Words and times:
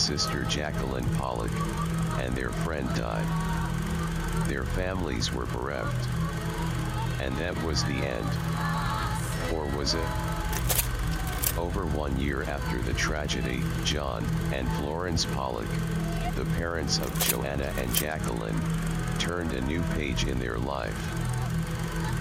sister 0.00 0.44
Jacqueline 0.44 1.04
Pollock, 1.16 1.52
and 2.20 2.34
their 2.34 2.48
friend 2.48 2.88
died. 2.96 3.26
Their 4.48 4.64
families 4.64 5.32
were 5.32 5.44
bereft. 5.46 6.08
And 7.20 7.36
that 7.36 7.54
was 7.64 7.84
the 7.84 7.92
end. 7.92 8.26
Or 9.52 9.66
was 9.76 9.92
it? 9.92 10.08
Over 11.58 11.84
one 11.84 12.18
year 12.18 12.44
after 12.44 12.78
the 12.78 12.94
tragedy, 12.94 13.62
John 13.84 14.24
and 14.54 14.66
Florence 14.78 15.26
Pollock, 15.26 15.68
the 16.34 16.46
parents 16.56 16.98
of 16.98 17.28
Joanna 17.28 17.70
and 17.76 17.94
Jacqueline, 17.94 18.58
turned 19.18 19.52
a 19.52 19.60
new 19.66 19.82
page 19.94 20.24
in 20.24 20.38
their 20.38 20.58
life. 20.58 20.96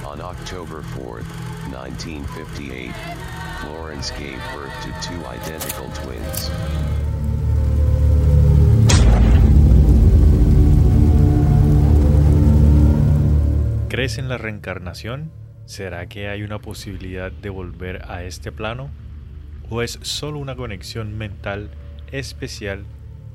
On 0.06 0.20
October 0.20 0.82
4, 0.82 1.22
1958, 1.72 2.92
Florence 3.62 4.12
gave 4.12 4.38
birth 4.54 4.74
to 4.84 4.94
two 5.02 5.26
identical 5.26 5.90
twins. 5.92 7.09
¿Crees 14.00 14.18
en 14.18 14.30
la 14.30 14.38
reencarnación? 14.38 15.30
¿Será 15.66 16.08
que 16.08 16.30
hay 16.30 16.44
una 16.44 16.60
posibilidad 16.60 17.34
de 17.34 17.50
volver 17.50 18.10
a 18.10 18.24
este 18.24 18.50
plano? 18.50 18.90
¿O 19.70 19.82
es 19.82 20.00
solo 20.04 20.40
una 20.40 20.56
conexión 20.56 21.18
mental 21.18 21.70
especial 22.10 22.86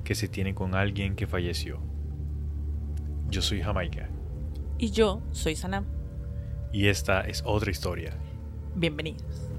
que 0.04 0.14
se 0.14 0.26
tiene 0.26 0.54
con 0.54 0.74
alguien 0.74 1.16
que 1.16 1.26
falleció? 1.26 1.82
Yo 3.28 3.42
soy 3.42 3.60
Jamaica. 3.60 4.08
Y 4.78 4.90
yo 4.90 5.20
soy 5.32 5.54
Sanam. 5.54 5.84
Y 6.72 6.86
esta 6.86 7.20
es 7.20 7.42
otra 7.44 7.70
historia. 7.70 8.16
Bienvenidos. 8.74 9.50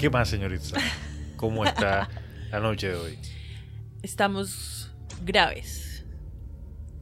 ¿Qué 0.00 0.08
más, 0.08 0.30
señorita? 0.30 0.80
¿Cómo 1.36 1.62
está 1.62 2.08
la 2.50 2.58
noche 2.58 2.88
de 2.88 2.94
hoy? 2.94 3.18
Estamos 4.02 4.90
graves. 5.26 6.06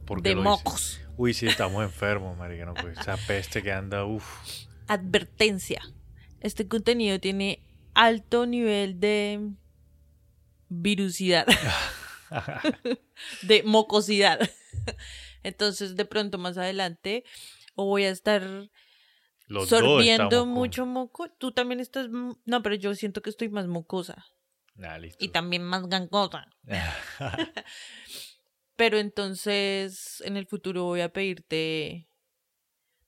¿Por 0.04 0.20
qué 0.20 0.30
De 0.30 0.34
mocos. 0.34 1.00
Uy, 1.16 1.32
sí, 1.32 1.46
estamos 1.46 1.84
enfermos, 1.84 2.36
marica. 2.36 2.66
No, 2.66 2.74
pues, 2.74 2.98
esa 2.98 3.16
peste 3.16 3.62
que 3.62 3.70
anda, 3.70 4.04
uff. 4.04 4.26
Advertencia. 4.88 5.80
Este 6.41 6.66
contenido 6.66 7.20
tiene 7.20 7.62
alto 7.94 8.46
nivel 8.46 8.98
de 8.98 9.48
virusidad. 10.69 11.46
de 13.42 13.62
mocosidad. 13.62 14.41
Entonces, 15.44 15.94
de 15.94 16.04
pronto 16.04 16.36
más 16.36 16.58
adelante, 16.58 17.22
o 17.76 17.84
voy 17.84 18.06
a 18.06 18.10
estar 18.10 18.42
Los 19.48 19.68
sorbiendo 19.68 20.46
mucho 20.46 20.86
moco. 20.86 21.30
Tú 21.30 21.52
también 21.52 21.80
estás. 21.80 22.08
No, 22.10 22.62
pero 22.62 22.74
yo 22.74 22.94
siento 22.94 23.22
que 23.22 23.30
estoy 23.30 23.48
más 23.48 23.66
mocosa. 23.66 24.27
Nah, 24.74 24.98
listo. 24.98 25.24
Y 25.24 25.28
también 25.28 25.64
más 25.64 25.88
gangosa. 25.88 26.46
Pero 28.76 28.98
entonces, 28.98 30.22
en 30.24 30.36
el 30.36 30.46
futuro 30.46 30.84
voy 30.84 31.00
a 31.00 31.12
pedirte. 31.12 32.08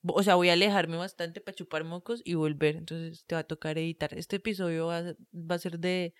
O 0.03 0.23
sea, 0.23 0.35
voy 0.35 0.49
a 0.49 0.55
alejarme 0.55 0.97
bastante 0.97 1.41
para 1.41 1.55
chupar 1.55 1.85
mocos 1.85 2.23
y 2.25 2.35
volver. 2.35 2.75
Entonces 2.75 3.25
te 3.27 3.37
va 3.37 3.43
a 3.43 3.45
tocar 3.45 3.79
editar. 3.79 4.13
Este 4.15 4.37
episodio 4.37 4.87
va 4.87 4.99
a, 4.99 5.15
va 5.33 5.55
a 5.55 5.59
ser 5.59 5.79
de, 5.79 6.13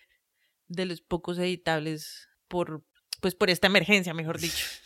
de 0.69 0.87
los 0.87 1.01
pocos 1.01 1.37
editables 1.39 2.29
por, 2.47 2.85
pues 3.21 3.35
por 3.35 3.51
esta 3.51 3.67
emergencia, 3.67 4.15
mejor 4.15 4.39
dicho. 4.39 4.67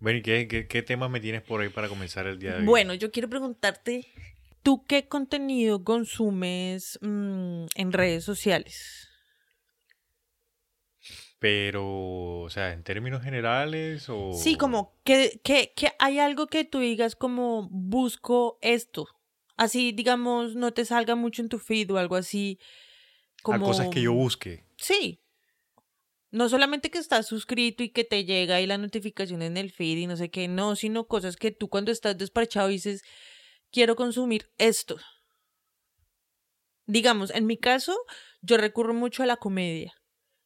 Bueno, 0.00 0.18
¿y 0.18 0.22
qué, 0.22 0.48
qué, 0.48 0.66
qué 0.66 0.82
temas 0.82 1.08
me 1.08 1.18
tienes 1.18 1.40
por 1.40 1.62
ahí 1.62 1.70
para 1.70 1.88
comenzar 1.88 2.26
el 2.26 2.38
día 2.38 2.50
de 2.50 2.58
hoy? 2.58 2.64
Bueno, 2.64 2.92
yo 2.92 3.10
quiero 3.10 3.30
preguntarte, 3.30 4.12
¿tú 4.64 4.84
qué 4.86 5.06
contenido 5.06 5.84
consumes 5.84 6.98
mm, 7.00 7.66
en 7.76 7.92
redes 7.92 8.24
sociales? 8.24 9.08
Pero, 11.38 12.40
o 12.40 12.50
sea, 12.50 12.72
en 12.72 12.82
términos 12.82 13.22
generales 13.22 14.08
o... 14.08 14.32
Sí, 14.32 14.56
como 14.56 14.98
que, 15.04 15.40
que, 15.44 15.74
que 15.76 15.92
hay 15.98 16.18
algo 16.18 16.46
que 16.46 16.64
tú 16.64 16.80
digas 16.80 17.14
como 17.14 17.68
busco 17.70 18.58
esto. 18.62 19.06
Así, 19.56 19.92
digamos, 19.92 20.56
no 20.56 20.72
te 20.72 20.86
salga 20.86 21.14
mucho 21.14 21.42
en 21.42 21.50
tu 21.50 21.58
feed 21.58 21.92
o 21.92 21.98
algo 21.98 22.16
así. 22.16 22.58
A 23.40 23.42
Como... 23.42 23.66
cosas 23.66 23.88
que 23.88 24.00
yo 24.00 24.14
busque. 24.14 24.64
Sí. 24.78 25.20
No 26.30 26.48
solamente 26.48 26.90
que 26.90 26.98
estás 26.98 27.26
suscrito 27.26 27.82
y 27.82 27.90
que 27.90 28.04
te 28.04 28.24
llega 28.24 28.56
ahí 28.56 28.66
la 28.66 28.78
notificación 28.78 29.42
en 29.42 29.58
el 29.58 29.70
feed 29.70 29.98
y 29.98 30.06
no 30.06 30.16
sé 30.16 30.30
qué, 30.30 30.48
no, 30.48 30.74
sino 30.74 31.06
cosas 31.06 31.36
que 31.36 31.50
tú 31.50 31.68
cuando 31.68 31.92
estás 31.92 32.16
desparchado 32.16 32.68
dices, 32.68 33.04
quiero 33.74 33.96
consumir 33.96 34.48
esto. 34.56 34.96
Digamos, 36.86 37.30
en 37.34 37.46
mi 37.46 37.56
caso, 37.58 37.96
yo 38.40 38.56
recurro 38.56 38.94
mucho 38.94 39.22
a 39.22 39.26
la 39.26 39.36
comedia. 39.36 39.92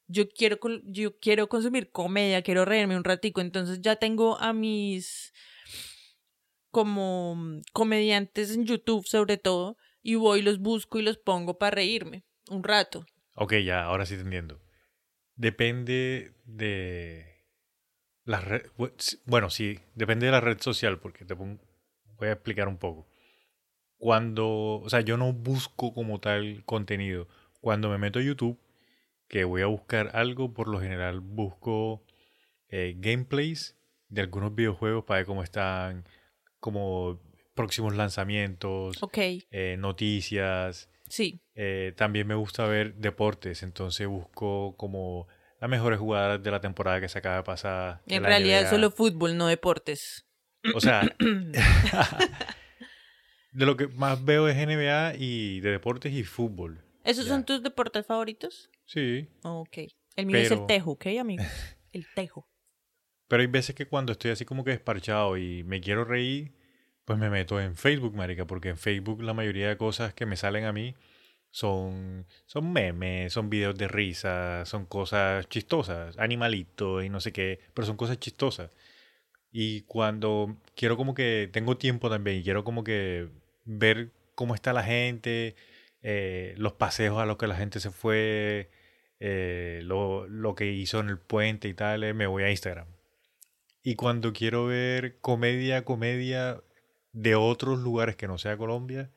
Yo 0.07 0.29
quiero, 0.29 0.59
yo 0.85 1.19
quiero 1.19 1.49
consumir 1.49 1.91
comedia, 1.91 2.43
quiero 2.43 2.65
reírme 2.65 2.97
un 2.97 3.05
ratico, 3.05 3.43
entonces 3.43 3.81
ya 3.83 3.97
tengo 3.97 4.39
a 4.41 4.55
mis 4.55 5.33
como 6.71 7.37
comediantes 7.73 8.55
en 8.55 8.65
YouTube 8.65 9.07
sobre 9.07 9.37
todo 9.37 9.77
y 10.03 10.15
voy, 10.15 10.43
los 10.43 10.59
busco 10.59 10.99
y 10.99 11.03
los 11.03 11.19
pongo 11.19 11.59
para 11.59 11.75
reírme 11.77 12.25
un 12.49 12.63
rato. 12.65 13.05
Ok, 13.35 13.55
ya, 13.65 13.85
ahora 13.85 14.07
sí 14.07 14.15
te 14.15 14.23
entiendo. 14.23 14.61
Depende 15.35 16.33
de 16.45 17.45
la 18.25 18.41
red... 18.41 18.67
Bueno, 19.27 19.51
sí, 19.51 19.79
depende 19.95 20.27
de 20.27 20.33
la 20.33 20.41
red 20.41 20.61
social, 20.61 20.99
porque 21.01 21.25
te 21.25 21.37
pongo- 21.37 21.61
voy 22.17 22.29
a 22.29 22.33
explicar 22.33 22.69
un 22.69 22.79
poco. 22.79 23.07
Cuando, 23.99 24.81
o 24.81 24.89
sea, 24.89 25.01
yo 25.01 25.17
no 25.17 25.33
busco 25.33 25.93
como 25.93 26.21
tal 26.21 26.63
contenido. 26.65 27.29
Cuando 27.61 27.89
me 27.91 27.99
meto 27.99 28.21
a 28.21 28.23
YouTube, 28.23 28.59
que 29.29 29.45
voy 29.45 29.63
a 29.63 29.67
buscar 29.67 30.11
algo, 30.15 30.55
por 30.55 30.69
lo 30.69 30.81
general 30.81 31.21
busco 31.21 32.03
eh, 32.69 32.95
gameplays 32.97 33.77
de 34.09 34.23
algunos 34.23 34.55
videojuegos 34.55 35.05
para 35.05 35.19
ver 35.19 35.27
cómo 35.27 35.43
están, 35.43 36.05
como 36.61 37.21
próximos 37.55 37.95
lanzamientos, 37.97 39.03
Ok, 39.03 39.19
eh, 39.51 39.77
noticias. 39.79 40.89
sí. 41.09 41.41
Eh, 41.61 41.93
también 41.97 42.27
me 42.27 42.37
gusta 42.37 42.67
ver 42.67 42.95
deportes, 42.95 43.65
entonces 43.65 44.07
busco 44.07 44.77
como 44.77 45.27
las 45.61 45.69
mejores 45.69 45.99
jugadas 45.99 46.41
de 46.41 46.51
la 46.53 46.61
temporada 46.61 47.01
que 47.01 47.09
se 47.09 47.19
acaba 47.19 47.39
de 47.39 47.43
pasar. 47.43 48.01
En 48.07 48.23
realidad 48.23 48.63
es 48.63 48.71
solo 48.71 48.93
fútbol, 48.93 49.37
no 49.37 49.49
deportes. 49.49 50.25
O 50.73 50.81
sea, 50.81 51.03
de 53.59 53.67
lo 53.67 53.77
que 53.77 53.89
más 53.89 54.25
veo 54.25 54.49
es 54.49 54.57
NBA 54.57 55.15
y 55.19 55.61
de 55.61 55.71
deportes 55.73 56.13
y 56.13 56.23
fútbol. 56.25 56.81
¿Esos 57.05 57.25
Ya. 57.27 57.33
son 57.33 57.45
tus 57.45 57.63
deportes 57.63 58.07
favoritos? 58.07 58.71
Sí, 58.87 59.29
Ok. 59.43 59.79
El 60.17 60.27
mío 60.27 60.39
es 60.39 60.51
el 60.51 60.67
tejo, 60.67 60.93
¿ok, 60.93 61.07
amigos? 61.21 61.47
El 61.93 62.07
tejo. 62.15 62.47
pero 63.29 63.41
hay 63.43 63.47
veces 63.47 63.75
que 63.75 63.87
cuando 63.87 64.13
estoy 64.13 64.31
así 64.31 64.45
como 64.45 64.65
que 64.65 64.71
desparchado 64.71 65.37
y 65.37 65.63
me 65.65 65.81
quiero 65.81 66.05
reír, 66.05 66.53
pues 67.05 67.19
me 67.19 67.31
meto 67.31 67.61
en 67.61 67.75
Facebook, 67.77 68.15
marica, 68.15 68.47
porque 68.47 68.69
en 68.71 68.77
Facebook 68.79 69.23
la 69.23 69.33
mayoría 69.35 69.69
de 69.69 69.77
cosas 69.77 70.13
que 70.15 70.27
me 70.27 70.37
salen 70.37 70.65
a 70.65 70.73
mí 70.73 70.95
son, 71.51 72.27
son 72.47 72.73
memes, 72.73 73.33
son 73.33 73.49
videos 73.51 73.77
de 73.77 73.89
risa, 73.89 74.65
son 74.67 74.87
cosas 74.87 75.49
chistosas, 75.49 76.19
animalitos 76.19 77.05
y 77.05 77.09
no 77.09 77.21
sé 77.21 77.33
qué, 77.33 77.61
pero 77.75 77.87
son 77.87 77.97
cosas 77.97 78.19
chistosas. 78.19 78.71
Y 79.51 79.83
cuando 79.83 80.57
quiero 80.75 80.97
como 80.97 81.15
que 81.15 81.49
tengo 81.53 81.77
tiempo 81.79 82.11
también 82.11 82.39
y 82.39 82.43
quiero 82.43 82.65
como 82.65 82.85
que 82.85 83.29
ver 83.69 84.11
cómo 84.35 84.55
está 84.55 84.73
la 84.73 84.83
gente, 84.83 85.55
eh, 86.03 86.55
los 86.57 86.73
paseos 86.73 87.19
a 87.19 87.27
los 87.27 87.37
que 87.37 87.47
la 87.47 87.57
gente 87.57 87.81
se 87.81 87.91
fue, 87.91 88.71
eh, 89.21 89.81
lo, 89.85 90.27
lo 90.27 90.55
que 90.55 90.73
hizo 90.73 91.01
en 91.01 91.11
el 91.11 91.19
puente 91.19 91.69
y 91.69 91.75
tal, 91.75 92.03
eh, 92.03 92.15
me 92.15 92.27
voy 92.27 92.45
a 92.45 92.51
Instagram. 92.51 92.89
Y 93.83 93.95
cuando 93.95 94.33
quiero 94.33 94.67
ver 94.67 95.19
comedia, 95.21 95.85
comedia 95.85 96.63
de 97.13 97.35
otros 97.35 97.79
lugares 97.79 98.17
que 98.17 98.29
no 98.29 98.39
sea 98.39 98.57
Colombia, 98.57 99.11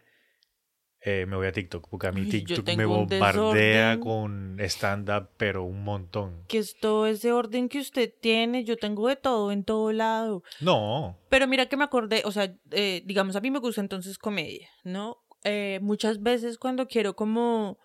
eh, 1.03 1.25
me 1.27 1.35
voy 1.35 1.47
a 1.47 1.51
TikTok, 1.51 1.87
porque 1.89 2.07
a 2.07 2.11
mí 2.11 2.27
TikTok 2.29 2.67
me 2.75 2.85
bombardea 2.85 3.99
con 3.99 4.57
stand-up, 4.59 5.29
pero 5.37 5.63
un 5.63 5.83
montón. 5.83 6.43
Que 6.47 6.59
es 6.59 6.77
todo 6.79 7.07
ese 7.07 7.31
orden 7.31 7.69
que 7.69 7.79
usted 7.79 8.13
tiene. 8.21 8.63
Yo 8.63 8.77
tengo 8.77 9.07
de 9.07 9.15
todo 9.15 9.51
en 9.51 9.63
todo 9.63 9.91
lado. 9.91 10.43
No, 10.59 11.17
Pero 11.29 11.47
mira 11.47 11.65
que 11.67 11.77
me 11.77 11.83
acordé, 11.85 12.21
o 12.25 12.31
sea, 12.31 12.53
eh, 12.71 13.01
digamos, 13.05 13.35
a 13.35 13.41
mí 13.41 13.49
me 13.51 13.59
gusta 13.59 13.81
entonces 13.81 14.17
comedia, 14.17 14.69
¿no? 14.83 15.17
Eh, 15.43 15.79
muchas 15.81 16.21
veces 16.21 16.57
cuando 16.59 16.87
quiero 16.87 17.15
como 17.15 17.79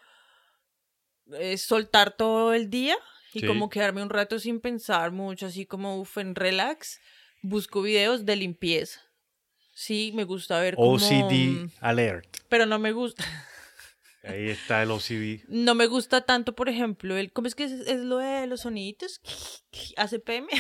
soltar 1.57 2.17
todo 2.17 2.55
el 2.55 2.71
día 2.71 2.97
y 3.33 3.41
Sí. 3.41 3.47
como 3.47 3.69
quedarme 3.69 4.03
un 4.03 4.11
rato 4.11 4.39
sin 4.39 4.61
pensar 4.61 5.11
mucho, 5.13 5.47
así 5.47 5.67
como 5.67 5.99
uf, 5.99 6.19
en 6.19 6.35
relax, 6.35 7.01
busco 7.43 7.83
videos 7.83 8.25
de 8.25 8.37
limpieza. 8.37 9.01
Sí, 9.79 10.11
me 10.15 10.25
gusta 10.25 10.59
ver 10.59 10.75
como... 10.75 10.93
OCD 10.93 11.69
alert. 11.81 12.39
Pero 12.49 12.65
no 12.65 12.79
me 12.79 12.93
gusta. 12.93 13.23
Ahí 14.25 14.49
está 14.49 14.83
el 14.83 14.91
OCD. 14.91 15.45
No 15.49 15.75
me 15.75 15.87
gusta 15.87 16.23
tanto, 16.23 16.55
por 16.55 16.71
ejemplo, 16.71 17.15
el. 17.15 17.31
¿Cómo 17.31 17.47
es 17.47 17.55
que 17.55 17.65
es, 17.65 17.73
es 17.73 17.99
lo 18.01 18.17
de 18.17 18.47
los 18.47 18.63
soniditos? 18.63 19.21
ACPM. 19.99 20.47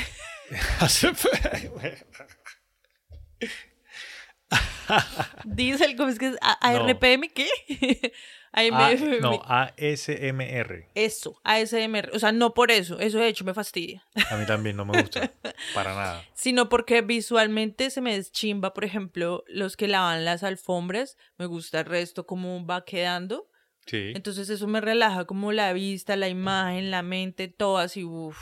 Diesel, 5.45 5.97
¿cómo 5.97 6.09
es 6.11 6.19
que 6.19 6.29
es? 6.29 6.37
A- 6.41 6.73
No. 6.73 6.85
¿ARPM 6.87 7.29
qué? 7.35 8.13
A- 8.57 8.95
no, 9.21 9.43
ASMR. 9.45 10.89
Eso, 10.95 11.39
ASMR. 11.45 12.11
O 12.15 12.19
sea, 12.19 12.33
no 12.33 12.55
por 12.55 12.71
eso. 12.71 12.99
Eso 12.99 13.19
de 13.19 13.29
hecho 13.29 13.45
me 13.45 13.53
fastidia. 13.55 14.03
A 14.31 14.37
mí 14.37 14.47
también 14.47 14.77
no 14.77 14.85
me 14.87 15.01
gusta. 15.03 15.31
Para 15.75 15.95
nada. 15.95 16.25
Sino 16.35 16.69
porque 16.71 17.03
visualmente 17.03 17.91
se 17.91 18.01
me 18.01 18.15
deschimba, 18.17 18.73
por 18.73 18.85
ejemplo, 18.85 19.45
los 19.47 19.77
que 19.77 19.89
lavan 19.89 20.25
las 20.25 20.43
alfombras. 20.43 21.17
Me 21.37 21.45
gusta 21.47 21.81
el 21.81 21.87
resto, 21.87 22.27
cómo 22.27 22.65
va 22.67 22.85
quedando. 22.85 23.51
Sí. 23.87 24.13
Entonces 24.17 24.49
eso 24.49 24.67
me 24.67 24.81
relaja 24.81 25.27
como 25.27 25.53
la 25.53 25.73
vista, 25.73 26.17
la 26.17 26.29
imagen, 26.29 26.91
la 26.91 27.03
mente, 27.03 27.49
todo 27.49 27.79
así, 27.79 28.03
uff. 28.05 28.39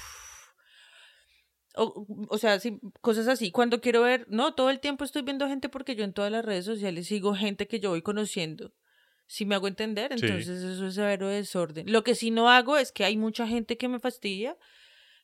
O, 1.76 2.06
o 2.28 2.38
sea, 2.38 2.60
sí, 2.60 2.78
cosas 3.00 3.26
así. 3.26 3.50
Cuando 3.50 3.80
quiero 3.80 4.02
ver, 4.02 4.26
no, 4.28 4.54
todo 4.54 4.70
el 4.70 4.78
tiempo 4.78 5.02
estoy 5.04 5.22
viendo 5.22 5.48
gente 5.48 5.68
porque 5.68 5.96
yo 5.96 6.04
en 6.04 6.12
todas 6.12 6.30
las 6.30 6.44
redes 6.44 6.64
sociales 6.64 7.08
sigo 7.08 7.34
gente 7.34 7.66
que 7.66 7.80
yo 7.80 7.90
voy 7.90 8.00
conociendo. 8.00 8.72
Si 9.26 9.46
me 9.46 9.54
hago 9.54 9.68
entender, 9.68 10.12
Sí. 10.18 10.26
entonces 10.26 10.62
eso 10.62 10.86
es 10.86 10.94
severo 10.94 11.28
desorden. 11.28 11.90
Lo 11.90 12.04
que 12.04 12.14
sí 12.14 12.30
no 12.30 12.50
hago 12.50 12.76
es 12.76 12.92
que 12.92 13.04
hay 13.04 13.16
mucha 13.16 13.46
gente 13.46 13.76
que 13.76 13.88
me 13.88 13.98
fastidia, 14.00 14.56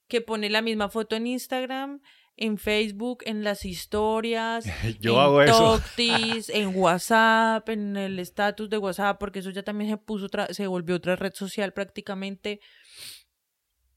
que 0.09 0.21
pone 0.21 0.51
la 0.51 0.63
misma 0.63 0.89
foto 0.89 1.17
en 1.17 1.27
Instagram, 1.27 2.01
en 2.37 2.57
Facebook, 2.57 3.19
en 3.27 3.45
las 3.45 3.65
historias, 3.67 4.65
Yo 5.01 5.15
en 5.15 5.21
hago 5.21 5.43
eso. 5.43 5.79
Toctis, 5.79 6.49
en 6.55 6.75
WhatsApp, 6.75 7.69
en 7.69 7.97
el 7.97 8.19
estatus 8.19 8.71
de 8.71 8.79
WhatsApp, 8.79 9.19
porque 9.21 9.41
eso 9.41 9.51
ya 9.51 9.63
también 9.63 9.91
se 9.91 9.97
puso 9.99 10.27
otra, 10.27 10.47
se 10.53 10.67
volvió 10.67 10.97
otra 10.97 11.17
red 11.17 11.35
social 11.35 11.73
prácticamente. 11.75 12.61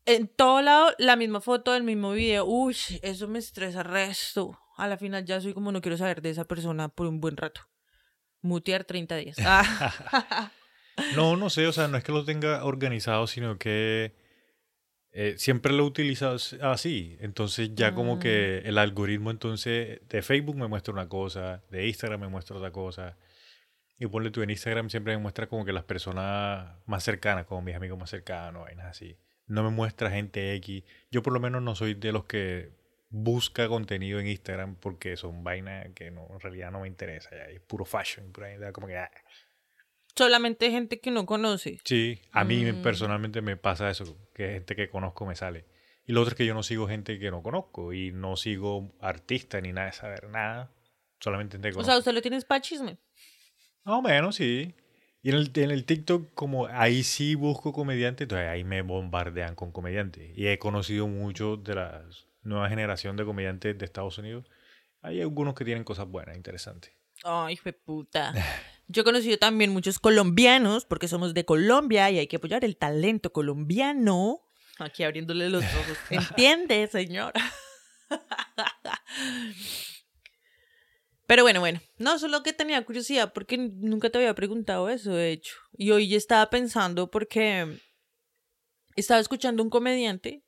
En 0.06 0.28
todo 0.28 0.62
lado, 0.62 0.94
la 0.98 1.16
misma 1.16 1.40
foto 1.40 1.72
del 1.72 1.84
mismo 1.84 2.12
video. 2.12 2.46
Uy, 2.46 2.76
eso 3.02 3.28
me 3.30 3.40
estresa 3.40 3.84
resto. 3.84 4.60
A 4.76 4.88
la 4.88 4.98
final 4.98 5.24
ya 5.24 5.40
soy 5.40 5.54
como 5.54 5.72
no 5.72 5.82
quiero 5.82 5.98
saber 5.98 6.22
de 6.22 6.32
esa 6.32 6.44
persona 6.44 6.90
por 6.90 7.08
un 7.08 7.22
buen 7.22 7.38
rato. 7.38 7.62
Mutear 8.44 8.84
30 8.84 9.16
días. 9.16 9.38
Ah. 9.46 10.52
No, 11.16 11.36
no 11.38 11.50
sé, 11.50 11.66
o 11.66 11.72
sea, 11.74 11.88
no 11.88 11.98
es 11.98 12.04
que 12.04 12.12
lo 12.12 12.24
tenga 12.24 12.64
organizado, 12.66 13.26
sino 13.26 13.58
que 13.58 14.14
eh, 15.12 15.34
siempre 15.38 15.74
lo 15.74 15.84
he 15.84 15.88
utilizado 15.88 16.36
as- 16.36 16.54
así. 16.62 17.18
Entonces 17.20 17.72
ya 17.74 17.96
como 17.96 18.20
que 18.20 18.62
Mm. 18.64 18.68
el 18.68 18.78
algoritmo 18.78 19.32
entonces 19.32 20.02
de 20.08 20.22
Facebook 20.22 20.56
me 20.56 20.68
muestra 20.68 20.94
una 20.94 21.10
cosa, 21.10 21.64
de 21.72 21.88
Instagram 21.88 22.22
me 22.22 22.28
muestra 22.28 22.58
otra 22.58 22.70
cosa. 22.72 23.18
Y 23.98 24.06
ponle 24.06 24.30
tú 24.30 24.44
en 24.44 24.52
Instagram 24.52 24.92
siempre 24.92 25.16
me 25.16 25.22
muestra 25.24 25.48
como 25.48 25.66
que 25.66 25.74
las 25.74 25.84
personas 25.84 26.76
más 26.86 27.04
cercanas, 27.04 27.48
como 27.48 27.64
mis 27.64 27.76
amigos 27.76 27.98
más 27.98 28.12
cercanos, 28.12 28.62
vainas 28.64 28.86
así. 28.86 29.18
No 29.48 29.64
me 29.64 29.72
muestra 29.72 30.12
gente 30.12 30.54
X. 30.58 30.84
Yo 31.10 31.24
por 31.24 31.34
lo 31.34 31.40
menos 31.40 31.64
no 31.64 31.74
soy 31.74 31.96
de 31.96 32.12
los 32.12 32.26
que 32.26 32.70
busca 33.16 33.68
contenido 33.68 34.20
en 34.20 34.26
Instagram 34.28 34.76
porque 34.76 35.16
son 35.18 35.44
vainas 35.44 35.88
que 35.94 36.10
no, 36.10 36.28
en 36.32 36.40
realidad 36.40 36.72
no 36.72 36.82
me 36.82 36.88
interesa. 36.88 37.30
Ya, 37.30 37.44
es 37.46 37.62
puro 37.62 37.86
fashion, 37.86 38.32
pura 38.32 38.74
como 38.74 38.88
que... 38.88 38.98
ah. 38.98 39.12
Solamente 40.16 40.70
gente 40.72 41.00
que 41.00 41.12
no 41.12 41.26
conoce. 41.26 41.80
Sí, 41.86 42.20
a 42.32 42.44
mí 42.44 42.66
Mm. 42.66 42.82
personalmente 42.84 43.42
me 43.42 43.56
pasa 43.58 43.90
eso, 43.90 44.18
que 44.34 44.50
gente 44.54 44.76
que 44.76 44.90
conozco 44.90 45.26
me 45.26 45.36
sale. 45.36 45.66
Y 46.06 46.12
lo 46.14 46.22
otro 46.22 46.32
es 46.32 46.38
que 46.38 46.46
yo 46.46 46.54
no 46.54 46.64
sigo 46.64 46.88
gente 46.88 47.18
que 47.20 47.32
no 47.32 47.42
conozco 47.42 47.94
y 47.94 48.12
no 48.12 48.36
sigo 48.36 48.94
artistas 49.00 49.62
ni 49.64 49.72
nada 49.72 49.88
de 49.88 49.94
saber 49.94 50.30
nada, 50.30 50.72
solamente 51.20 51.54
gente 51.58 51.70
que 51.70 51.74
O 51.74 51.76
conozco. 51.78 51.92
sea, 51.92 52.00
usted 52.00 52.14
lo 52.14 52.22
tiene 52.22 52.42
para 52.42 52.62
chisme. 52.62 52.98
Más 53.86 53.96
o 54.00 54.02
menos, 54.02 54.36
sí. 54.36 54.76
Y 55.22 55.30
en 55.30 55.36
el, 55.36 55.52
en 55.56 55.72
el 55.72 55.86
TikTok, 55.86 56.34
como 56.34 56.68
ahí 56.68 57.04
sí 57.04 57.36
busco 57.36 57.74
comediantes, 57.74 58.26
entonces 58.26 58.48
ahí 58.50 58.64
me 58.64 58.82
bombardean 58.82 59.56
con 59.56 59.72
comediantes. 59.72 60.38
Y 60.38 60.48
he 60.48 60.60
conocido 60.60 61.08
muchos 61.08 61.64
de 61.64 61.76
la 61.76 62.04
nueva 62.44 62.70
generación 62.70 63.18
de 63.18 63.26
comediantes 63.26 63.78
de 63.78 63.86
Estados 63.86 64.18
Unidos. 64.18 64.50
Hay 65.02 65.22
algunos 65.22 65.54
que 65.54 65.66
tienen 65.66 65.84
cosas 65.84 66.08
buenas, 66.08 66.36
interesantes. 66.36 66.94
Ay, 67.24 67.54
hijo 67.54 67.66
de 67.66 67.74
puta. 67.74 68.34
Yo 68.88 69.02
he 69.02 69.06
conocido 69.06 69.38
también 69.38 69.72
muchos 69.72 70.00
colombianos, 70.00 70.86
porque 70.86 71.08
somos 71.08 71.34
de 71.34 71.46
Colombia 71.46 72.10
y 72.12 72.20
hay 72.20 72.28
que 72.28 72.38
apoyar 72.38 72.66
el 72.66 72.78
talento 72.78 73.32
colombiano. 73.32 74.42
Aquí 74.80 75.04
abriéndole 75.04 75.50
los 75.50 75.64
ojos. 75.64 75.98
¿Entiende, 76.10 76.88
señora? 76.88 77.42
Pero 81.26 81.44
bueno, 81.44 81.60
bueno. 81.62 81.80
No, 81.98 82.20
solo 82.20 82.44
que 82.44 82.54
tenía 82.54 82.84
curiosidad, 82.84 83.34
porque 83.34 83.58
nunca 83.58 84.10
te 84.10 84.18
había 84.18 84.36
preguntado 84.36 84.90
eso, 84.90 85.14
de 85.14 85.32
hecho. 85.32 85.56
Y 85.78 85.92
hoy 85.92 86.10
ya 86.10 86.18
estaba 86.18 86.50
pensando 86.50 87.10
porque 87.10 87.80
estaba 88.96 89.20
escuchando 89.20 89.64
un 89.64 89.70
comediante. 89.70 90.44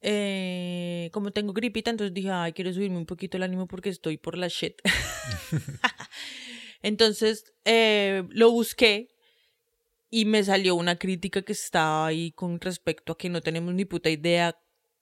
Eh, 0.00 1.10
como 1.12 1.30
tengo 1.30 1.52
gripita, 1.52 1.90
entonces 1.90 2.14
dije, 2.14 2.30
ay, 2.30 2.52
quiero 2.52 2.72
subirme 2.72 2.98
un 2.98 3.06
poquito 3.06 3.36
el 3.36 3.42
ánimo 3.42 3.66
porque 3.66 3.88
estoy 3.88 4.16
por 4.16 4.36
la 4.36 4.48
shit. 4.48 4.80
Entonces 6.82 7.54
eh, 7.64 8.24
lo 8.30 8.50
busqué 8.50 9.08
y 10.10 10.24
me 10.24 10.44
salió 10.44 10.76
una 10.76 10.96
crítica 10.96 11.42
que 11.42 11.52
estaba 11.52 12.06
ahí 12.06 12.32
con 12.32 12.60
respecto 12.60 13.12
a 13.12 13.18
que 13.18 13.28
no 13.28 13.40
tenemos 13.40 13.74
ni 13.74 13.84
puta 13.84 14.10
idea 14.10 14.56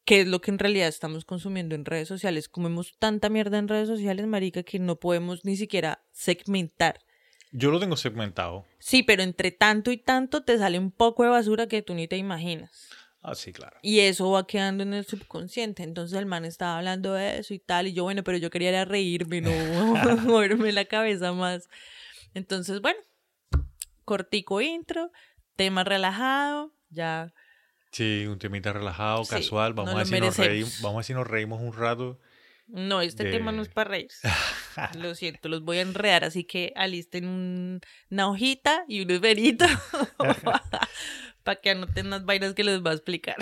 qué 0.04 0.22
es 0.22 0.26
lo 0.26 0.40
que 0.40 0.50
en 0.50 0.58
realidad 0.58 0.88
estamos 0.88 1.24
consumiendo 1.24 1.74
en 1.74 1.84
redes 1.84 2.08
sociales. 2.08 2.48
Comemos 2.48 2.96
tanta 2.98 3.28
mierda 3.28 3.58
en 3.58 3.68
redes 3.68 3.88
sociales, 3.88 4.26
marica, 4.26 4.62
que 4.62 4.78
no 4.78 4.96
podemos 4.96 5.44
ni 5.44 5.56
siquiera 5.56 6.04
segmentar. 6.12 7.00
Yo 7.52 7.70
lo 7.70 7.78
tengo 7.78 7.96
segmentado. 7.96 8.64
Sí, 8.78 9.02
pero 9.02 9.22
entre 9.22 9.52
tanto 9.52 9.92
y 9.92 9.96
tanto 9.96 10.42
te 10.42 10.58
sale 10.58 10.78
un 10.78 10.90
poco 10.90 11.22
de 11.22 11.30
basura 11.30 11.68
que 11.68 11.82
tú 11.82 11.94
ni 11.94 12.08
te 12.08 12.16
imaginas. 12.16 12.88
Ah, 13.26 13.34
sí, 13.34 13.52
claro. 13.54 13.76
Y 13.80 14.00
eso 14.00 14.30
va 14.30 14.46
quedando 14.46 14.82
en 14.82 14.92
el 14.92 15.06
subconsciente. 15.06 15.82
Entonces 15.82 16.18
el 16.18 16.26
man 16.26 16.44
estaba 16.44 16.76
hablando 16.76 17.14
de 17.14 17.38
eso 17.38 17.54
y 17.54 17.58
tal. 17.58 17.86
Y 17.86 17.94
yo, 17.94 18.04
bueno, 18.04 18.22
pero 18.22 18.36
yo 18.36 18.50
quería 18.50 18.68
era 18.68 18.84
reírme, 18.84 19.40
no 19.40 19.50
moverme 20.28 20.72
la 20.72 20.84
cabeza 20.84 21.32
más. 21.32 21.68
Entonces, 22.34 22.82
bueno, 22.82 23.00
cortico 24.04 24.60
intro, 24.60 25.10
tema 25.56 25.84
relajado, 25.84 26.74
ya. 26.90 27.32
Sí, 27.92 28.26
un 28.28 28.38
temita 28.38 28.72
relajado, 28.74 29.24
Sí, 29.24 29.30
casual. 29.30 29.72
Vamos, 29.72 29.92
lo 29.92 29.98
a 30.00 30.02
ver 30.04 30.06
si 30.06 30.20
nos 30.20 30.36
reímos, 30.36 30.80
vamos 30.82 30.94
a 30.94 30.98
ver 30.98 31.04
si 31.06 31.14
nos 31.14 31.26
reímos 31.26 31.62
un 31.62 31.72
rato. 31.72 32.20
No, 32.66 33.00
este 33.00 33.24
De- 33.24 33.30
tema 33.30 33.52
no 33.52 33.62
es 33.62 33.68
para 33.68 33.90
reírse. 33.90 34.28
Lo 34.98 35.14
siento, 35.14 35.48
los 35.48 35.62
voy 35.62 35.78
a 35.78 35.82
enredar, 35.82 36.24
así 36.24 36.44
que 36.44 36.72
alisten 36.76 37.26
un- 37.26 37.80
una 38.10 38.28
hojita 38.28 38.84
y 38.88 39.02
un 39.02 39.10
esferito 39.12 39.64
para 41.44 41.60
que 41.60 41.70
anoten 41.70 42.10
las 42.10 42.24
vainas 42.24 42.54
que 42.54 42.64
les 42.64 42.82
va 42.82 42.90
a 42.90 42.94
explicar. 42.94 43.36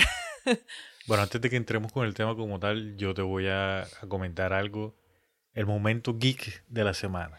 Bueno, 1.04 1.24
antes 1.24 1.40
de 1.40 1.50
que 1.50 1.56
entremos 1.56 1.90
con 1.90 2.06
el 2.06 2.14
tema 2.14 2.36
como 2.36 2.60
tal, 2.60 2.96
yo 2.96 3.12
te 3.12 3.22
voy 3.22 3.48
a, 3.48 3.80
a 3.82 4.06
comentar 4.08 4.52
algo. 4.52 4.96
El 5.52 5.66
momento 5.66 6.16
geek 6.16 6.64
de 6.68 6.84
la 6.84 6.94
semana. 6.94 7.38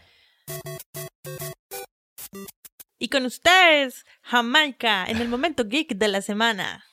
Y 2.98 3.08
con 3.08 3.24
ustedes, 3.24 4.04
Jamaica, 4.20 5.06
en 5.06 5.16
el 5.16 5.30
momento 5.30 5.64
geek 5.66 5.94
de 5.94 6.08
la 6.08 6.20
semana. 6.20 6.84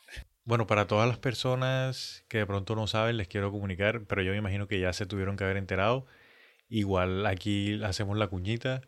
Bueno, 0.46 0.66
para 0.66 0.88
todas 0.88 1.10
las 1.10 1.18
personas 1.18 2.24
que 2.30 2.40
de 2.40 2.46
pronto 2.46 2.74
no 2.76 2.88
saben, 2.88 3.18
les 3.18 3.28
quiero 3.28 3.52
comunicar, 3.52 4.06
pero 4.06 4.22
yo 4.22 4.32
me 4.32 4.38
imagino 4.38 4.68
que 4.68 4.80
ya 4.80 4.94
se 4.94 5.06
tuvieron 5.06 5.36
que 5.36 5.44
haber 5.44 5.58
enterado. 5.58 6.06
Igual 6.70 7.26
aquí 7.26 7.84
hacemos 7.84 8.18
la 8.18 8.28
cuñita. 8.28 8.82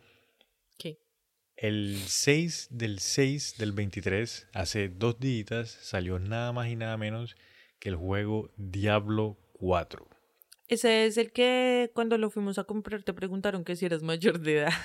El 1.55 1.97
6 2.07 2.67
del 2.71 2.99
6 2.99 3.55
del 3.57 3.71
23, 3.73 4.47
hace 4.53 4.89
dos 4.89 5.19
días, 5.19 5.69
salió 5.81 6.19
nada 6.19 6.51
más 6.51 6.67
y 6.67 6.75
nada 6.75 6.97
menos 6.97 7.35
que 7.79 7.89
el 7.89 7.95
juego 7.95 8.51
Diablo 8.57 9.37
4. 9.53 10.07
Ese 10.67 11.05
es 11.05 11.17
el 11.17 11.31
que 11.31 11.91
cuando 11.93 12.17
lo 12.17 12.29
fuimos 12.29 12.57
a 12.57 12.63
comprar 12.63 13.03
te 13.03 13.13
preguntaron 13.13 13.63
que 13.63 13.75
si 13.75 13.85
eras 13.85 14.01
mayor 14.01 14.39
de 14.39 14.59
edad. 14.59 14.73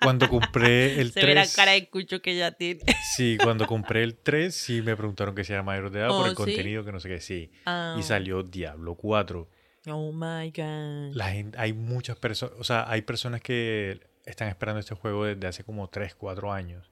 Cuando 0.00 0.28
compré 0.28 1.00
el 1.00 1.12
Se 1.12 1.24
ve 1.24 1.32
la 1.32 1.42
3, 1.42 1.54
cara 1.54 1.72
de 1.72 1.88
cucho 1.88 2.20
que 2.20 2.36
ya 2.36 2.50
tiene. 2.50 2.80
sí, 3.14 3.38
cuando 3.40 3.66
compré 3.68 4.02
el 4.02 4.16
3, 4.16 4.52
sí 4.52 4.82
me 4.82 4.96
preguntaron 4.96 5.32
que 5.36 5.44
si 5.44 5.52
era 5.52 5.62
mayor 5.62 5.92
de 5.92 6.00
edad 6.00 6.08
por 6.08 6.22
Oh, 6.22 6.24
el 6.24 6.30
¿sí? 6.30 6.36
contenido, 6.36 6.84
que 6.84 6.90
no 6.90 6.98
sé 6.98 7.08
qué, 7.08 7.20
sí. 7.20 7.52
Ah, 7.66 7.94
Y 7.96 8.02
salió 8.02 8.42
Diablo 8.42 8.96
4. 8.96 9.48
Oh 9.86 10.10
my 10.10 10.50
god. 10.50 11.14
La 11.14 11.30
gente, 11.30 11.56
hay 11.56 11.72
muchas 11.72 12.16
personas, 12.16 12.56
o 12.58 12.64
sea, 12.64 12.90
hay 12.90 13.02
personas 13.02 13.42
que 13.42 14.00
están 14.24 14.48
esperando 14.48 14.80
este 14.80 14.94
juego 14.94 15.24
desde 15.24 15.46
hace 15.46 15.64
como 15.64 15.88
3, 15.88 16.14
4 16.14 16.52
años. 16.52 16.90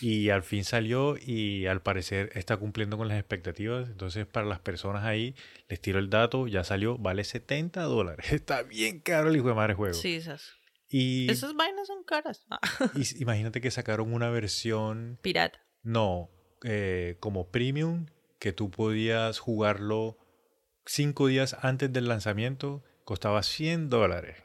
Y 0.00 0.30
al 0.30 0.42
fin 0.42 0.64
salió 0.64 1.16
y 1.18 1.66
al 1.66 1.82
parecer 1.82 2.30
está 2.34 2.56
cumpliendo 2.56 2.96
con 2.96 3.08
las 3.08 3.18
expectativas. 3.18 3.88
Entonces, 3.88 4.26
para 4.26 4.46
las 4.46 4.60
personas 4.60 5.04
ahí, 5.04 5.34
les 5.68 5.80
tiro 5.80 5.98
el 5.98 6.08
dato, 6.08 6.46
ya 6.46 6.64
salió, 6.64 6.96
vale 6.98 7.24
70 7.24 7.82
dólares. 7.82 8.26
Está 8.32 8.62
bien 8.62 9.00
caro 9.00 9.28
el 9.28 9.36
hijo 9.36 9.48
de 9.48 9.54
madre 9.54 9.74
juego. 9.74 9.94
Sí, 9.94 10.14
esas. 10.14 10.54
Y, 10.88 11.30
Esas 11.30 11.54
vainas 11.54 11.86
son 11.86 12.04
caras. 12.04 12.46
Ah, 12.50 12.60
y 12.94 13.22
imagínate 13.22 13.60
que 13.60 13.70
sacaron 13.70 14.12
una 14.12 14.28
versión, 14.28 15.18
Pirata. 15.22 15.58
no, 15.82 16.30
eh, 16.64 17.16
como 17.18 17.50
premium, 17.50 18.06
que 18.38 18.52
tú 18.52 18.70
podías 18.70 19.38
jugarlo 19.38 20.18
5 20.84 21.28
días 21.28 21.56
antes 21.62 21.92
del 21.92 22.08
lanzamiento, 22.08 22.84
costaba 23.04 23.42
100 23.42 23.88
dólares. 23.88 24.36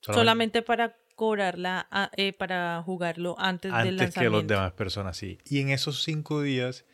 Solamente 0.00 0.62
para 0.62 0.96
cobrarla, 1.14 1.86
a- 1.90 2.10
eh, 2.16 2.32
para 2.32 2.82
jugarlo 2.82 3.36
antes, 3.38 3.70
del 3.72 3.80
Antes 3.80 3.94
que 3.96 4.02
lanzamiento. 4.04 4.36
los 4.38 4.46
demás 4.46 4.72
personas, 4.72 5.16
sí. 5.16 5.38
Y 5.44 5.60
en 5.60 5.70
esos 5.70 6.02
cinco 6.02 6.42
días 6.42 6.84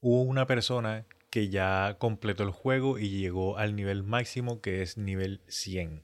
hubo 0.00 0.22
una 0.22 0.46
persona 0.46 1.06
que 1.30 1.48
ya 1.48 1.96
completó 1.98 2.42
el 2.44 2.50
juego 2.50 2.98
y 2.98 3.10
llegó 3.10 3.58
al 3.58 3.74
nivel 3.76 4.02
máximo 4.02 4.60
que 4.60 4.82
es 4.82 4.96
nivel 4.96 5.42
100. 5.48 6.02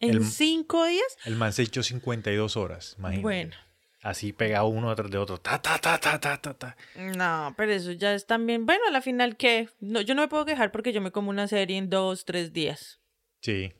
¿En 0.00 0.10
el- 0.10 0.24
cinco 0.24 0.84
días? 0.86 1.04
El 1.24 1.36
man 1.36 1.52
se 1.52 1.62
echó 1.62 1.82
52 1.82 2.56
horas, 2.56 2.94
imagínate. 2.98 3.22
Bueno. 3.22 3.56
Así 4.02 4.32
pegado 4.32 4.66
uno 4.66 4.88
detrás 4.88 5.10
de 5.10 5.18
otro. 5.18 5.36
Ta, 5.38 5.60
ta, 5.60 5.78
ta, 5.78 5.98
ta, 6.00 6.18
ta, 6.18 6.40
ta, 6.40 6.54
ta. 6.54 6.76
No, 6.96 7.52
pero 7.54 7.70
eso 7.72 7.92
ya 7.92 8.14
es 8.14 8.26
también. 8.26 8.64
Bueno, 8.64 8.82
a 8.88 8.90
la 8.90 9.02
final, 9.02 9.36
¿qué? 9.36 9.68
No, 9.78 10.00
yo 10.00 10.14
no 10.14 10.22
me 10.22 10.28
puedo 10.28 10.46
quejar 10.46 10.72
porque 10.72 10.94
yo 10.94 11.02
me 11.02 11.10
como 11.10 11.28
una 11.28 11.46
serie 11.48 11.76
en 11.76 11.90
dos, 11.90 12.24
tres 12.24 12.54
días. 12.54 12.98
Sí. 13.42 13.74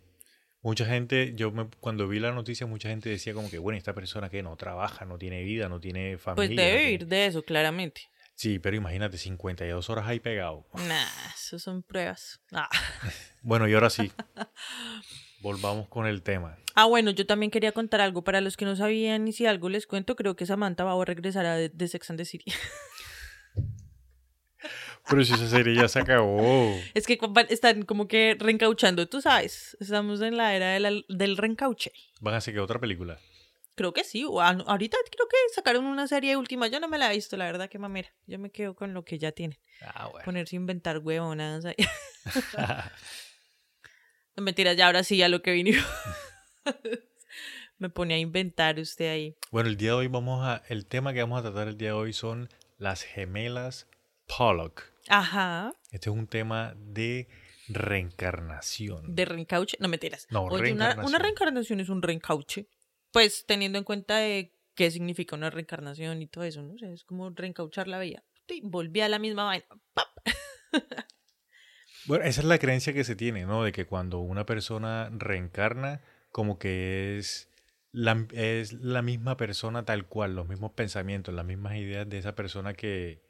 Mucha 0.62 0.84
gente, 0.84 1.32
yo 1.34 1.50
me- 1.50 1.68
cuando 1.80 2.06
vi 2.06 2.18
la 2.18 2.32
noticia, 2.32 2.66
mucha 2.66 2.88
gente 2.90 3.08
decía 3.08 3.32
como 3.32 3.50
que, 3.50 3.58
bueno, 3.58 3.78
esta 3.78 3.94
persona 3.94 4.28
que 4.28 4.42
no 4.42 4.56
trabaja, 4.56 5.06
no 5.06 5.16
tiene 5.16 5.42
vida, 5.42 5.68
no 5.70 5.80
tiene 5.80 6.18
familia. 6.18 6.34
Pues 6.36 6.50
no 6.50 6.56
debe 6.56 6.70
tiene-". 6.78 6.84
vivir 6.92 7.06
de 7.06 7.26
eso, 7.26 7.42
claramente. 7.42 8.02
Sí, 8.34 8.58
pero 8.58 8.76
imagínate, 8.76 9.18
52 9.18 9.88
horas 9.90 10.06
ahí 10.06 10.18
pegado. 10.20 10.66
Nah, 10.74 11.06
eso 11.34 11.58
son 11.58 11.82
pruebas. 11.82 12.40
Ah. 12.52 12.68
Bueno, 13.42 13.66
y 13.66 13.72
ahora 13.72 13.88
sí. 13.88 14.12
Volvamos 15.40 15.88
con 15.88 16.06
el 16.06 16.22
tema. 16.22 16.58
Ah, 16.74 16.84
bueno, 16.84 17.10
yo 17.10 17.24
también 17.24 17.50
quería 17.50 17.72
contar 17.72 18.02
algo. 18.02 18.22
Para 18.22 18.42
los 18.42 18.58
que 18.58 18.66
no 18.66 18.76
sabían 18.76 19.26
y 19.26 19.32
si 19.32 19.46
algo 19.46 19.70
les 19.70 19.86
cuento, 19.86 20.14
creo 20.14 20.36
que 20.36 20.44
Samantha 20.44 20.84
va 20.84 20.92
a 21.00 21.04
regresar 21.06 21.46
a 21.46 21.56
de 21.56 21.88
Sex 21.88 22.10
and 22.10 22.18
the 22.18 22.26
City. 22.26 22.44
Pero 25.10 25.24
si 25.24 25.34
esa 25.34 25.48
serie 25.48 25.74
ya 25.74 25.88
se 25.88 25.98
acabó. 25.98 26.74
Es 26.94 27.06
que 27.06 27.18
están 27.48 27.82
como 27.82 28.06
que 28.08 28.36
reencauchando, 28.38 29.06
tú 29.08 29.20
sabes. 29.20 29.76
Estamos 29.80 30.20
en 30.22 30.36
la 30.36 30.54
era 30.54 30.70
de 30.72 30.80
la- 30.80 31.02
del 31.08 31.36
reencauche. 31.36 31.92
Van 32.20 32.34
a 32.34 32.40
que 32.40 32.60
otra 32.60 32.78
película. 32.78 33.18
Creo 33.74 33.92
que 33.92 34.04
sí. 34.04 34.24
o 34.24 34.40
a- 34.40 34.48
ahorita 34.50 34.96
creo 35.10 35.26
que 35.28 35.36
sacaron 35.54 35.84
una 35.86 36.06
serie 36.06 36.36
última. 36.36 36.68
Yo 36.68 36.80
no 36.80 36.88
me 36.88 36.98
la 36.98 37.10
he 37.10 37.16
visto, 37.16 37.36
la 37.36 37.46
verdad, 37.46 37.68
que 37.68 37.78
mamera. 37.78 38.10
Yo 38.26 38.38
me 38.38 38.50
quedo 38.50 38.74
con 38.74 38.92
lo 38.94 39.04
que 39.04 39.18
ya 39.18 39.32
tienen. 39.32 39.58
Ah, 39.82 40.08
bueno. 40.08 40.24
Ponerse 40.24 40.54
a 40.56 40.58
inventar 40.58 40.98
huevonas 40.98 41.64
ahí. 41.64 41.76
No 44.36 44.44
mentiras, 44.44 44.76
ya 44.76 44.86
ahora 44.86 45.02
sí, 45.02 45.16
ya 45.16 45.28
lo 45.28 45.42
que 45.42 45.50
vino. 45.52 45.72
me 47.78 47.88
pone 47.90 48.14
a 48.14 48.18
inventar 48.18 48.78
usted 48.78 49.10
ahí. 49.10 49.36
Bueno, 49.50 49.68
el 49.68 49.76
día 49.76 49.90
de 49.90 49.94
hoy 49.96 50.06
vamos 50.06 50.44
a. 50.46 50.62
El 50.68 50.86
tema 50.86 51.12
que 51.12 51.20
vamos 51.20 51.40
a 51.40 51.42
tratar 51.42 51.68
el 51.68 51.76
día 51.76 51.88
de 51.88 51.94
hoy 51.94 52.12
son 52.12 52.48
las 52.78 53.02
gemelas 53.02 53.88
Pollock. 54.26 54.89
Ajá. 55.10 55.74
Este 55.90 56.08
es 56.08 56.16
un 56.16 56.26
tema 56.26 56.74
de 56.76 57.28
reencarnación. 57.68 59.14
De 59.14 59.24
reencauche. 59.24 59.76
No 59.80 59.88
mentiras. 59.88 60.26
No, 60.30 60.44
Oye, 60.44 60.72
una, 60.72 60.94
una 60.94 60.94
reencarnación. 60.94 61.22
reencarnación 61.22 61.80
es 61.80 61.88
un 61.88 62.02
reencauche. 62.02 62.68
Pues 63.12 63.44
teniendo 63.46 63.76
en 63.78 63.84
cuenta 63.84 64.18
de 64.18 64.54
qué 64.74 64.90
significa 64.90 65.36
una 65.36 65.50
reencarnación 65.50 66.22
y 66.22 66.26
todo 66.26 66.44
eso, 66.44 66.62
¿no? 66.62 66.74
O 66.74 66.78
sea, 66.78 66.90
es 66.90 67.04
como 67.04 67.30
reencauchar 67.30 67.88
la 67.88 67.98
vida. 67.98 68.24
Volví 68.62 69.00
a 69.00 69.08
la 69.08 69.18
misma 69.18 69.44
vaina. 69.44 69.66
¡Pap! 69.94 70.08
Bueno, 72.06 72.24
esa 72.24 72.40
es 72.40 72.46
la 72.46 72.58
creencia 72.58 72.92
que 72.92 73.04
se 73.04 73.14
tiene, 73.14 73.44
¿no? 73.44 73.62
De 73.62 73.72
que 73.72 73.86
cuando 73.86 74.20
una 74.20 74.46
persona 74.46 75.10
reencarna, 75.12 76.00
como 76.32 76.58
que 76.58 77.18
es 77.18 77.50
la, 77.92 78.26
es 78.32 78.72
la 78.72 79.02
misma 79.02 79.36
persona 79.36 79.84
tal 79.84 80.06
cual, 80.06 80.34
los 80.34 80.48
mismos 80.48 80.72
pensamientos, 80.72 81.34
las 81.34 81.44
mismas 81.44 81.76
ideas 81.76 82.08
de 82.08 82.18
esa 82.18 82.34
persona 82.34 82.72
que, 82.74 83.22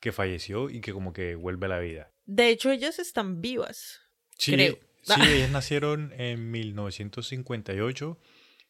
que 0.00 0.12
falleció 0.12 0.70
y 0.70 0.80
que 0.80 0.92
como 0.92 1.12
que 1.12 1.34
vuelve 1.34 1.66
a 1.66 1.70
la 1.70 1.78
vida. 1.78 2.12
De 2.24 2.48
hecho, 2.50 2.70
ellas 2.70 2.98
están 2.98 3.40
vivas. 3.40 4.00
Sí, 4.38 4.52
Creo. 4.52 4.78
sí, 5.02 5.20
ellas 5.28 5.50
nacieron 5.50 6.12
en 6.18 6.50
1958 6.50 8.18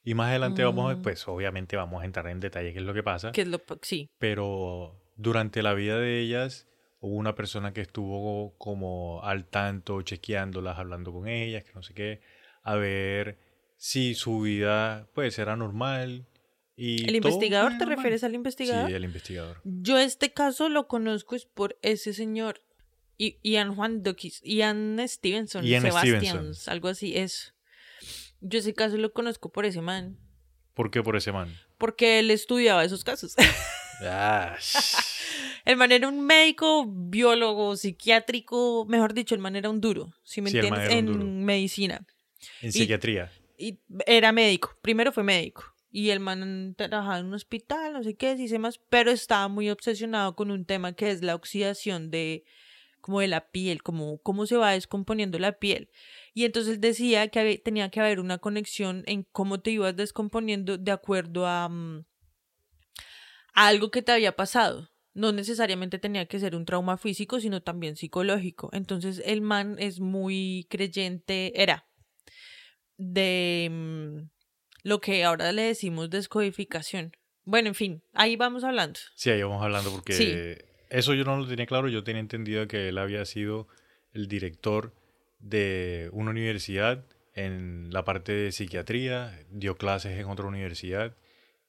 y 0.05 0.15
más 0.15 0.29
adelante 0.31 0.63
vamos, 0.65 0.97
Mm. 0.97 1.03
pues 1.03 1.27
obviamente 1.29 1.77
vamos 1.77 2.03
a 2.03 2.05
entrar 2.07 2.29
en 2.29 2.41
detalle 2.41 2.73
qué 2.73 2.79
es 2.79 2.85
lo 2.85 2.95
que 2.95 3.03
pasa, 3.03 3.33
Que 3.33 3.43
es 3.43 3.49
lo. 3.49 3.61
Sí. 3.83 4.11
pero 4.19 5.01
durante 5.17 5.63
la 5.63 5.75
vida 5.75 5.99
de 5.99 6.21
ellas 6.21 6.69
hubo 7.01 7.17
una 7.17 7.35
persona 7.35 7.73
que 7.73 7.81
estuvo 7.81 8.57
como 8.59 9.23
al 9.25 9.47
tanto, 9.47 10.03
chequeándolas, 10.03 10.79
hablando 10.79 11.13
con 11.13 11.27
ellas, 11.29 11.65
que 11.65 11.73
no 11.75 11.83
sé 11.83 11.95
qué, 11.95 12.21
a 12.63 12.75
ver 12.77 13.39
si 13.77 14.15
su 14.15 14.41
vida 14.43 15.09
pues 15.15 15.39
era 15.39 15.57
normal. 15.57 16.27
Y 16.77 17.09
¿El 17.09 17.17
investigador? 17.17 17.73
¿Te 17.73 17.79
normal. 17.79 17.97
refieres 17.97 18.23
al 18.25 18.35
investigador? 18.35 18.89
Sí, 18.91 18.95
el 18.95 19.05
investigador. 19.05 19.61
Yo 19.65 19.99
este 19.99 20.33
caso 20.33 20.69
lo 20.69 20.89
conozco 20.89 21.35
es 21.35 21.47
por 21.47 21.79
ese 21.83 22.13
señor. 22.13 22.63
I- 23.19 23.39
Ian 23.43 23.75
Juan 23.75 24.03
Dukis, 24.03 24.43
Ian 24.45 24.99
Stevenson, 25.09 25.65
Ian 25.65 25.83
Sebastian, 25.83 26.21
Stevenson. 26.23 26.73
algo 26.73 26.89
así 26.89 27.17
es. 27.17 27.55
Yo 28.43 28.59
ese 28.59 28.75
caso 28.75 28.99
lo 28.99 29.13
conozco 29.15 29.51
por 29.51 29.65
ese 29.65 29.81
man, 29.81 30.19
¿Por 30.75 30.91
qué 30.91 31.03
por 31.03 31.17
ese 31.17 31.33
man? 31.33 31.49
porque 31.79 32.19
él 32.19 32.31
estudiaba 32.31 32.85
esos 32.85 33.05
casos. 33.05 33.35
Ah, 34.03 34.59
el 35.65 35.79
man 35.79 35.91
era 35.91 36.07
un 36.07 36.21
médico, 36.21 36.85
biólogo, 36.87 37.77
psiquiátrico, 37.77 38.85
mejor 38.87 39.15
dicho, 39.15 39.35
el 39.35 39.41
man 39.41 39.57
era 39.57 39.71
un 39.71 39.81
duro, 39.81 40.13
si 40.23 40.43
me 40.43 40.51
Sí, 40.51 40.59
entiendes, 40.59 40.91
en 40.93 41.07
duro. 41.07 41.25
medicina. 41.25 42.07
en 42.61 42.73
psiquiatría. 42.73 43.33
Y 43.57 43.79
era 44.07 44.33
médico, 44.33 44.77
primero 44.83 45.13
fue 45.13 45.23
médico. 45.23 45.65
Y 45.99 46.11
el 46.11 46.21
man 46.21 46.75
trabajaba 46.77 47.21
en 47.21 47.25
un 47.25 47.33
hospital, 47.33 47.95
no 47.95 48.03
sé 48.03 48.17
qué, 48.17 48.35
dice 48.37 48.59
más, 48.59 48.79
pero 48.91 49.11
estaba 49.11 49.49
muy 49.49 49.71
obsesionado 49.71 50.37
con 50.37 50.51
un 50.51 50.67
tema 50.67 50.93
que 50.93 51.11
es 51.11 51.23
la 51.23 51.35
oxidación 51.35 52.11
de 52.11 52.45
como 53.01 53.21
de 53.21 53.29
la 53.29 53.49
piel, 53.49 53.83
como 53.83 54.19
cómo 54.19 54.45
se 54.45 54.59
va 54.59 54.73
descomponiendo 54.73 55.39
la 55.39 55.53
piel. 55.59 55.89
Y 56.35 56.45
entonces 56.45 56.83
decía 56.83 57.29
que 57.29 57.41
había- 57.41 57.63
tenía 57.63 57.89
que 57.89 58.01
haber 58.01 58.21
una 58.21 58.37
conexión 58.37 59.05
en 59.07 59.23
cómo 59.33 59.61
te 59.61 59.71
ibas 59.71 59.97
descomponiendo 59.97 60.77
de 60.77 60.93
acuerdo 60.93 61.47
a, 61.47 61.67
mm, 61.71 62.05
a 63.55 63.67
algo 63.69 63.91
que 63.91 64.03
te 64.03 64.13
había 64.13 64.37
pasado. 64.37 64.91
No 65.15 65.33
necesariamente 65.33 65.99
tenía 65.99 66.27
que 66.27 66.39
ser 66.39 66.55
un 66.57 66.67
trauma 66.67 66.99
físico, 66.99 67.41
sino 67.41 67.63
también 67.63 67.97
psicológico. 67.97 68.69
Entonces 68.75 69.23
el 69.25 69.41
man 69.41 69.77
es 69.79 69.99
muy 69.99 70.67
creyente, 70.69 71.63
era 71.63 71.87
de 72.99 73.69
mm, 73.71 74.36
lo 74.87 75.01
que 75.01 75.25
ahora 75.25 75.51
le 75.51 75.63
decimos 75.63 76.11
descodificación. 76.11 77.11
Bueno, 77.45 77.67
en 77.67 77.75
fin, 77.75 78.03
ahí 78.13 78.37
vamos 78.37 78.63
hablando. 78.63 79.01
Sí, 79.17 79.31
ahí 79.31 79.43
vamos 79.43 79.61
hablando 79.61 79.91
porque 79.91 80.13
Sí. 80.13 80.33
eso 80.91 81.13
yo 81.13 81.25
no 81.25 81.37
lo 81.37 81.49
tenía 81.49 81.67
claro. 81.67 81.89
Yo 81.89 82.05
tenía 82.05 82.21
entendido 82.21 82.69
que 82.69 82.89
él 82.91 82.99
había 82.99 83.25
sido 83.25 83.67
el 84.13 84.29
director 84.29 84.95
de 85.41 86.09
una 86.13 86.31
universidad 86.31 87.05
en 87.35 87.89
la 87.91 88.05
parte 88.05 88.31
de 88.31 88.53
psiquiatría, 88.53 89.45
dio 89.51 89.77
clases 89.77 90.19
en 90.21 90.27
otra 90.27 90.47
universidad. 90.47 91.17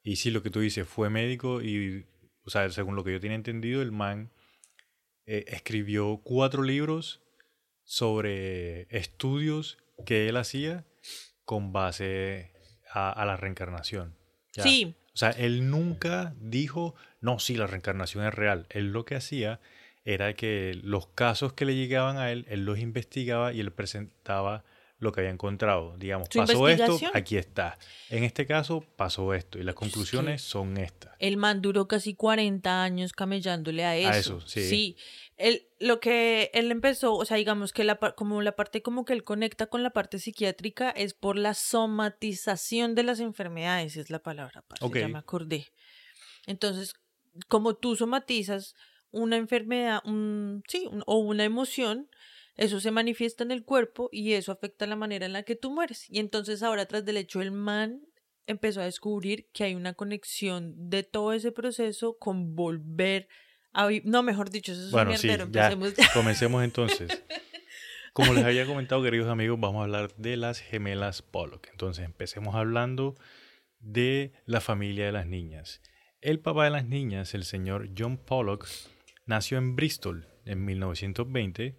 Y 0.04 0.18
sí, 0.18 0.30
lo 0.30 0.44
que 0.44 0.52
tú 0.52 0.60
dices, 0.60 0.88
fue 0.88 1.10
médico 1.10 1.64
y, 1.64 2.06
o 2.46 2.52
sea, 2.52 2.70
según 2.70 2.96
lo 2.96 3.04
que 3.04 3.14
yo 3.14 3.20
tenía 3.20 3.36
entendido, 3.36 3.82
el 3.82 3.92
man 3.92 4.32
eh, 5.26 5.44
escribió 5.48 6.22
cuatro 6.24 6.62
libros 6.62 7.24
sobre 7.84 8.84
estudios 8.96 9.80
que 10.06 10.30
él 10.30 10.38
hacía 10.38 10.86
con 11.46 11.74
base 11.74 12.52
a, 12.92 13.12
a 13.12 13.26
la 13.26 13.38
reencarnación. 13.38 14.16
Ya. 14.54 14.64
Sí, 14.64 14.96
O 15.14 15.18
sea, 15.18 15.32
él 15.32 15.70
nunca 15.70 16.34
dijo, 16.40 16.96
no, 17.22 17.40
sí, 17.40 17.56
la 17.56 17.68
reencarnación 17.68 18.26
es 18.26 18.34
real. 18.34 18.66
Él 18.70 18.92
lo 18.92 19.06
que 19.06 19.16
hacía 19.16 19.60
era 20.06 20.34
que 20.34 20.80
los 20.84 21.08
casos 21.08 21.54
que 21.54 21.66
le 21.66 21.76
llegaban 21.76 22.18
a 22.18 22.32
él, 22.32 22.46
él 22.50 22.66
los 22.66 22.80
investigaba 22.80 23.52
y 23.54 23.60
él 23.60 23.72
presentaba 23.72 24.64
lo 25.00 25.12
que 25.12 25.22
había 25.22 25.32
encontrado. 25.32 25.96
Digamos, 25.98 26.28
pasó 26.30 26.68
esto, 26.68 27.00
aquí 27.14 27.38
está. 27.38 27.78
En 28.10 28.24
este 28.24 28.46
caso, 28.48 28.82
pasó 28.96 29.34
esto 29.34 29.60
y 29.60 29.64
las 29.64 29.76
conclusiones 29.76 30.42
son 30.42 30.78
estas. 30.78 31.14
el 31.20 31.38
man 31.38 31.62
duró 31.62 31.88
casi 31.88 32.16
40 32.16 32.82
años 32.84 33.14
camellándole 33.14 33.84
a 33.86 33.96
eso. 33.96 34.08
A 34.10 34.18
eso, 34.18 34.42
sí. 34.42 34.98
Él, 35.36 35.68
lo 35.80 36.00
que 36.00 36.50
él 36.54 36.72
empezó, 36.72 37.14
o 37.14 37.26
sea, 37.26 37.38
digamos 37.38 37.74
que 37.74 37.84
la, 37.84 37.98
como 37.98 38.42
la 38.42 38.56
parte 38.56 38.82
como 38.82 39.06
que 39.06 39.14
él 39.14 39.24
conecta 39.24 39.68
con 39.68 39.84
la 39.84 39.92
parte 39.92 40.18
psiquiátrica 40.18 40.90
es 40.90 41.14
por 41.14 41.38
la 41.38 41.54
somatización 41.54 42.96
de 42.96 43.04
las 43.04 43.20
enfermedades, 43.20 43.98
es 43.98 44.10
la 44.10 44.20
palabra, 44.20 44.64
parce, 44.68 44.84
ya 45.00 45.06
Ok. 45.06 45.12
me 45.12 45.20
acordé. 45.20 45.68
Entonces, 46.46 46.94
como 47.48 47.76
tú 47.76 47.96
somatizas 47.96 48.74
una 49.12 49.38
enfermedad, 49.38 50.02
un, 50.06 50.64
sí, 50.68 50.88
un- 50.92 51.04
o 51.06 51.18
una 51.20 51.44
emoción, 51.44 52.10
eso 52.58 52.80
se 52.80 52.92
manifiesta 52.92 53.44
en 53.44 53.52
el 53.52 53.64
cuerpo 53.64 54.10
y 54.12 54.34
eso 54.34 54.52
afecta 54.52 54.88
la 54.88 54.96
manera 54.96 55.26
en 55.26 55.34
la 55.34 55.44
que 55.44 55.56
tú 55.56 55.72
mueres. 55.72 56.08
Y 56.10 56.20
entonces 56.20 56.64
ahora 56.64 56.88
tras 56.88 57.06
del 57.06 57.18
hecho 57.18 57.42
el 57.42 57.52
man 57.52 58.02
empezó 58.48 58.82
a 58.82 58.86
descubrir 58.86 59.48
que 59.54 59.64
hay 59.64 59.76
una 59.76 59.94
conexión 59.94 60.90
de 60.90 61.04
todo 61.04 61.34
ese 61.34 61.52
proceso 61.52 62.18
con 62.18 62.56
volver 62.56 63.28
a 63.74 63.90
No, 64.04 64.24
mejor 64.24 64.50
dicho, 64.50 64.72
eso 64.72 64.86
es 64.86 64.92
Bueno, 64.92 65.12
un 65.12 65.18
sí, 65.18 65.30
ya. 65.52 65.78
Comencemos 66.14 66.64
entonces. 66.64 67.24
Como 68.14 68.34
les 68.34 68.44
había 68.44 68.66
comentado, 68.66 69.04
queridos 69.04 69.30
amigos, 69.30 69.60
vamos 69.60 69.82
a 69.82 69.84
hablar 69.84 70.16
de 70.16 70.38
las 70.38 70.60
gemelas 70.60 71.22
Pollock. 71.22 71.68
Entonces, 71.70 72.04
empecemos 72.04 72.56
hablando 72.56 73.14
de 73.80 74.34
la 74.46 74.60
familia 74.60 75.06
de 75.06 75.12
las 75.12 75.28
niñas. 75.28 75.84
El 76.22 76.40
papá 76.40 76.64
de 76.64 76.72
las 76.72 76.86
niñas, 76.86 77.36
el 77.36 77.44
señor 77.44 77.92
John 77.96 78.18
Pollock, 78.18 78.68
nació 79.28 79.60
en 79.60 79.76
Bristol 79.76 80.28
en 80.46 80.66
1920. 80.66 81.76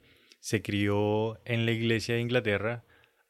Se 0.48 0.62
crió 0.62 1.38
en 1.44 1.66
la 1.66 1.72
iglesia 1.72 2.14
de 2.14 2.22
Inglaterra 2.22 2.82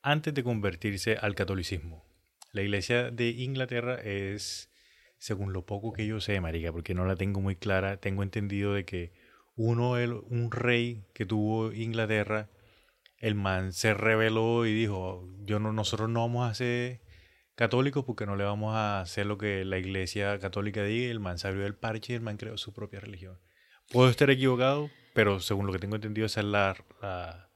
antes 0.02 0.32
de 0.34 0.44
convertirse 0.44 1.16
al 1.16 1.34
catolicismo. 1.34 2.06
La 2.52 2.62
iglesia 2.62 3.10
de 3.10 3.30
Inglaterra 3.30 3.96
es, 3.96 4.70
según 5.18 5.52
lo 5.52 5.66
poco 5.66 5.92
que 5.92 6.06
yo 6.06 6.20
sé, 6.20 6.40
marica, 6.40 6.70
porque 6.70 6.94
no 6.94 7.06
la 7.06 7.16
tengo 7.16 7.40
muy 7.40 7.56
clara, 7.56 7.96
tengo 7.96 8.22
entendido 8.22 8.72
de 8.72 8.84
que 8.84 9.14
uno, 9.56 9.98
el, 9.98 10.12
un 10.12 10.52
rey 10.52 11.06
que 11.12 11.26
tuvo 11.26 11.72
Inglaterra, 11.72 12.50
el 13.16 13.34
man 13.34 13.72
se 13.72 13.94
rebeló 13.94 14.64
y 14.64 14.72
dijo, 14.72 15.28
yo 15.40 15.58
no, 15.58 15.72
nosotros 15.72 16.08
no 16.08 16.20
vamos 16.20 16.48
a 16.48 16.54
ser 16.54 17.00
católicos 17.56 18.04
porque 18.04 18.26
no 18.26 18.36
le 18.36 18.44
vamos 18.44 18.76
a 18.76 19.00
hacer 19.00 19.26
lo 19.26 19.38
que 19.38 19.64
la 19.64 19.78
iglesia 19.78 20.38
católica 20.38 20.84
diga. 20.84 21.10
El 21.10 21.18
man 21.18 21.36
se 21.40 21.48
abrió 21.48 21.66
el 21.66 21.74
parche 21.74 22.12
y 22.12 22.16
el 22.16 22.22
man 22.22 22.36
creó 22.36 22.56
su 22.58 22.72
propia 22.72 23.00
religión. 23.00 23.40
Puedo 23.90 24.08
estar 24.08 24.30
equivocado, 24.30 24.88
pero 25.18 25.40
según 25.40 25.66
lo 25.66 25.72
que 25.72 25.80
tengo 25.80 25.96
entendido, 25.96 26.26
esa 26.26 26.38
es 26.42 26.46
la, 26.46 26.76
la, 27.02 27.50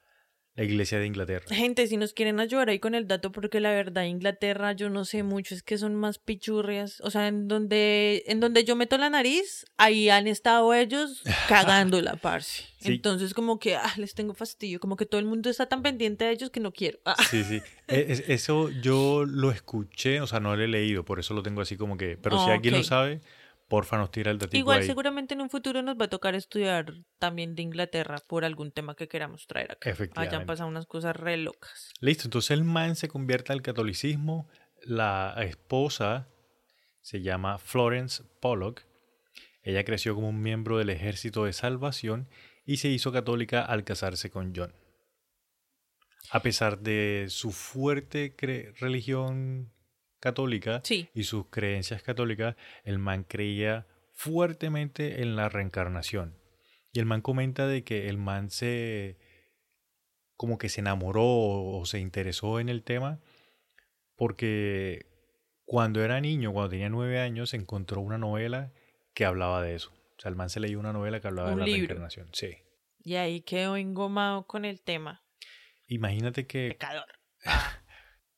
la 0.57 0.65
iglesia 0.65 0.99
de 0.99 1.07
Inglaterra. 1.07 1.47
Gente, 1.49 1.87
si 1.87 1.97
nos 1.97 2.13
quieren 2.13 2.41
ayudar 2.41 2.69
ahí 2.71 2.81
con 2.81 2.97
el 2.97 3.07
dato, 3.07 3.31
porque 3.31 3.61
la 3.61 3.71
verdad, 3.71 4.03
Inglaterra, 4.03 4.73
yo 4.73 4.91
no 4.91 5.05
sé 5.05 5.23
mucho, 5.23 5.55
es 5.55 5.63
que 5.63 5.79
son 5.79 5.95
más 5.95 6.19
pichurrias. 6.19 7.01
O 7.03 7.11
sea, 7.13 7.29
en 7.29 7.47
donde, 7.47 8.25
en 8.27 8.41
donde 8.41 8.65
yo 8.65 8.75
meto 8.75 8.99
la 8.99 9.11
nariz, 9.11 9.65
ahí 9.77 10.09
han 10.09 10.27
estado 10.27 10.75
ellos 10.75 11.23
cagándola, 11.49 12.17
parce. 12.17 12.65
Sí. 12.81 12.95
Entonces, 12.95 13.33
como 13.33 13.61
que 13.61 13.77
ah, 13.77 13.93
les 13.97 14.13
tengo 14.15 14.35
fastidio, 14.35 14.81
como 14.81 14.97
que 14.97 15.07
todo 15.07 15.21
el 15.21 15.27
mundo 15.27 15.49
está 15.49 15.67
tan 15.69 15.83
pendiente 15.83 16.25
de 16.25 16.33
ellos 16.33 16.51
que 16.51 16.59
no 16.59 16.73
quiero. 16.73 16.99
Ah. 17.05 17.15
Sí, 17.31 17.45
sí. 17.45 17.63
E- 17.87 18.07
es- 18.09 18.25
eso 18.27 18.71
yo 18.71 19.25
lo 19.25 19.53
escuché, 19.53 20.21
o 20.21 20.27
sea, 20.27 20.41
no 20.41 20.57
lo 20.57 20.65
he 20.65 20.67
leído, 20.67 21.05
por 21.05 21.21
eso 21.21 21.33
lo 21.33 21.45
tengo 21.45 21.61
así 21.61 21.77
como 21.77 21.97
que. 21.97 22.19
Pero 22.21 22.43
si 22.43 22.51
Ah, 22.51 22.55
alguien 22.55 22.75
lo 22.75 22.83
sabe, 22.83 23.21
porfa 23.73 23.97
nos 23.97 24.11
tira 24.11 24.31
el 24.31 24.37
datito 24.37 24.59
Igual 24.59 24.81
ahí. 24.81 24.87
seguramente 24.87 25.33
en 25.33 25.41
un 25.41 25.49
futuro 25.49 25.81
nos 25.81 25.97
va 25.97 26.05
a 26.05 26.11
tocar 26.11 26.35
estudiar 26.35 26.93
también 27.19 27.55
de 27.55 27.63
Inglaterra 27.63 28.19
por 28.29 28.45
algún 28.45 28.71
tema 28.71 28.95
que 28.95 29.09
queramos 29.09 29.47
traer 29.47 29.73
acá. 29.73 29.89
Efectivamente. 29.89 30.37
Hayan 30.37 30.47
pasado 30.47 30.69
unas 30.69 30.85
cosas 30.85 31.17
re 31.17 31.39
locas. 31.39 31.91
Listo, 31.99 32.25
entonces 32.25 32.51
el 32.51 32.65
man 32.65 32.97
se 32.97 33.09
convierte 33.09 33.55
al 33.55 33.63
catolicismo. 33.63 34.47
La 34.83 35.35
esposa 35.39 36.29
se 37.01 37.23
llama 37.23 37.57
Florence 37.57 38.23
Pollock. 38.43 38.83
Ella 39.63 39.85
creció 39.85 40.15
como 40.15 40.29
un 40.29 40.43
miembro 40.43 40.77
del 40.77 40.91
Ejército 40.91 41.47
de 41.47 41.55
Salvación 41.55 42.29
y 42.67 42.77
se 42.77 42.89
hizo 42.89 43.11
católica 43.11 43.65
al 43.65 43.85
casarse 43.85 44.31
con 44.31 44.53
John. 44.55 44.75
A 46.31 46.43
pesar 46.43 46.81
de 46.81 47.25
su 47.31 47.53
fuerte 47.53 48.37
religión 48.79 49.72
católica 50.23 50.81
Sí. 50.85 51.09
y 51.15 51.25
sus 51.25 51.49
creencias 51.49 52.03
católicas, 52.03 52.55
el 52.85 52.99
man 52.99 53.25
creía 53.25 53.87
fuertemente 54.15 55.21
en 55.23 55.35
la 55.37 55.49
reencarnación. 55.49 56.39
Y 56.93 57.01
el 57.01 57.07
man 57.07 57.21
comenta 57.23 57.67
de 57.67 57.83
que 57.85 58.09
el 58.09 58.17
man 58.19 58.49
se 58.51 59.19
como 60.37 60.59
que 60.59 60.69
se 60.69 60.81
enamoró 60.81 61.25
o, 61.27 61.85
se 61.87 61.99
interesó 62.01 62.59
en 62.61 62.69
el 62.69 62.83
tema 62.83 63.21
porque 64.17 65.07
cuando 65.65 66.03
era 66.03 66.21
niño, 66.21 66.53
cuando 66.53 66.71
tenía 66.71 66.89
nueve 66.89 67.21
años, 67.21 67.55
encontró 67.55 68.01
una 68.01 68.19
novela 68.19 68.73
que 69.15 69.25
hablaba 69.25 69.63
de 69.63 69.75
eso. 69.75 69.91
O 70.17 70.21
sea, 70.21 70.29
el 70.29 70.37
man 70.37 70.51
se 70.51 70.61
leyó 70.61 70.79
una 70.79 70.93
novela 70.93 71.21
que 71.21 71.29
hablaba 71.29 71.51
Un 71.51 71.57
de 71.57 71.61
la 71.61 71.67
libro. 71.67 71.81
reencarnación. 71.89 72.29
Sí. 72.33 72.57
Y 73.05 73.15
ahí 73.17 73.41
quedó 73.41 73.77
engomado 73.77 74.47
con 74.47 74.65
el 74.65 74.81
tema. 74.83 75.25
Imagínate 75.89 76.47
que 76.47 76.69
Pecador. 76.71 77.07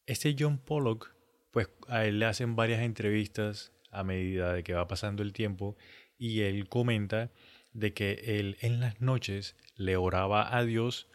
Este 0.07 0.37
John 0.39 0.59
Pollock, 0.59 1.14
pues 1.55 1.71
a 1.87 2.05
él 2.05 2.19
le 2.19 2.27
hacen 2.27 2.57
varias 2.57 2.81
entrevistas 2.81 3.73
a 3.93 4.03
medida 4.03 4.53
de 4.53 4.65
que 4.65 4.75
va 4.75 4.89
pasando 4.89 5.23
el 5.23 5.33
tiempo 5.33 5.77
y 6.19 6.41
él 6.41 6.69
comenta 6.69 7.31
de 7.73 7.95
que 7.95 8.41
él 8.41 8.57
en 8.61 8.81
las 8.81 9.01
noches 9.01 9.55
le 9.77 9.97
oraba 9.97 10.57
a 10.57 10.65
Dios 10.65 11.09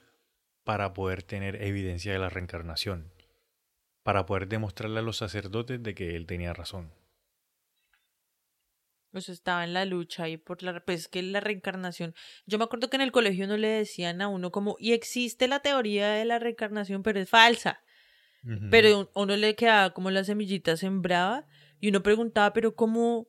para 0.64 0.94
poder 0.94 1.24
tener 1.24 1.62
evidencia 1.62 2.14
de 2.14 2.20
la 2.20 2.30
reencarnación, 2.30 3.12
para 4.02 4.26
poder 4.26 4.48
demostrarle 4.48 5.00
a 5.00 5.04
los 5.04 5.18
sacerdotes 5.18 5.84
de 5.84 5.94
que 5.94 6.16
él 6.16 6.26
tenía 6.26 6.54
razón. 6.54 6.94
Pues 9.12 9.28
estaba 9.28 9.66
en 9.66 9.74
la 9.74 9.84
lucha 9.84 10.24
ahí 10.24 10.38
por 10.38 10.64
la... 10.64 10.80
Pues 10.86 11.02
es 11.02 11.08
que 11.10 11.22
la 11.22 11.42
reencarnación... 11.42 12.16
Yo 12.46 12.58
me 12.60 12.64
acuerdo 12.64 12.90
que 12.90 12.96
en 12.96 13.02
el 13.02 13.12
colegio 13.12 13.46
no 13.46 13.58
le 13.58 13.68
decían 13.68 14.22
a 14.22 14.30
uno 14.30 14.52
como... 14.52 14.78
Y 14.80 14.94
existe 14.94 15.50
la 15.50 15.60
teoría 15.60 16.12
de 16.12 16.24
la 16.24 16.40
reencarnación, 16.40 17.04
pero 17.04 17.20
es 17.20 17.30
falsa. 17.30 17.82
Pero 18.72 19.12
a 19.14 19.22
uno 19.22 19.36
le 19.36 19.56
quedaba 19.56 19.94
como 19.94 20.12
la 20.12 20.24
semillita 20.24 20.78
sembrada 20.78 21.48
y 21.80 21.90
uno 21.90 22.04
preguntaba, 22.04 22.54
pero 22.54 22.76
cómo... 22.76 23.28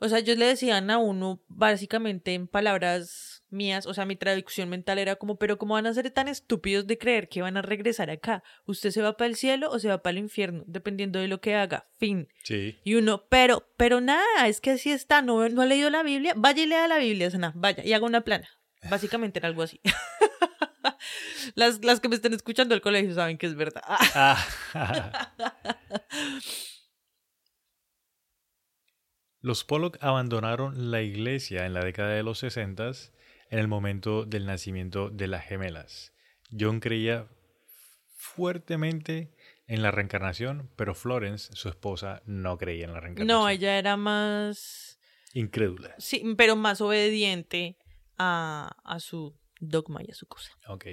O 0.00 0.08
sea, 0.08 0.18
ellos 0.18 0.38
le 0.38 0.46
decían 0.46 0.90
a 0.90 0.98
uno 0.98 1.42
básicamente 1.48 2.34
en 2.34 2.48
palabras 2.48 3.44
mías, 3.50 3.86
o 3.86 3.94
sea, 3.94 4.06
mi 4.06 4.16
traducción 4.16 4.68
mental 4.68 4.98
era 4.98 5.16
como, 5.16 5.36
pero 5.36 5.58
¿cómo 5.58 5.74
van 5.74 5.86
a 5.86 5.94
ser 5.94 6.10
tan 6.10 6.26
estúpidos 6.26 6.86
de 6.86 6.98
creer 6.98 7.28
que 7.28 7.42
van 7.42 7.56
a 7.56 7.62
regresar 7.62 8.10
acá? 8.10 8.42
¿Usted 8.64 8.90
se 8.90 9.02
va 9.02 9.16
para 9.16 9.28
el 9.28 9.36
cielo 9.36 9.70
o 9.70 9.78
se 9.78 9.88
va 9.88 10.02
para 10.02 10.12
el 10.12 10.18
infierno? 10.18 10.64
Dependiendo 10.66 11.18
de 11.18 11.28
lo 11.28 11.40
que 11.40 11.54
haga. 11.54 11.86
Fin. 11.98 12.28
Sí. 12.42 12.78
Y 12.82 12.94
uno, 12.94 13.26
pero, 13.28 13.68
pero 13.76 14.00
nada, 14.00 14.48
es 14.48 14.60
que 14.60 14.72
así 14.72 14.90
está, 14.90 15.22
no, 15.22 15.48
no 15.48 15.62
ha 15.62 15.66
leído 15.66 15.90
la 15.90 16.02
Biblia, 16.02 16.32
vaya 16.36 16.62
y 16.62 16.66
lea 16.66 16.88
la 16.88 16.98
Biblia, 16.98 17.30
Sana, 17.30 17.52
vaya, 17.54 17.84
y 17.84 17.92
haga 17.92 18.06
una 18.06 18.22
plana. 18.22 18.48
Básicamente 18.90 19.38
era 19.38 19.48
algo 19.48 19.62
así. 19.62 19.80
las, 21.54 21.84
las 21.84 22.00
que 22.00 22.08
me 22.08 22.14
están 22.16 22.32
escuchando 22.34 22.74
del 22.74 22.82
colegio 22.82 23.14
saben 23.14 23.38
que 23.38 23.46
es 23.46 23.54
verdad. 23.54 23.82
Los 29.40 29.64
Pollock 29.64 29.98
abandonaron 30.00 30.92
la 30.92 31.02
iglesia 31.02 31.66
en 31.66 31.74
la 31.74 31.84
década 31.84 32.10
de 32.10 32.22
los 32.22 32.38
60 32.38 32.92
en 33.50 33.58
el 33.58 33.66
momento 33.66 34.24
del 34.24 34.46
nacimiento 34.46 35.10
de 35.10 35.26
las 35.26 35.44
gemelas. 35.44 36.12
John 36.58 36.78
creía 36.80 37.26
fuertemente 38.14 39.34
en 39.66 39.82
la 39.82 39.90
reencarnación, 39.90 40.70
pero 40.76 40.94
Florence, 40.94 41.52
su 41.54 41.68
esposa, 41.68 42.22
no 42.24 42.56
creía 42.56 42.84
en 42.84 42.92
la 42.92 43.00
reencarnación. 43.00 43.26
No, 43.40 43.48
ella 43.48 43.78
era 43.78 43.96
más, 43.96 45.00
Incrédula. 45.34 45.94
sí, 45.98 46.22
pero 46.36 46.54
más 46.54 46.80
obediente 46.80 47.76
a, 48.18 48.70
a 48.84 49.00
su 49.00 49.36
dogma 49.58 50.02
y 50.06 50.10
a 50.12 50.14
su 50.14 50.26
cosa. 50.26 50.52
Ok. 50.68 50.86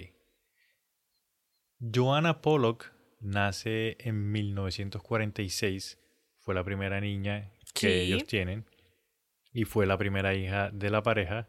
Joanna 1.80 2.42
Pollock 2.42 2.92
nace 3.22 3.96
en 4.00 4.32
1946. 4.32 5.98
Fue 6.38 6.54
la 6.54 6.64
primera 6.64 7.00
niña 7.00 7.54
que 7.74 8.02
ellos 8.02 8.26
tienen. 8.26 8.66
Y 9.54 9.64
fue 9.64 9.86
la 9.86 9.98
primera 9.98 10.36
hija 10.36 10.70
de 10.72 10.90
la 10.90 11.02
pareja. 11.04 11.48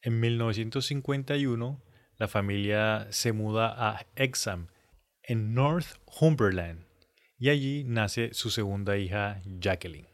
En 0.00 0.20
1951, 0.20 1.82
la 2.16 2.28
familia 2.28 3.08
se 3.10 3.32
muda 3.32 3.74
a 3.76 4.06
Exham, 4.16 4.68
en 5.22 5.54
Northumberland. 5.54 6.86
Y 7.36 7.50
allí 7.50 7.84
nace 7.84 8.32
su 8.34 8.50
segunda 8.50 8.96
hija, 8.96 9.42
Jacqueline. 9.44 10.08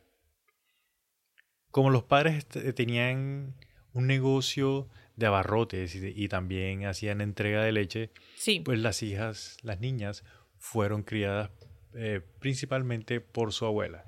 Como 1.71 1.91
los 1.91 2.05
padres 2.05 2.47
tenían 2.49 3.57
un 3.93 4.07
negocio 4.07 4.89
de 5.19 5.27
abarrotes 5.27 5.95
y, 5.97 6.13
y 6.15 6.29
también 6.29 6.87
hacían 6.87 7.21
entrega 7.21 7.63
de 7.63 7.73
leche, 7.73 8.11
Sí, 8.37 8.61
pues 8.61 8.79
las 8.79 9.03
hijas, 9.03 9.57
las 9.63 9.81
niñas, 9.81 10.25
fueron 10.57 11.03
criadas 11.03 11.51
eh, 11.95 12.21
principalmente 12.39 13.21
por 13.21 13.53
su 13.53 13.67
abuela. 13.67 14.05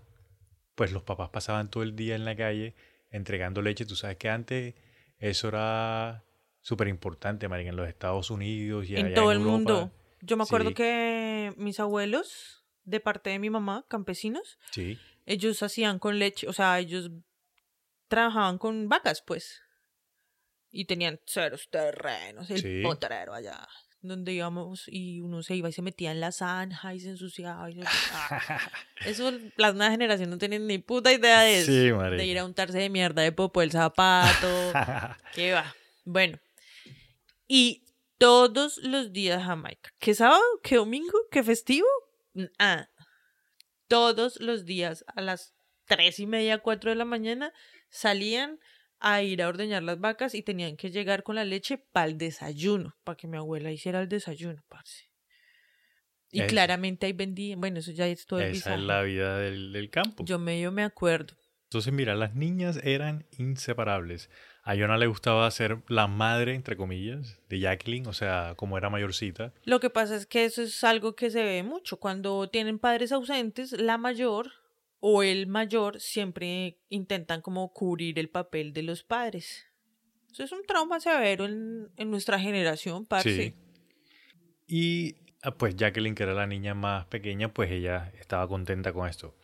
Pues 0.77 0.93
los 0.93 1.03
papás 1.03 1.31
pasaban 1.31 1.69
todo 1.71 1.83
el 1.83 1.97
día 1.97 2.15
en 2.15 2.25
la 2.25 2.37
calle 2.37 2.75
entregando 3.11 3.61
leche. 3.61 3.85
Tú 3.87 3.97
sabes 3.97 4.17
que 4.19 4.29
antes 4.29 4.75
eso 5.19 5.49
era 5.49 6.25
súper 6.61 6.89
importante, 6.89 7.47
en 7.47 7.77
los 7.77 7.89
Estados 7.89 8.31
Unidos 8.31 8.89
y 8.89 8.97
en 8.97 9.07
allá 9.07 9.15
todo 9.17 9.33
el 9.33 9.39
Europa. 9.39 9.53
mundo. 9.53 9.93
Yo 10.23 10.37
me 10.37 10.45
acuerdo 10.45 10.69
Sí. 10.71 10.75
que 10.75 11.55
mis 11.57 11.81
abuelos, 11.81 12.65
de 12.85 13.01
parte 13.01 13.31
de 13.31 13.39
mi 13.39 13.51
mamá, 13.51 13.85
campesinos, 13.89 14.59
Sí, 14.71 14.99
ellos 15.27 15.63
hacían 15.63 15.99
con 15.99 16.19
leche, 16.19 16.47
o 16.49 16.53
sea, 16.53 16.79
ellos 16.79 17.11
trabajaban 18.09 18.59
con 18.59 18.89
vacas, 18.89 19.23
pues. 19.27 19.63
Y 20.73 20.85
tenían 20.85 21.19
ceros 21.27 21.69
terrenos, 21.71 22.49
el 22.51 22.61
Sí. 22.63 22.81
potrero 22.83 23.35
allá, 23.35 23.67
donde 24.03 24.33
íbamos 24.33 24.85
y 24.87 25.21
uno 25.21 25.43
se 25.43 25.57
iba 25.57 25.69
y 25.69 25.73
se 25.73 25.83
metía 25.83 26.13
en 26.13 26.21
la 26.21 26.31
zanja 26.33 26.95
y 26.95 27.01
se 27.01 27.11
ensuciaba. 27.11 27.71
y 27.71 27.75
se- 27.83 27.89
ah. 28.13 28.69
Eso 29.05 29.33
las 29.57 29.75
nuevas 29.75 29.91
generaciones 29.93 30.31
no 30.31 30.39
tienen 30.39 30.67
ni 30.67 30.79
puta 30.79 31.13
idea 31.13 31.41
de 31.43 31.59
eso. 31.61 31.73
Sí, 31.73 32.17
de 32.17 32.25
ir 32.27 32.39
a 32.39 32.45
untarse 32.45 32.79
de 32.79 32.89
mierda 32.89 33.23
de 33.23 33.33
popo 33.33 33.63
el 33.63 33.73
zapato. 33.73 34.73
¿Qué 35.35 35.53
va? 35.53 35.75
Bueno. 36.05 36.39
Y 37.49 37.85
todos 38.19 38.79
los 38.79 39.13
días 39.13 39.43
Jamaica. 39.45 39.91
¿Qué 39.99 40.15
sábado? 40.15 40.41
¿Qué 40.63 40.77
domingo? 40.77 41.19
¿Qué 41.33 41.43
festivo? 41.43 41.89
Ah. 42.59 42.89
Todos 43.89 44.39
los 44.41 44.67
días 44.67 45.05
a 45.17 45.21
las 45.21 45.53
tres 45.87 46.21
y 46.21 46.27
media, 46.27 46.59
cuatro 46.59 46.91
de 46.91 46.97
la 46.97 47.05
mañana 47.05 47.53
salían 47.89 48.61
a 49.01 49.23
ir 49.23 49.43
a 49.43 49.49
ordeñar 49.49 49.83
las 49.83 49.99
vacas 49.99 50.35
y 50.35 50.43
tenían 50.43 50.77
que 50.77 50.91
llegar 50.91 51.23
con 51.23 51.35
la 51.37 51.45
leche 51.45 51.79
para 51.79 52.07
el 52.07 52.19
desayuno, 52.19 52.97
para 53.05 53.17
que 53.17 53.27
mi 53.27 53.37
abuela 53.37 53.73
hiciera 53.73 54.01
el 54.01 54.09
desayuno, 54.09 54.63
parce. 54.69 55.11
Y 56.33 56.41
Es- 56.43 56.47
claramente 56.49 57.07
ahí 57.07 57.13
vendían, 57.13 57.61
bueno, 57.61 57.81
eso 57.81 57.91
ya 57.91 58.07
es 58.07 58.25
todo 58.27 58.41
Esa 58.41 58.75
es 58.75 58.81
la 58.81 59.03
vida 59.03 59.39
del, 59.39 59.73
del 59.73 59.91
campo. 59.91 60.25
Yo 60.25 60.39
medio 60.39 60.71
me 60.71 60.85
acuerdo. 60.85 61.35
Entonces, 61.65 61.93
mira, 61.93 62.15
las 62.15 62.35
niñas 62.35 62.81
eran 62.83 63.27
inseparables. 63.39 64.29
A 64.63 64.75
Yona 64.75 64.99
le 64.99 65.07
gustaba 65.07 65.49
ser 65.51 65.79
la 65.89 66.07
madre, 66.09 66.55
entre 66.55 66.77
comillas, 66.77 67.39
de 67.49 67.61
Jacqueline, 67.61 68.07
o 68.09 68.13
sea, 68.13 68.55
como 68.57 68.77
era 68.77 68.91
mayorcita. 68.91 69.53
Lo 69.65 69.79
que 69.81 69.89
pasa 69.89 70.17
es 70.17 70.27
que 70.27 70.45
eso 70.45 70.63
es 70.63 70.83
algo 70.85 71.15
que 71.15 71.31
se 71.31 71.43
ve 71.45 71.63
mucho. 71.63 71.99
Cuando 71.99 72.49
tienen 72.51 72.79
padres 72.81 73.13
ausentes, 73.13 73.73
la 73.73 73.99
mayor 73.99 74.51
o 75.01 75.23
el 75.23 75.47
mayor 75.47 76.01
siempre 76.01 76.79
intentan 76.89 77.41
como 77.43 77.73
cubrir 77.73 78.19
el 78.19 78.29
papel 78.29 78.73
de 78.73 78.83
los 78.83 79.03
padres. 79.03 79.67
Eso 80.33 80.45
es 80.45 80.53
un 80.53 80.63
trauma 80.65 81.01
severo 81.01 81.45
en, 81.47 81.91
en 81.97 82.11
nuestra 82.11 82.39
generación, 82.39 83.05
parce. 83.07 83.35
Sí. 83.35 83.55
Y 84.67 85.17
ah, 85.43 85.53
pues 85.57 85.75
Jacqueline, 85.77 86.15
que 86.15 86.23
era 86.23 86.35
la 86.35 86.47
niña 86.47 86.75
más 86.75 87.07
pequeña, 87.07 87.53
pues 87.53 87.71
ella 87.71 88.13
estaba 88.19 88.47
contenta 88.47 88.93
con 88.93 89.09
esto. 89.09 89.37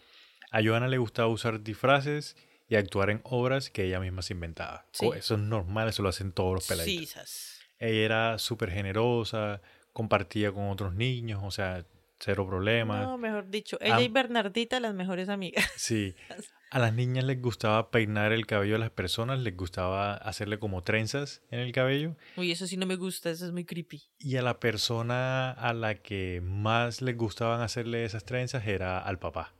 A 0.51 0.62
Joana 0.62 0.88
le 0.88 0.99
gustaba 0.99 1.29
usar 1.29 1.62
disfraces 1.62 2.37
y 2.69 2.77
actuar 2.77 3.11
en 3.11 3.21
obras 3.25 3.71
que 3.71 3.85
ella 3.85 4.01
misma 4.01 4.23
se 4.23 4.35
inventaba. 4.35 4.87
Sí. 4.92 5.07
Co- 5.07 5.14
Eso 5.14 5.35
es 5.35 5.40
normal, 5.40 5.88
eso 5.88 6.03
lo 6.03 6.09
hacen 6.09 6.33
todos 6.33 6.55
los 6.55 6.66
peladitos. 6.69 7.29
Sí. 7.29 7.62
Ella 7.79 8.05
era 8.05 8.38
súper 8.38 8.71
generosa, 8.71 9.61
compartía 9.92 10.53
con 10.53 10.69
otros 10.69 10.95
niños, 10.95 11.40
o 11.45 11.51
sea, 11.51 11.85
cero 12.18 12.46
problemas. 12.46 13.05
No, 13.05 13.18
mejor 13.18 13.48
dicho, 13.48 13.79
ella 13.81 14.00
y 14.00 14.09
Bernardita, 14.09 14.81
las 14.81 14.94
mejores 14.94 15.29
amigas. 15.29 15.70
Sí. 15.76 16.14
A 16.70 16.81
las 16.81 16.92
niñas 16.92 17.24
les 17.24 17.40
gustaba 17.40 17.92
peinar 17.92 18.33
el 18.33 18.44
cabello 18.44 18.72
de 18.72 18.81
las 18.81 18.90
personas, 18.90 19.38
les 19.38 19.57
gustaba 19.57 20.14
hacerle 20.14 20.59
como 20.59 20.83
trenzas 20.83 21.42
en 21.50 21.61
el 21.61 21.70
cabello. 21.70 22.16
Uy, 22.37 22.50
eso 22.50 22.66
sí 22.66 22.76
no 22.76 22.87
me 22.87 22.96
gusta, 22.96 23.31
eso 23.31 23.46
es 23.46 23.52
muy 23.52 23.64
creepy. 23.64 24.02
Y 24.18 24.37
a 24.37 24.42
la 24.42 24.59
persona 24.59 25.52
a 25.52 25.72
la 25.72 25.94
que 25.94 26.40
más 26.42 27.02
les 27.02 27.16
gustaban 27.16 27.61
hacerle 27.61 28.05
esas 28.05 28.24
trenzas 28.24 28.66
era 28.66 28.98
al 28.98 29.20
papá. 29.20 29.55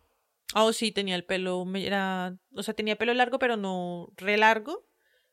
Oh, 0.54 0.72
sí, 0.72 0.90
tenía 0.90 1.14
el 1.14 1.24
pelo, 1.24 1.64
era, 1.76 2.36
o 2.54 2.62
sea, 2.62 2.74
tenía 2.74 2.96
pelo 2.96 3.14
largo, 3.14 3.38
pero 3.38 3.56
no 3.56 4.12
re 4.16 4.36
largo, 4.36 4.88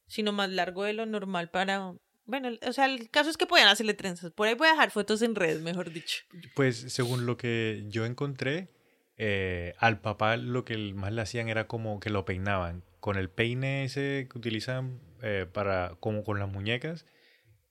sino 0.08 0.32
más 0.32 0.52
largo 0.52 0.84
de 0.84 0.94
lo 0.94 1.08
normal 1.08 1.50
para, 1.50 1.96
bueno, 2.26 2.50
o 2.68 2.74
sea, 2.74 2.86
el 2.86 3.10
caso 3.10 3.30
es 3.30 3.38
que 3.38 3.46
podían 3.46 3.68
hacerle 3.68 3.94
trenzas. 3.94 4.32
Por 4.32 4.48
ahí 4.48 4.56
voy 4.56 4.68
a 4.68 4.72
dejar 4.72 4.92
fotos 4.92 5.22
en 5.22 5.36
redes, 5.36 5.62
mejor 5.62 5.92
dicho. 5.92 6.24
Pues 6.56 6.78
según 6.94 7.26
lo 7.26 7.38
que 7.38 7.84
yo 7.88 8.06
encontré, 8.06 8.70
eh, 9.18 9.74
al 9.78 10.00
papá 10.02 10.38
lo 10.38 10.66
que 10.66 10.78
más 10.94 11.12
le 11.14 11.22
hacían 11.22 11.50
era 11.50 11.68
como 11.68 12.00
que 12.00 12.10
lo 12.10 12.26
peinaban 12.26 12.84
con 13.00 13.18
el 13.18 13.30
peine 13.30 13.84
ese 13.84 14.28
que 14.32 14.38
utilizan 14.38 15.00
eh, 15.22 15.46
para 15.52 15.96
como 16.00 16.24
con 16.24 16.40
las 16.40 16.50
muñecas, 16.50 17.06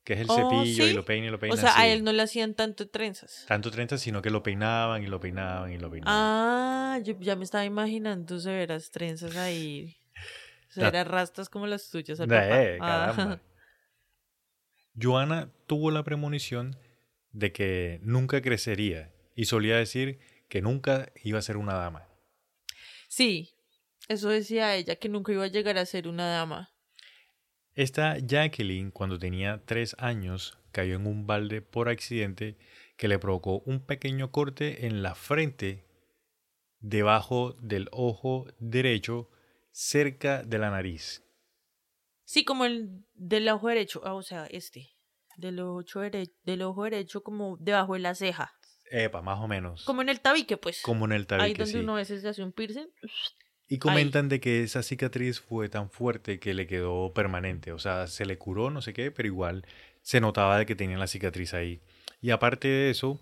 que 0.04 0.12
es 0.14 0.20
el 0.20 0.26
Oh, 0.30 0.34
cepillo 0.36 0.86
y 0.86 0.92
lo 0.92 1.04
peina 1.04 1.26
y 1.28 1.30
lo 1.30 1.38
peina. 1.38 1.54
O 1.54 1.56
sea, 1.56 1.78
a 1.78 1.86
él 1.88 2.04
no 2.04 2.12
le 2.12 2.22
hacían 2.22 2.54
tanto 2.54 2.88
trenzas. 2.88 3.44
Tanto 3.48 3.70
trenzas, 3.70 4.00
sino 4.02 4.20
que 4.20 4.30
lo 4.30 4.42
peinaban 4.42 5.02
y 5.02 5.06
lo 5.06 5.20
peinaban 5.20 5.72
y 5.72 5.78
lo 5.78 5.90
peinaban. 5.90 6.14
Ah, 6.14 6.98
yo 7.02 7.14
ya 7.20 7.36
me 7.36 7.44
estaba 7.44 7.64
imaginando 7.64 8.38
severas 8.38 8.90
trenzas 8.90 9.36
ahí. 9.36 9.96
La- 10.14 10.22
Severas 10.90 11.06
rastas 11.06 11.48
como 11.48 11.66
las 11.66 11.88
tuyas 11.90 12.20
al 12.20 12.30
Eh, 12.32 12.78
papá. 12.78 12.86
Caramba. 12.86 13.40
Joana 15.00 15.50
tuvo 15.66 15.90
la 15.90 16.04
premonición 16.04 16.76
de 17.32 17.52
que 17.52 18.00
nunca 18.02 18.42
crecería 18.42 19.12
y 19.34 19.46
solía 19.46 19.76
decir 19.76 20.18
que 20.48 20.60
nunca 20.60 21.12
iba 21.22 21.38
a 21.38 21.42
ser 21.42 21.56
una 21.56 21.74
dama. 21.74 22.06
Sí, 23.08 23.54
eso 24.08 24.28
decía 24.28 24.74
ella, 24.74 24.96
que 24.96 25.08
nunca 25.08 25.32
iba 25.32 25.44
a 25.44 25.48
llegar 25.48 25.78
a 25.78 25.86
ser 25.86 26.08
una 26.08 26.26
dama. 26.26 26.70
Esta 27.74 28.18
Jacqueline, 28.18 28.90
cuando 28.90 29.18
tenía 29.18 29.62
tres 29.64 29.96
años, 29.98 30.58
cayó 30.72 30.96
en 30.96 31.06
un 31.06 31.26
balde 31.26 31.62
por 31.62 31.88
accidente 31.88 32.56
que 32.96 33.08
le 33.08 33.18
provocó 33.18 33.60
un 33.60 33.80
pequeño 33.80 34.30
corte 34.30 34.86
en 34.86 35.02
la 35.02 35.14
frente, 35.14 35.84
debajo 36.80 37.54
del 37.60 37.88
ojo 37.92 38.46
derecho, 38.58 39.30
cerca 39.70 40.42
de 40.42 40.58
la 40.58 40.70
nariz. 40.70 41.22
Sí, 42.32 42.46
como 42.46 42.64
el 42.64 43.04
del 43.12 43.46
ojo 43.50 43.68
derecho, 43.68 44.00
ah, 44.06 44.14
o 44.14 44.22
sea, 44.22 44.46
este, 44.46 44.88
del 45.36 45.60
ojo, 45.60 45.82
dere- 45.82 46.32
del 46.44 46.62
ojo 46.62 46.84
derecho 46.84 47.22
como 47.22 47.58
debajo 47.58 47.92
de 47.92 47.98
la 48.00 48.14
ceja, 48.14 48.54
Epa, 48.90 49.20
más 49.20 49.38
o 49.38 49.46
menos. 49.48 49.84
como 49.84 50.00
en 50.00 50.08
el 50.08 50.20
tabique, 50.22 50.56
pues. 50.56 50.80
Como 50.80 51.04
en 51.04 51.12
el 51.12 51.20
Ahí 51.22 51.26
tabique, 51.26 51.58
donde 51.58 51.72
sí. 51.72 51.78
uno 51.80 51.92
a 51.92 51.96
veces 51.98 52.22
se 52.22 52.28
hace 52.30 52.42
un 52.42 52.52
piercing. 52.52 52.88
Y 53.68 53.78
comentan 53.78 54.30
de 54.30 54.40
que 54.40 54.62
esa 54.62 54.82
cicatriz 54.82 55.40
fue 55.42 55.68
tan 55.68 55.90
fuerte 55.90 56.40
que 56.40 56.54
le 56.54 56.66
quedó 56.66 57.12
permanente. 57.12 57.70
O 57.72 57.78
sea, 57.78 58.06
se 58.06 58.24
le 58.24 58.38
curó, 58.38 58.70
no 58.70 58.80
sé 58.80 58.94
qué, 58.94 59.10
pero 59.10 59.26
igual 59.28 59.66
se 60.00 60.18
notaba 60.22 60.56
de 60.56 60.64
que 60.64 60.74
tenía 60.74 60.96
la 60.96 61.08
cicatriz 61.08 61.52
ahí. 61.52 61.82
Y 62.22 62.30
aparte 62.30 62.66
de 62.68 62.88
eso, 62.90 63.20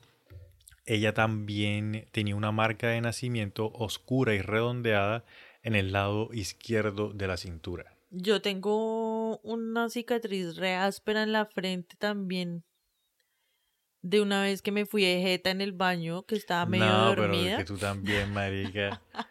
ella 0.86 1.14
también 1.14 2.06
tenía 2.12 2.36
una 2.36 2.52
marca 2.52 2.86
de 2.90 3.00
nacimiento 3.00 3.72
oscura 3.74 4.34
y 4.36 4.40
redondeada 4.40 5.24
en 5.64 5.74
el 5.74 5.90
lado 5.90 6.30
izquierdo 6.32 7.12
de 7.12 7.26
la 7.26 7.36
cintura. 7.36 7.96
Yo 8.10 8.42
tengo 8.42 9.38
una 9.38 9.88
cicatriz 9.88 10.56
re 10.56 10.74
áspera 10.74 11.22
en 11.22 11.32
la 11.32 11.46
frente 11.46 11.96
también. 11.96 12.64
De 14.02 14.20
una 14.20 14.42
vez 14.42 14.62
que 14.62 14.72
me 14.72 14.86
fui 14.86 15.04
de 15.04 15.20
jeta 15.20 15.50
en 15.50 15.60
el 15.60 15.72
baño, 15.72 16.24
que 16.24 16.34
estaba 16.34 16.66
medio 16.66 16.86
no, 16.86 17.10
pero 17.10 17.28
dormida. 17.28 17.52
es 17.52 17.56
que 17.58 17.64
tú 17.64 17.78
también, 17.78 18.32
marica. 18.32 19.02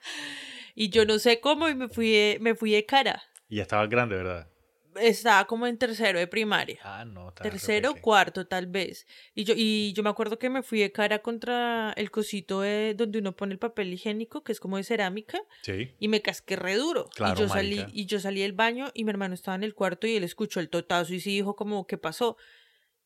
Y 0.76 0.90
yo 0.92 1.04
no 1.04 1.20
sé 1.20 1.42
cómo 1.42 1.68
y 1.68 1.76
me 1.76 1.90
fui 1.90 2.10
de, 2.10 2.38
me 2.40 2.56
fui 2.56 2.72
de 2.72 2.86
cara. 2.86 3.22
y 3.50 3.58
ya 3.58 3.64
estabas 3.64 3.90
grande, 3.90 4.16
¿verdad? 4.16 4.48
Estaba 4.96 5.46
como 5.46 5.68
en 5.68 5.78
tercero 5.78 6.18
de 6.20 6.28
primaria. 6.28 6.80
Ah, 6.84 7.06
no. 7.06 7.32
Tercero 7.34 7.92
o 7.92 7.96
cuarto, 7.96 8.48
tal 8.48 8.68
vez. 8.68 9.06
Y 9.36 9.44
yo, 9.44 9.54
y 9.56 9.94
yo 9.94 10.02
me 10.04 10.10
acuerdo 10.10 10.40
que 10.40 10.50
me 10.50 10.64
fui 10.64 10.80
de 10.80 10.92
cara 10.92 11.20
contra 11.20 11.94
el 11.96 12.10
cosito 12.12 12.62
de 12.62 12.96
donde 12.96 13.20
uno 13.20 13.36
pone 13.36 13.54
el 13.54 13.60
papel 13.60 13.94
higiénico, 13.94 14.44
que 14.44 14.52
es 14.52 14.60
como 14.60 14.78
de 14.78 14.84
cerámica, 14.84 15.40
Sí. 15.62 15.92
y 16.00 16.08
me 16.08 16.22
casqué 16.22 16.56
re 16.56 16.76
duro. 16.76 17.08
Claro, 17.16 17.36
y 17.36 17.40
yo 17.42 17.48
salí, 17.50 17.86
y 17.94 18.06
yo 18.08 18.20
salí 18.20 18.42
del 18.42 18.54
baño 18.54 18.90
y 18.94 19.04
mi 19.04 19.12
hermano 19.12 19.36
estaba 19.36 19.56
en 19.56 19.64
el 19.64 19.76
cuarto 19.76 20.08
y 20.08 20.16
él 20.16 20.24
escuchó 20.24 20.60
el 20.60 20.70
totazo 20.70 21.14
y 21.14 21.20
sí 21.20 21.32
dijo 21.32 21.56
como, 21.56 21.86
¿qué 21.86 21.98
pasó? 21.98 22.38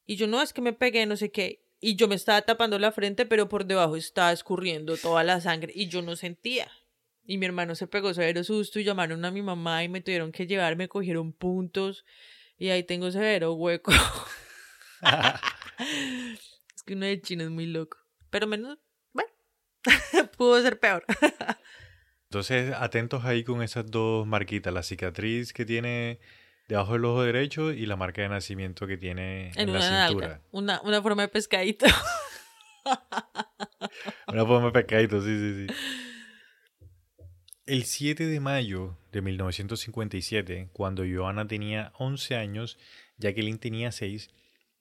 Y 0.05 0.15
yo, 0.15 0.27
no, 0.27 0.41
es 0.41 0.53
que 0.53 0.61
me 0.61 0.73
pegué, 0.73 1.05
no 1.05 1.17
sé 1.17 1.31
qué. 1.31 1.63
Y 1.79 1.95
yo 1.97 2.07
me 2.07 2.15
estaba 2.15 2.41
tapando 2.43 2.79
la 2.79 2.93
frente, 2.93 3.25
pero 3.25 3.49
por 3.49 3.65
debajo 3.65 3.97
estaba 3.97 4.31
escurriendo 4.31 4.95
toda 4.95 5.23
la 5.25 5.41
sangre 5.41 5.73
y 5.75 5.87
yo 5.87 6.01
no 6.01 6.15
sentía. 6.15 6.71
Y 7.25 7.37
mi 7.37 7.45
hermano 7.45 7.75
se 7.75 7.87
pegó 7.87 8.13
severo 8.13 8.43
susto 8.43 8.79
y 8.79 8.83
llamaron 8.83 9.23
a 9.23 9.31
mi 9.31 9.41
mamá 9.41 9.83
y 9.83 9.89
me 9.89 10.01
tuvieron 10.01 10.31
que 10.31 10.45
llevar, 10.45 10.75
me 10.75 10.89
cogieron 10.89 11.31
puntos 11.31 12.05
y 12.57 12.69
ahí 12.69 12.83
tengo 12.83 13.09
severo 13.11 13.53
hueco. 13.53 13.91
es 16.75 16.83
que 16.85 16.93
uno 16.93 17.05
de 17.05 17.21
chino 17.21 17.43
es 17.43 17.49
muy 17.49 17.65
loco. 17.65 17.97
Pero 18.29 18.47
menos, 18.47 18.77
bueno, 19.13 19.29
pudo 20.37 20.61
ser 20.61 20.79
peor. 20.79 21.05
Entonces, 22.25 22.73
atentos 22.75 23.23
ahí 23.25 23.43
con 23.43 23.61
esas 23.61 23.89
dos 23.89 24.25
marquitas, 24.25 24.73
la 24.73 24.83
cicatriz 24.83 25.53
que 25.53 25.65
tiene 25.65 26.19
debajo 26.67 26.93
del 26.93 27.05
ojo 27.05 27.23
derecho 27.23 27.71
y 27.71 27.85
la 27.85 27.95
marca 27.95 28.21
de 28.21 28.29
nacimiento 28.29 28.87
que 28.87 28.97
tiene 28.97 29.51
en, 29.55 29.69
en 29.69 29.73
la 29.73 29.79
una 29.79 30.07
cintura. 30.07 30.27
nalga. 30.27 30.41
Una, 30.51 30.81
una 30.81 31.01
forma 31.01 31.21
de 31.21 31.27
pescadito. 31.27 31.85
Una 34.27 34.45
forma 34.45 34.65
de 34.67 34.71
pescadito, 34.71 35.21
sí, 35.21 35.37
sí, 35.37 35.67
sí. 35.67 35.73
El 37.73 37.85
7 37.85 38.27
de 38.27 38.39
mayo 38.39 38.95
de 39.11 39.23
1957, 39.23 40.69
cuando 40.73 41.01
Johanna 41.11 41.47
tenía 41.47 41.91
11 41.97 42.35
años, 42.35 42.77
Jacqueline 43.17 43.57
tenía 43.57 43.91
6, 43.91 44.29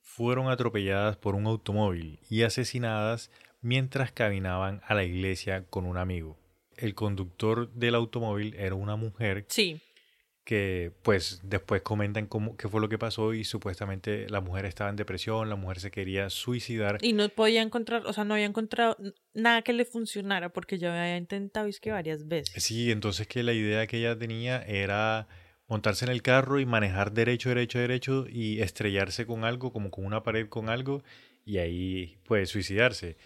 fueron 0.03 0.51
atropelladas 0.51 1.17
por 1.17 1.35
un 1.35 1.47
automóvil 1.47 2.21
y 2.29 2.43
asesinadas 2.43 3.31
mientras 3.63 4.13
caminaban 4.13 4.83
a 4.87 4.93
la 4.93 5.05
iglesia 5.05 5.65
con 5.71 5.87
un 5.87 5.97
amigo. 5.97 6.39
El 6.77 6.95
conductor 6.95 7.73
del 7.73 7.95
automóvil 7.95 8.55
era 8.59 8.75
una 8.75 8.97
mujer 8.97 9.47
Sí, 9.49 9.81
que 10.45 10.93
pues 11.03 11.41
después 11.45 11.83
comentan 11.83 12.27
cómo, 12.27 12.57
qué 12.57 12.69
fue 12.69 12.81
lo 12.81 12.89
que 12.89 12.99
pasó 12.99 13.33
y 13.33 13.45
supuestamente 13.45 14.29
la 14.29 14.41
mujer 14.41 14.67
estaba 14.67 14.91
en 14.91 14.97
depresión, 14.97 15.49
la 15.49 15.57
mujer 15.57 15.81
se 15.81 15.91
quería 15.91 16.31
suicidar. 16.31 16.99
y 17.01 17.13
no 17.13 17.29
podía 17.29 17.63
encontrar, 17.63 18.07
o 18.07 18.13
sea, 18.13 18.25
no 18.25 18.35
había 18.35 18.47
encontrado 18.47 18.97
nada 19.35 19.63
que 19.63 19.73
le 19.73 19.85
funcionara 19.85 20.53
porque 20.53 20.79
ya 20.79 20.91
había 20.91 21.17
intentado 21.17 21.67
es 21.67 21.79
que 21.79 21.93
varias 21.93 22.27
veces. 22.27 22.63
Sí, 22.63 22.91
entonces 22.91 23.27
que 23.27 23.43
la 23.43 23.53
idea 23.53 23.87
que 23.87 23.99
ella 23.99 24.19
tenía 24.19 24.63
era 24.63 25.29
montarse 25.69 26.05
en 26.05 26.11
el 26.11 26.23
carro 26.23 26.59
y 26.61 26.67
manejar 26.67 27.13
derecho, 27.13 27.49
derecho, 27.49 27.79
derecho 27.79 28.27
y 28.29 28.61
estrellarse 28.61 29.27
con 29.27 29.45
algo, 29.45 29.73
como 29.73 29.91
con 29.91 30.05
una 30.05 30.23
pared 30.23 30.49
con 30.49 30.69
algo 30.69 31.03
y 31.45 31.59
ahí 31.59 32.19
pues 32.25 32.51
suicidarse. 32.51 33.17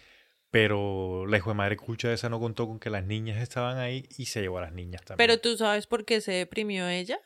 Pero 0.49 1.25
la 1.27 1.37
hijo 1.37 1.49
de 1.49 1.55
madre 1.55 1.75
cucha 1.77 2.11
esa 2.13 2.29
no 2.29 2.39
contó 2.39 2.67
con 2.67 2.79
que 2.79 2.89
las 2.89 3.05
niñas 3.05 3.41
estaban 3.41 3.77
ahí 3.77 4.07
y 4.17 4.25
se 4.27 4.41
llevó 4.41 4.59
a 4.59 4.61
las 4.61 4.73
niñas 4.73 5.01
también. 5.03 5.17
Pero 5.27 5.41
tú 5.41 5.57
sabes 5.57 5.87
por 5.87 6.05
qué 6.05 6.21
se 6.21 6.31
deprimió 6.31 6.87
ella. 6.87 7.19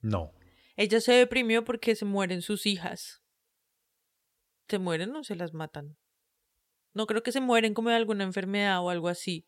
No. 0.00 0.32
Ella 0.76 1.00
se 1.00 1.12
deprimió 1.12 1.64
porque 1.64 1.96
se 1.96 2.04
mueren 2.04 2.42
sus 2.42 2.66
hijas. 2.66 3.22
¿Se 4.68 4.78
mueren 4.78 5.14
o 5.16 5.24
se 5.24 5.34
las 5.34 5.54
matan? 5.54 5.96
No 6.94 7.06
creo 7.06 7.22
que 7.22 7.32
se 7.32 7.40
mueren 7.40 7.74
como 7.74 7.88
de 7.90 7.96
alguna 7.96 8.24
enfermedad 8.24 8.80
o 8.82 8.90
algo 8.90 9.08
así. 9.08 9.46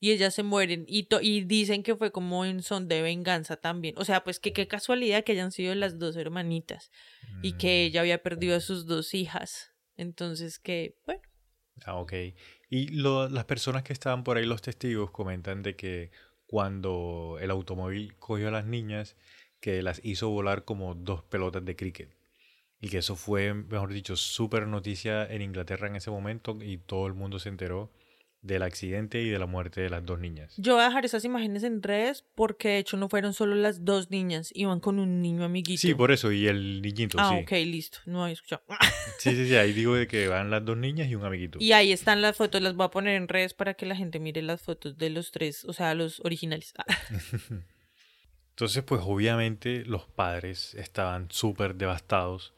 Y 0.00 0.12
ellas 0.12 0.34
se 0.34 0.42
mueren 0.42 0.84
y, 0.86 1.04
to- 1.04 1.20
y 1.20 1.42
dicen 1.44 1.82
que 1.82 1.96
fue 1.96 2.12
como 2.12 2.44
en 2.44 2.62
son 2.62 2.86
de 2.88 3.02
venganza 3.02 3.56
también. 3.56 3.94
O 3.98 4.04
sea, 4.04 4.22
pues 4.24 4.38
que 4.40 4.52
qué 4.52 4.68
casualidad 4.68 5.24
que 5.24 5.32
hayan 5.32 5.52
sido 5.52 5.74
las 5.74 5.98
dos 5.98 6.16
hermanitas 6.16 6.90
y 7.42 7.52
que 7.54 7.66
Mm, 7.66 7.86
ella 7.88 8.00
había 8.00 8.22
perdido 8.22 8.56
a 8.56 8.60
sus 8.60 8.86
dos 8.86 9.14
hijas. 9.14 9.72
Entonces 9.96 10.58
que, 10.60 10.96
bueno, 11.04 11.22
Ah, 11.84 11.96
ok. 11.96 12.12
Y 12.70 12.88
lo- 12.88 13.28
las 13.28 13.44
personas 13.44 13.82
que 13.82 13.92
estaban 13.92 14.24
por 14.24 14.36
ahí, 14.36 14.44
los 14.46 14.62
testigos, 14.62 15.10
comentan 15.10 15.62
de 15.62 15.76
que 15.76 16.10
cuando 16.46 17.38
el 17.40 17.50
automóvil 17.50 18.16
cogió 18.18 18.48
a 18.48 18.50
las 18.50 18.64
niñas, 18.66 19.16
que 19.60 19.82
las 19.82 20.00
hizo 20.04 20.28
volar 20.30 20.64
como 20.64 20.94
dos 20.94 21.22
pelotas 21.24 21.64
de 21.64 21.76
cricket. 21.76 22.14
Y 22.80 22.90
que 22.90 22.98
eso 22.98 23.16
fue, 23.16 23.54
mejor 23.54 23.92
dicho, 23.92 24.16
súper 24.16 24.66
noticia 24.68 25.26
en 25.26 25.42
Inglaterra 25.42 25.88
en 25.88 25.96
ese 25.96 26.10
momento 26.12 26.58
y 26.62 26.78
todo 26.78 27.06
el 27.08 27.14
mundo 27.14 27.38
se 27.40 27.50
enteró 27.50 27.92
del 28.40 28.62
accidente 28.62 29.20
y 29.20 29.28
de 29.28 29.38
la 29.38 29.46
muerte 29.46 29.80
de 29.80 29.90
las 29.90 30.04
dos 30.04 30.20
niñas. 30.20 30.54
Yo 30.56 30.74
voy 30.74 30.82
a 30.82 30.86
dejar 30.86 31.04
esas 31.04 31.24
imágenes 31.24 31.64
en 31.64 31.82
redes 31.82 32.24
porque 32.34 32.68
de 32.68 32.78
hecho 32.78 32.96
no 32.96 33.08
fueron 33.08 33.34
solo 33.34 33.56
las 33.56 33.84
dos 33.84 34.10
niñas, 34.10 34.50
iban 34.54 34.80
con 34.80 34.98
un 34.98 35.20
niño 35.20 35.44
amiguito. 35.44 35.80
Sí, 35.80 35.94
por 35.94 36.12
eso, 36.12 36.30
y 36.30 36.46
el 36.46 36.80
niñito, 36.80 37.18
ah, 37.20 37.30
sí. 37.30 37.42
ok, 37.42 37.50
listo, 37.66 37.98
no 38.06 38.22
había 38.22 38.34
escuchado. 38.34 38.62
Sí, 39.18 39.34
sí, 39.34 39.48
sí, 39.48 39.56
ahí 39.56 39.72
digo 39.72 39.96
de 39.96 40.06
que 40.06 40.28
van 40.28 40.50
las 40.50 40.64
dos 40.64 40.76
niñas 40.76 41.08
y 41.08 41.16
un 41.16 41.24
amiguito. 41.24 41.58
y 41.60 41.72
ahí 41.72 41.90
están 41.90 42.22
las 42.22 42.36
fotos, 42.36 42.62
las 42.62 42.76
voy 42.76 42.86
a 42.86 42.90
poner 42.90 43.16
en 43.16 43.26
redes 43.26 43.52
para 43.52 43.74
que 43.74 43.84
la 43.84 43.96
gente 43.96 44.20
mire 44.20 44.42
las 44.42 44.62
fotos 44.62 44.96
de 44.96 45.10
los 45.10 45.32
tres, 45.32 45.64
o 45.64 45.72
sea, 45.72 45.94
los 45.94 46.20
originales. 46.20 46.72
Entonces, 48.50 48.82
pues 48.84 49.00
obviamente 49.04 49.84
los 49.84 50.06
padres 50.06 50.74
estaban 50.74 51.30
súper 51.30 51.74
devastados. 51.74 52.54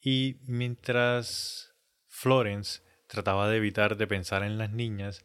Y 0.00 0.36
mientras 0.46 1.74
Florence 2.08 2.83
trataba 3.14 3.48
de 3.48 3.56
evitar 3.56 3.96
de 3.96 4.06
pensar 4.06 4.42
en 4.42 4.58
las 4.58 4.70
niñas, 4.70 5.24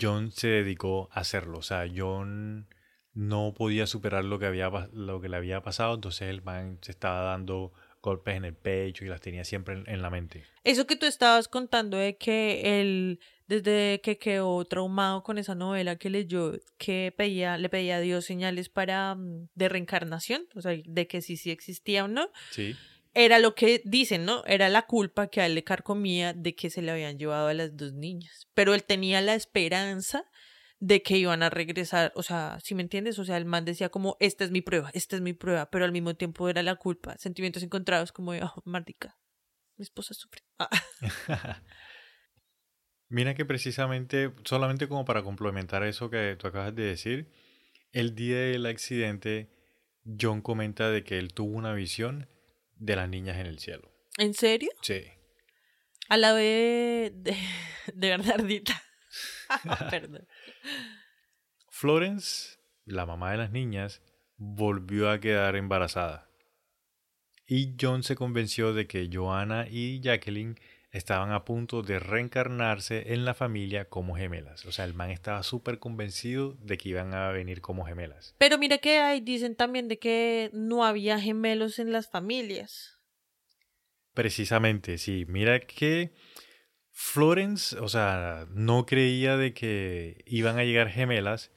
John 0.00 0.32
se 0.32 0.48
dedicó 0.48 1.08
a 1.12 1.20
hacerlo. 1.20 1.58
O 1.58 1.62
sea, 1.62 1.86
John 1.94 2.66
no 3.12 3.54
podía 3.54 3.86
superar 3.86 4.24
lo 4.24 4.38
que, 4.38 4.46
había, 4.46 4.70
lo 4.92 5.20
que 5.20 5.28
le 5.28 5.36
había 5.36 5.62
pasado, 5.62 5.94
entonces 5.94 6.28
el 6.28 6.42
man 6.42 6.78
se 6.82 6.92
estaba 6.92 7.22
dando 7.22 7.72
golpes 8.02 8.36
en 8.36 8.44
el 8.44 8.54
pecho 8.54 9.04
y 9.04 9.08
las 9.08 9.20
tenía 9.20 9.44
siempre 9.44 9.74
en, 9.74 9.88
en 9.88 10.02
la 10.02 10.10
mente. 10.10 10.44
Eso 10.64 10.86
que 10.86 10.96
tú 10.96 11.06
estabas 11.06 11.48
contando 11.48 11.96
de 11.96 12.16
que 12.16 12.80
él, 12.80 13.20
desde 13.46 14.00
que 14.02 14.16
quedó 14.16 14.64
traumado 14.64 15.22
con 15.22 15.38
esa 15.38 15.54
novela 15.54 15.96
que 15.96 16.08
leyó, 16.08 16.52
que 16.78 17.12
pedía, 17.14 17.58
le 17.58 17.68
pedía 17.68 17.96
a 17.96 18.00
Dios 18.00 18.24
señales 18.24 18.68
para 18.68 19.14
mm, 19.14 19.48
de 19.54 19.68
reencarnación, 19.68 20.46
o 20.54 20.62
sea, 20.62 20.72
de 20.82 21.06
que 21.06 21.20
sí 21.20 21.36
sí 21.36 21.50
existía 21.50 22.04
o 22.04 22.08
no, 22.08 22.30
Sí. 22.50 22.74
Era 23.14 23.38
lo 23.38 23.54
que 23.54 23.82
dicen, 23.84 24.24
¿no? 24.24 24.44
Era 24.46 24.68
la 24.68 24.82
culpa 24.82 25.28
que 25.28 25.40
a 25.40 25.46
él 25.46 25.54
le 25.54 25.64
carcomía 25.64 26.32
de 26.32 26.54
que 26.54 26.70
se 26.70 26.82
le 26.82 26.90
habían 26.92 27.18
llevado 27.18 27.48
a 27.48 27.54
las 27.54 27.76
dos 27.76 27.92
niñas. 27.92 28.48
Pero 28.54 28.74
él 28.74 28.84
tenía 28.84 29.20
la 29.20 29.34
esperanza 29.34 30.24
de 30.80 31.02
que 31.02 31.18
iban 31.18 31.42
a 31.42 31.50
regresar, 31.50 32.10
o 32.16 32.22
sea, 32.22 32.58
si 32.62 32.74
me 32.74 32.82
entiendes? 32.82 33.18
O 33.18 33.24
sea, 33.24 33.36
el 33.36 33.44
man 33.44 33.64
decía 33.66 33.90
como, 33.90 34.16
esta 34.18 34.44
es 34.44 34.50
mi 34.50 34.62
prueba, 34.62 34.90
esta 34.94 35.14
es 35.14 35.22
mi 35.22 35.34
prueba, 35.34 35.70
pero 35.70 35.84
al 35.84 35.92
mismo 35.92 36.14
tiempo 36.14 36.48
era 36.48 36.62
la 36.62 36.76
culpa, 36.76 37.16
sentimientos 37.18 37.62
encontrados 37.62 38.12
como 38.12 38.32
oh, 38.32 38.62
mardica, 38.64 39.18
mi 39.76 39.82
esposa 39.82 40.14
sufre. 40.14 40.42
Ah. 40.58 40.70
Mira 43.08 43.34
que 43.34 43.44
precisamente, 43.44 44.32
solamente 44.44 44.88
como 44.88 45.04
para 45.04 45.22
complementar 45.22 45.82
eso 45.84 46.08
que 46.08 46.36
tú 46.38 46.46
acabas 46.46 46.74
de 46.74 46.84
decir, 46.84 47.30
el 47.92 48.14
día 48.14 48.38
del 48.38 48.64
accidente, 48.64 49.50
John 50.18 50.40
comenta 50.40 50.90
de 50.90 51.04
que 51.04 51.18
él 51.18 51.34
tuvo 51.34 51.56
una 51.56 51.74
visión 51.74 52.28
de 52.80 52.96
las 52.96 53.08
niñas 53.08 53.36
en 53.36 53.46
el 53.46 53.58
cielo. 53.58 53.92
¿En 54.18 54.34
serio? 54.34 54.70
Sí. 54.82 55.04
A 56.08 56.16
la 56.16 56.32
vez 56.32 57.12
de, 57.14 57.36
de 57.94 58.08
Bernardita. 58.08 58.82
Perdón. 59.90 60.26
Florence, 61.68 62.58
la 62.84 63.06
mamá 63.06 63.30
de 63.30 63.38
las 63.38 63.52
niñas, 63.52 64.02
volvió 64.36 65.10
a 65.10 65.20
quedar 65.20 65.54
embarazada. 65.54 66.28
Y 67.46 67.76
John 67.80 68.02
se 68.02 68.16
convenció 68.16 68.72
de 68.72 68.86
que 68.86 69.08
Joanna 69.12 69.66
y 69.68 70.00
Jacqueline 70.00 70.58
estaban 70.92 71.30
a 71.32 71.44
punto 71.44 71.82
de 71.82 71.98
reencarnarse 72.00 73.12
en 73.12 73.24
la 73.24 73.34
familia 73.34 73.84
como 73.88 74.16
gemelas. 74.16 74.66
O 74.66 74.72
sea, 74.72 74.84
el 74.84 74.94
man 74.94 75.10
estaba 75.10 75.42
súper 75.42 75.78
convencido 75.78 76.54
de 76.60 76.78
que 76.78 76.88
iban 76.88 77.14
a 77.14 77.30
venir 77.30 77.60
como 77.60 77.84
gemelas. 77.84 78.34
Pero 78.38 78.58
mira 78.58 78.78
que 78.78 78.98
ahí 78.98 79.20
dicen 79.20 79.54
también 79.54 79.86
de 79.88 79.98
que 79.98 80.50
no 80.52 80.84
había 80.84 81.20
gemelos 81.20 81.78
en 81.78 81.92
las 81.92 82.08
familias. 82.10 82.98
Precisamente, 84.14 84.98
sí. 84.98 85.24
Mira 85.28 85.60
que 85.60 86.12
Florence, 86.90 87.78
o 87.78 87.88
sea, 87.88 88.46
no 88.50 88.84
creía 88.84 89.36
de 89.36 89.54
que 89.54 90.22
iban 90.26 90.58
a 90.58 90.64
llegar 90.64 90.88
gemelas 90.90 91.52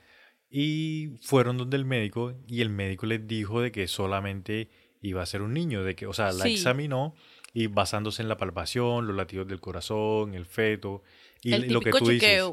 y 0.49 1.17
fueron 1.21 1.57
donde 1.57 1.77
el 1.77 1.85
médico 1.85 2.35
y 2.47 2.61
el 2.61 2.69
médico 2.69 3.07
les 3.07 3.27
dijo 3.27 3.59
de 3.61 3.71
que 3.71 3.87
solamente 3.87 4.69
iba 5.01 5.21
a 5.21 5.25
ser 5.25 5.41
un 5.41 5.53
niño, 5.53 5.83
de 5.83 5.95
que, 5.95 6.05
o 6.05 6.13
sea, 6.13 6.31
la 6.31 6.45
Sí. 6.45 6.53
examinó 6.53 7.15
y 7.53 7.67
basándose 7.67 8.21
en 8.21 8.29
la 8.29 8.37
palpación, 8.37 9.05
los 9.05 9.15
latidos 9.15 9.47
del 9.47 9.61
corazón, 9.61 10.33
el 10.33 10.45
feto 10.45 11.03
y 11.41 11.53
el 11.53 11.71
lo 11.71 11.81
que 11.81 11.91
tú 11.91 12.09
dices. 12.09 12.43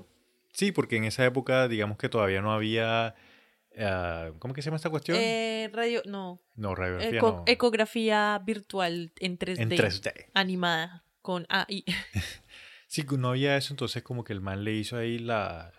Sí, 0.52 0.72
porque 0.72 0.96
en 0.96 1.04
esa 1.04 1.24
época, 1.24 1.68
digamos 1.68 1.96
que 1.96 2.08
todavía 2.08 2.42
no 2.42 2.52
había, 2.52 3.14
ah, 3.78 4.30
¿cómo 4.38 4.52
que 4.52 4.62
se 4.62 4.66
llama 4.66 4.76
esta 4.76 4.90
cuestión? 4.90 5.16
Eh, 5.18 5.70
radio, 5.72 6.02
no. 6.04 6.40
no, 6.56 6.74
radiografía 6.74 7.18
Eco- 7.18 7.32
no. 7.38 7.44
Ecografía 7.46 8.40
virtual 8.44 9.12
en 9.18 9.38
3D. 9.38 9.60
en 9.60 9.70
3D. 9.70 10.26
Animada 10.34 11.04
con 11.22 11.46
AI. 11.48 11.84
Sí, 12.90 13.04
no 13.16 13.28
había 13.28 13.56
eso, 13.56 13.72
entonces 13.72 14.02
como 14.02 14.24
que 14.24 14.32
el 14.32 14.40
man 14.40 14.64
le 14.64 14.72
hizo 14.72 14.96
ahí 14.96 15.20
la... 15.20 15.72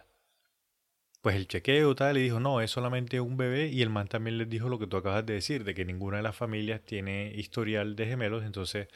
Pues 1.22 1.36
el 1.36 1.48
chequeo 1.48 1.94
tal, 1.94 2.18
y 2.18 2.24
dijo, 2.24 2.40
no, 2.40 2.62
es 2.62 2.72
solamente 2.72 3.22
un 3.22 3.38
bebé, 3.38 3.68
y 3.68 3.84
el 3.84 3.90
man 3.90 4.08
también 4.08 4.40
les 4.40 4.50
dijo 4.50 4.70
lo 4.70 4.80
que 4.80 4.88
tú 4.88 4.98
acabas 4.98 5.26
de 5.26 5.36
decir, 5.36 5.64
de 5.64 5.76
que 5.76 5.86
ninguna 5.86 6.18
de 6.18 6.24
las 6.24 6.36
familias 6.36 6.82
tiene 6.84 7.32
historial 7.36 7.96
de 7.96 8.08
gemelos, 8.08 8.44
entonces 8.44 8.88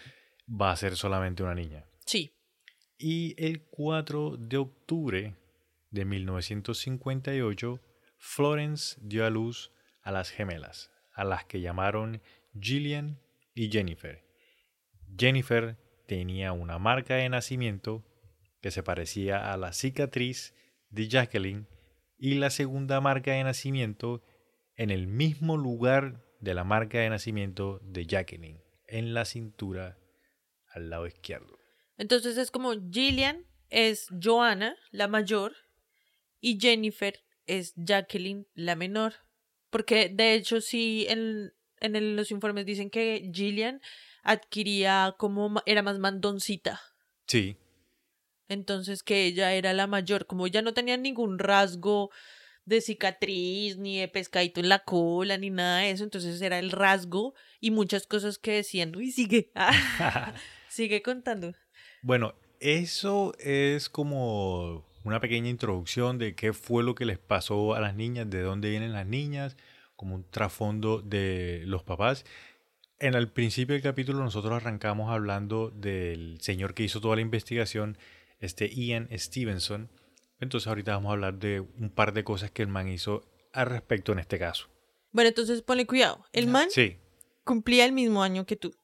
va 0.50 0.72
a 0.72 0.76
ser 0.76 0.98
solamente 0.98 1.44
una 1.44 1.54
niña. 1.54 1.86
Sí. 2.06 2.34
Y 2.98 3.36
el 3.38 3.62
4 3.64 4.38
de 4.38 4.58
octubre 4.58 5.36
de 5.92 6.06
1958, 6.06 7.80
Florence 8.18 8.98
dio 9.02 9.26
a 9.26 9.30
luz 9.30 9.72
a 10.02 10.12
las 10.12 10.32
gemelas, 10.32 10.90
a 11.14 11.24
las 11.24 11.46
que 11.46 11.62
llamaron 11.62 12.22
Gillian 12.60 13.20
y 13.54 13.70
Jennifer. 13.70 14.24
Jennifer 15.18 15.78
tenía 16.08 16.54
una 16.54 16.80
marca 16.80 17.16
de 17.16 17.30
nacimiento 17.30 18.04
que 18.62 18.72
se 18.72 18.82
parecía 18.82 19.54
a 19.54 19.58
la 19.58 19.74
cicatriz 19.74 20.56
de 20.90 21.08
Jacqueline 21.08 21.68
y 22.18 22.36
la 22.36 22.50
segunda 22.50 23.02
marca 23.02 23.32
de 23.34 23.44
nacimiento 23.44 24.24
en 24.76 24.90
el 24.92 25.08
mismo 25.08 25.58
lugar 25.58 26.24
de 26.40 26.54
la 26.54 26.64
marca 26.64 27.00
de 27.00 27.10
nacimiento 27.10 27.80
de 27.84 28.06
Jacqueline, 28.06 28.62
en 28.88 29.14
la 29.14 29.26
cintura 29.26 29.98
al 30.74 30.90
lado 30.90 31.08
izquierdo. 31.08 31.58
Entonces 31.98 32.38
es 32.38 32.52
como 32.52 32.74
Gillian 32.92 33.46
es 33.70 34.08
Joanna, 34.22 34.76
la 34.92 35.08
mayor, 35.08 35.54
y 36.40 36.60
Jennifer 36.60 37.20
es 37.48 37.74
Jacqueline, 37.76 38.46
la 38.54 38.76
menor. 38.76 39.14
Porque 39.70 40.10
de 40.10 40.34
hecho 40.36 40.62
sí, 40.62 41.06
en, 41.10 41.52
en 41.80 41.96
el- 41.96 42.16
los 42.16 42.32
informes 42.32 42.66
dicen 42.66 42.90
que 42.90 43.32
Gillian 43.34 43.82
adquiría 44.24 45.16
como, 45.18 45.62
era 45.66 45.82
más 45.82 46.00
mandoncita. 46.00 46.82
Sí, 47.28 47.58
Entonces 48.48 49.04
que 49.04 49.26
ella 49.26 49.54
era 49.54 49.74
la 49.74 49.88
mayor, 49.88 50.26
como 50.28 50.48
ella 50.48 50.62
no 50.62 50.74
tenía 50.74 50.98
ningún 50.98 51.40
rasgo 51.40 52.12
de 52.66 52.82
cicatriz, 52.82 53.78
ni 53.78 54.00
de 54.00 54.08
pescadito 54.08 54.60
en 54.60 54.70
la 54.70 54.80
cola, 54.80 55.38
ni 55.38 55.50
nada 55.50 55.80
de 55.80 55.92
eso, 55.92 56.04
entonces 56.04 56.42
era 56.42 56.60
el 56.60 56.72
rasgo 56.72 57.36
y 57.60 57.72
muchas 57.72 58.08
cosas 58.08 58.40
que 58.40 58.54
decían, 58.54 58.96
uy, 58.96 59.12
sigue, 59.12 59.52
sigue 60.70 61.02
contando. 61.02 61.54
Bueno, 62.02 62.36
eso 62.60 63.34
es 63.40 63.90
como 63.90 64.86
una 65.04 65.20
pequeña 65.20 65.50
introducción 65.50 66.18
de 66.18 66.36
qué 66.36 66.54
fue 66.54 66.84
lo 66.84 66.96
que 66.96 67.06
les 67.06 67.20
pasó 67.20 67.76
a 67.76 67.80
las 67.80 67.96
niñas, 67.96 68.30
de 68.30 68.42
dónde 68.42 68.72
vienen 68.72 68.94
las 68.94 69.06
niñas, 69.06 69.56
como 69.96 70.16
un 70.16 70.30
trasfondo 70.30 71.02
de 71.02 71.64
los 71.66 71.84
papás. 71.84 72.26
En 73.00 73.14
el 73.14 73.30
principio 73.30 73.74
del 73.74 73.84
capítulo 73.84 74.24
nosotros 74.24 74.54
arrancamos 74.54 75.12
hablando 75.12 75.70
del 75.70 76.38
señor 76.42 76.74
que 76.74 76.84
hizo 76.84 77.02
toda 77.02 77.16
la 77.16 77.22
investigación, 77.22 77.98
este 78.40 78.70
Ian 78.70 79.08
Stevenson. 79.12 79.92
Entonces 80.40 80.68
ahorita 80.68 80.94
vamos 80.94 81.10
a 81.10 81.14
hablar 81.14 81.40
de 81.40 81.62
un 81.62 81.90
par 81.90 82.14
de 82.14 82.24
cosas 82.24 82.52
que 82.52 82.62
el 82.62 82.68
man 82.68 82.88
hizo 82.90 83.30
al 83.54 83.68
respecto 83.68 84.12
en 84.12 84.20
este 84.20 84.38
caso. 84.38 84.70
Bueno, 85.12 85.30
entonces 85.30 85.62
ponle 85.62 85.86
cuidado, 85.88 86.26
el 86.34 86.48
man 86.48 86.68
Sí, 86.70 86.98
cumplía 87.44 87.86
el 87.86 87.94
mismo 87.94 88.22
año 88.22 88.46
que 88.46 88.56
tú. 88.58 88.76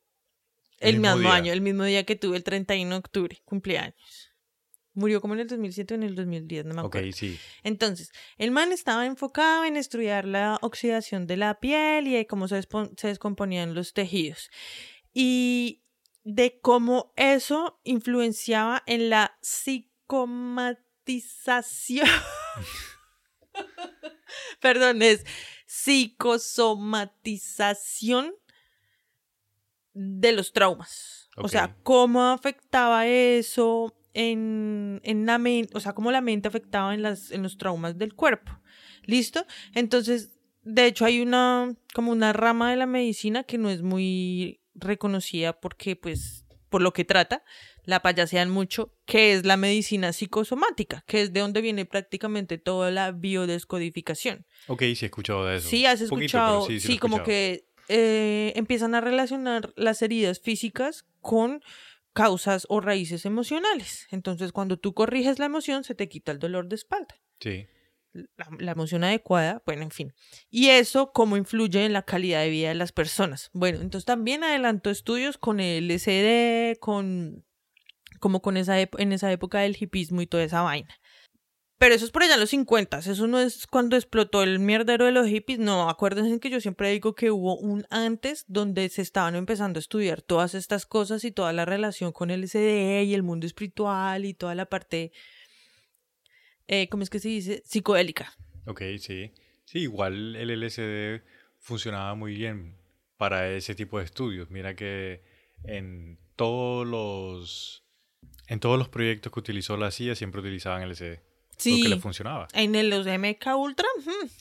El 0.79 0.95
El, 0.95 1.01
mismo 1.01 1.15
mismo 1.17 1.31
año, 1.31 1.51
el 1.53 1.61
mismo 1.61 1.83
día 1.83 2.05
que 2.05 2.15
tú, 2.15 2.33
el 2.33 2.43
31 2.43 2.89
de 2.89 2.97
octubre, 2.99 3.41
cumplía 3.45 3.83
años. 3.83 4.29
Murió 4.93 5.21
como 5.21 5.35
en 5.35 5.41
el 5.41 5.47
2007 5.47 5.93
o 5.93 5.97
en 5.97 6.03
el 6.03 6.15
2010, 6.15 6.65
no 6.65 6.73
me 6.73 6.81
ok, 6.81 6.85
acuerdo. 6.87 7.11
sí. 7.11 7.39
Entonces, 7.63 8.11
el 8.37 8.51
man 8.51 8.71
estaba 8.71 9.05
enfocado 9.05 9.63
en 9.65 9.77
estudiar 9.77 10.25
la 10.25 10.57
oxidación 10.61 11.27
de 11.27 11.37
la 11.37 11.59
piel 11.59 12.07
y 12.07 12.13
de 12.13 12.27
cómo 12.27 12.47
se, 12.47 12.61
se 12.97 13.07
descomponían 13.07 13.73
los 13.73 13.93
tejidos. 13.93 14.49
Y 15.13 15.80
de 16.23 16.59
cómo 16.61 17.13
eso 17.15 17.79
influenciaba 17.83 18.83
en 18.85 19.09
la 19.09 19.37
psicomatización. 19.41 22.07
Perdón, 24.61 25.01
es 25.01 25.25
psicosomatización 25.65 28.35
de 29.93 30.31
los 30.31 30.53
traumas. 30.53 31.29
O 31.37 31.47
sea, 31.47 31.75
cómo 31.83 32.25
afectaba 32.25 33.07
eso 33.07 33.95
en, 34.13 34.99
en 35.03 35.25
la 35.25 35.37
mente, 35.37 35.75
o 35.75 35.79
sea, 35.79 35.93
cómo 35.93 36.11
la 36.11 36.21
mente 36.21 36.47
afectaba 36.47 36.93
en, 36.93 37.01
las, 37.01 37.31
en 37.31 37.41
los 37.41 37.57
traumas 37.57 37.97
del 37.97 38.13
cuerpo. 38.13 38.51
¿Listo? 39.03 39.45
Entonces, 39.73 40.37
de 40.63 40.85
hecho 40.85 41.05
hay 41.05 41.21
una 41.21 41.73
como 41.93 42.11
una 42.11 42.33
rama 42.33 42.69
de 42.69 42.77
la 42.77 42.85
medicina 42.85 43.43
que 43.43 43.57
no 43.57 43.69
es 43.69 43.81
muy 43.81 44.60
reconocida 44.73 45.59
porque 45.59 45.95
pues 45.95 46.45
por 46.71 46.81
lo 46.81 46.93
que 46.93 47.03
trata, 47.03 47.43
la 47.83 48.01
payasean 48.01 48.49
mucho, 48.49 48.95
que 49.05 49.33
es 49.33 49.45
la 49.45 49.57
medicina 49.57 50.13
psicosomática, 50.13 51.03
que 51.05 51.21
es 51.21 51.33
de 51.33 51.41
donde 51.41 51.59
viene 51.59 51.85
prácticamente 51.85 52.57
toda 52.57 52.91
la 52.91 53.11
biodescodificación. 53.11 54.45
Ok, 54.67 54.79
sí 54.95 54.99
he 55.01 55.05
escuchado 55.05 55.45
de 55.45 55.57
eso. 55.57 55.67
Sí, 55.67 55.85
has 55.85 55.99
escuchado, 55.99 56.65
sí, 56.67 56.97
como 56.97 57.23
que 57.23 57.67
eh, 57.89 58.53
empiezan 58.55 58.95
a 58.95 59.01
relacionar 59.01 59.73
las 59.75 60.01
heridas 60.01 60.39
físicas 60.39 61.05
con 61.19 61.61
causas 62.13 62.65
o 62.69 62.79
raíces 62.79 63.25
emocionales. 63.25 64.07
Entonces, 64.09 64.53
cuando 64.53 64.77
tú 64.77 64.93
corriges 64.93 65.39
la 65.39 65.45
emoción, 65.45 65.83
se 65.83 65.93
te 65.93 66.07
quita 66.07 66.31
el 66.31 66.39
dolor 66.39 66.69
de 66.69 66.75
espalda. 66.75 67.19
Sí. 67.41 67.67
La, 68.13 68.71
emoción 68.71 69.03
adecuada, 69.03 69.63
bueno, 69.65 69.83
en 69.83 69.91
fin. 69.91 70.13
Y 70.49 70.69
eso, 70.69 71.11
cómo 71.13 71.37
influye 71.37 71.85
en 71.85 71.93
la 71.93 72.03
calidad 72.03 72.41
de 72.41 72.49
vida 72.49 72.69
de 72.69 72.75
las 72.75 72.91
personas. 72.91 73.49
Bueno, 73.53 73.79
entonces 73.79 74.05
también 74.05 74.43
adelantó 74.43 74.89
estudios 74.89 75.37
con 75.37 75.59
el 75.59 75.87
LSD, 75.87 76.79
con 76.79 77.45
como 78.19 78.41
con 78.41 78.57
esa 78.57 78.79
en 78.79 79.13
esa 79.13 79.31
época 79.31 79.59
del 79.59 79.77
hipismo 79.79 80.21
y 80.21 80.27
toda 80.27 80.43
esa 80.43 80.61
vaina. 80.61 80.93
Pero 81.81 81.95
eso 81.95 82.05
es 82.05 82.11
por 82.11 82.21
allá 82.21 82.35
en 82.35 82.41
los 82.41 82.51
50, 82.51 82.99
eso 82.99 83.25
no 83.25 83.39
es 83.39 83.65
cuando 83.65 83.95
explotó 83.95 84.43
el 84.43 84.59
mierdero 84.59 85.05
de 85.05 85.11
los 85.11 85.25
hippies, 85.25 85.57
no, 85.57 85.89
acuérdense 85.89 86.39
que 86.39 86.51
yo 86.51 86.61
siempre 86.61 86.91
digo 86.91 87.15
que 87.15 87.31
hubo 87.31 87.57
un 87.57 87.87
antes 87.89 88.45
donde 88.47 88.87
se 88.89 89.01
estaban 89.01 89.35
empezando 89.35 89.79
a 89.79 89.81
estudiar 89.81 90.21
todas 90.21 90.53
estas 90.53 90.85
cosas 90.85 91.23
y 91.23 91.31
toda 91.31 91.53
la 91.53 91.65
relación 91.65 92.11
con 92.11 92.29
el 92.29 92.47
SD 92.47 93.05
y 93.05 93.15
el 93.15 93.23
mundo 93.23 93.47
espiritual 93.47 94.25
y 94.25 94.35
toda 94.35 94.53
la 94.53 94.67
parte, 94.67 95.11
eh, 96.67 96.87
¿cómo 96.89 97.03
es 97.03 97.09
que 97.09 97.19
se 97.19 97.29
dice? 97.29 97.61
Psicodélica. 97.65 98.33
Ok, 98.65 98.81
sí. 98.99 99.31
Sí, 99.65 99.79
igual 99.79 100.35
el 100.35 100.49
LSD 100.59 101.21
funcionaba 101.59 102.15
muy 102.15 102.33
bien 102.35 102.75
para 103.17 103.49
ese 103.51 103.75
tipo 103.75 103.99
de 103.99 104.05
estudios. 104.05 104.49
Mira 104.49 104.75
que 104.75 105.21
en 105.63 106.17
todos 106.35 106.87
los 106.87 107.83
en 108.47 108.59
todos 108.59 108.77
los 108.77 108.89
proyectos 108.89 109.31
que 109.31 109.39
utilizó 109.39 109.77
la 109.77 109.91
CIA 109.91 110.15
siempre 110.15 110.41
utilizaban 110.41 110.87
LSD. 110.89 111.19
Sí. 111.57 111.77
Porque 111.77 111.89
le 111.95 111.99
funcionaba. 112.01 112.47
En 112.53 112.75
el 112.75 112.89
los 112.89 113.05
MK 113.05 113.55
Ultra, 113.55 113.87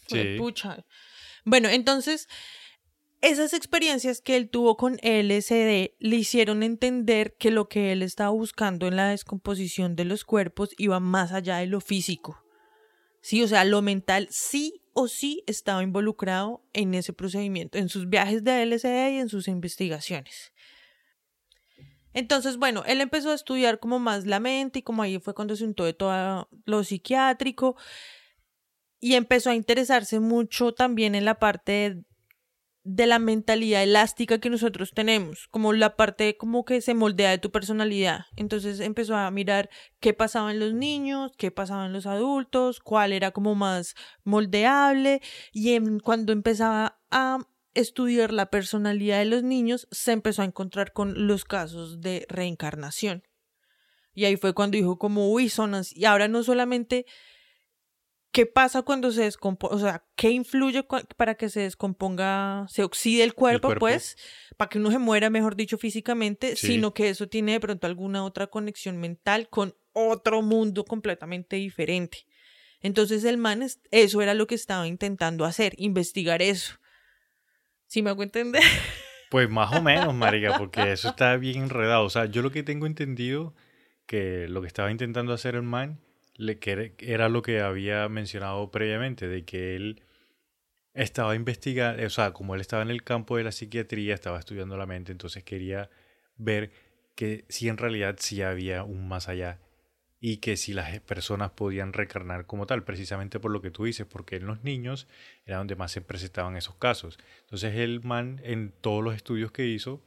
Sí. 0.06 0.36
pucha. 0.38 0.84
Bueno, 1.44 1.68
entonces, 1.68 2.28
esas 3.20 3.52
experiencias 3.52 4.20
que 4.22 4.36
él 4.36 4.48
tuvo 4.48 4.76
con 4.76 4.98
LSD 5.02 5.96
le 5.98 6.16
hicieron 6.16 6.62
entender 6.62 7.36
que 7.36 7.50
lo 7.50 7.68
que 7.68 7.92
él 7.92 8.02
estaba 8.02 8.30
buscando 8.30 8.86
en 8.86 8.96
la 8.96 9.08
descomposición 9.08 9.94
de 9.94 10.04
los 10.04 10.24
cuerpos 10.24 10.70
iba 10.78 11.00
más 11.00 11.32
allá 11.32 11.58
de 11.58 11.66
lo 11.66 11.80
físico. 11.80 12.42
Sí, 13.20 13.42
o 13.42 13.48
sea, 13.48 13.64
lo 13.64 13.82
mental 13.82 14.28
sí 14.30 14.82
o 14.94 15.06
sí 15.06 15.44
estaba 15.46 15.82
involucrado 15.82 16.62
en 16.72 16.94
ese 16.94 17.12
procedimiento, 17.12 17.76
en 17.76 17.90
sus 17.90 18.08
viajes 18.08 18.42
de 18.42 18.62
LSD 18.62 19.12
y 19.12 19.18
en 19.18 19.28
sus 19.28 19.48
investigaciones. 19.48 20.52
Entonces, 22.12 22.56
bueno, 22.56 22.82
él 22.86 23.00
empezó 23.00 23.30
a 23.30 23.34
estudiar 23.34 23.78
como 23.78 23.98
más 23.98 24.26
la 24.26 24.40
mente 24.40 24.80
y 24.80 24.82
como 24.82 25.02
ahí 25.02 25.20
fue 25.20 25.34
cuando 25.34 25.54
se 25.54 25.64
untó 25.64 25.84
de 25.84 25.92
todo 25.92 26.48
lo 26.64 26.82
psiquiátrico 26.82 27.76
y 28.98 29.14
empezó 29.14 29.50
a 29.50 29.54
interesarse 29.54 30.18
mucho 30.18 30.72
también 30.72 31.14
en 31.14 31.24
la 31.24 31.38
parte 31.38 32.02
de, 32.82 33.06
la 33.06 33.18
mentalidad 33.18 33.82
elástica 33.82 34.38
que 34.38 34.50
nosotros 34.50 34.92
tenemos, 34.94 35.48
como 35.50 35.72
la 35.72 35.96
parte 35.96 36.36
como 36.36 36.64
que 36.64 36.80
se 36.80 36.94
moldea 36.94 37.30
de 37.30 37.38
tu 37.38 37.50
personalidad. 37.50 38.26
Entonces 38.36 38.80
empezó 38.80 39.16
a 39.16 39.30
mirar 39.30 39.70
qué 40.00 40.14
pasaba 40.14 40.50
en 40.50 40.60
los 40.60 40.74
niños, 40.74 41.32
qué 41.36 41.50
pasaba 41.50 41.86
en 41.86 41.92
los 41.92 42.06
adultos, 42.06 42.80
cuál 42.80 43.12
era 43.12 43.30
como 43.30 43.54
más 43.54 43.94
moldeable 44.24 45.20
y 45.52 45.74
en- 45.74 46.00
cuando 46.00 46.32
empezaba 46.32 47.00
a 47.10 47.38
estudiar 47.74 48.32
la 48.32 48.46
personalidad 48.50 49.18
de 49.18 49.26
los 49.26 49.42
niños, 49.42 49.86
se 49.90 50.12
empezó 50.12 50.42
a 50.42 50.46
encontrar 50.46 50.92
con 50.92 51.26
los 51.26 51.44
casos 51.44 52.00
de 52.00 52.26
reencarnación. 52.28 53.22
Y 54.12 54.24
ahí 54.24 54.36
fue 54.36 54.54
cuando 54.54 54.76
dijo 54.76 54.98
como, 54.98 55.30
uy, 55.30 55.48
son 55.48 55.74
así. 55.74 55.94
Y 55.98 56.04
ahora 56.04 56.28
no 56.28 56.42
solamente 56.42 57.06
qué 58.32 58.46
pasa 58.46 58.82
cuando 58.82 59.10
se 59.10 59.22
descompone, 59.22 59.74
o 59.74 59.78
sea, 59.78 60.04
qué 60.16 60.30
influye 60.30 60.84
para 61.16 61.34
que 61.34 61.48
se 61.48 61.60
descomponga, 61.60 62.66
se 62.68 62.82
oxide 62.84 63.24
el 63.24 63.34
cuerpo, 63.34 63.68
cuerpo. 63.68 63.80
pues, 63.80 64.16
para 64.56 64.68
que 64.68 64.78
uno 64.78 64.90
se 64.90 64.98
muera, 64.98 65.30
mejor 65.30 65.56
dicho, 65.56 65.78
físicamente, 65.78 66.54
Sí. 66.56 66.68
sino 66.68 66.94
que 66.94 67.08
eso 67.08 67.28
tiene 67.28 67.52
de 67.52 67.60
pronto 67.60 67.86
alguna 67.86 68.24
otra 68.24 68.46
conexión 68.46 68.98
mental 68.98 69.48
con 69.48 69.74
otro 69.92 70.42
mundo 70.42 70.84
completamente 70.84 71.56
diferente. 71.56 72.26
Entonces 72.80 73.24
el 73.24 73.36
man, 73.36 73.62
es- 73.62 73.80
eso 73.90 74.22
era 74.22 74.34
lo 74.34 74.46
que 74.46 74.54
estaba 74.54 74.86
intentando 74.86 75.44
hacer, 75.44 75.74
investigar 75.76 76.40
eso. 76.40 76.74
¿Sí 77.86 78.02
me 78.02 78.10
hago 78.10 78.22
entender? 78.22 78.62
Pues 79.30 79.48
más 79.48 79.72
o 79.76 79.80
menos, 79.80 80.12
marica, 80.12 80.58
porque 80.58 80.90
eso 80.90 81.10
está 81.10 81.36
bien 81.36 81.62
enredado. 81.62 82.02
O 82.04 82.10
sea, 82.10 82.24
yo 82.26 82.42
lo 82.42 82.50
que 82.50 82.64
tengo 82.64 82.86
entendido 82.86 83.54
que 84.06 84.48
lo 84.48 84.60
que 84.60 84.66
estaba 84.66 84.90
intentando 84.90 85.32
hacer 85.32 85.54
el 85.54 85.62
man 85.62 86.00
era- 87.00 87.28
lo 87.28 87.42
que 87.42 87.60
había 87.60 88.08
mencionado 88.08 88.70
previamente, 88.70 89.28
de 89.28 89.44
que 89.44 89.76
él 89.76 90.02
estaba 90.94 91.34
investigando, 91.36 92.04
o 92.06 92.10
sea, 92.10 92.32
como 92.32 92.54
él 92.54 92.60
estaba 92.60 92.82
en 92.82 92.90
el 92.90 93.02
campo 93.04 93.36
de 93.36 93.44
la 93.44 93.52
psiquiatría, 93.52 94.14
estaba 94.14 94.38
estudiando 94.38 94.76
la 94.76 94.86
mente, 94.86 95.12
entonces 95.12 95.44
quería 95.44 95.90
ver 96.36 96.72
que 97.14 97.44
si 97.48 97.68
en 97.68 97.76
realidad 97.76 98.16
sí 98.18 98.42
había 98.42 98.82
un 98.84 99.08
más 99.08 99.28
allá 99.28 99.60
y 100.20 100.38
que 100.38 100.56
si 100.56 100.74
las 100.74 101.00
personas 101.00 101.52
podían 101.52 101.92
reencarnar 101.92 102.46
como 102.46 102.66
tal, 102.66 102.84
precisamente 102.84 103.40
por 103.40 103.50
lo 103.52 103.62
que 103.62 103.70
tú 103.70 103.84
dices, 103.84 104.06
porque 104.06 104.36
en 104.36 104.46
los 104.46 104.64
niños 104.64 105.08
era 105.46 105.58
donde 105.58 105.76
más 105.76 105.92
se 105.92 106.02
presentaban 106.02 106.56
esos 106.56 106.74
casos. 106.76 107.18
Entonces 107.42 107.76
el 107.76 108.02
man, 108.02 108.40
en 108.44 108.72
todos 108.80 109.02
los 109.04 109.14
estudios 109.14 109.52
que 109.52 109.66
hizo, 109.66 110.02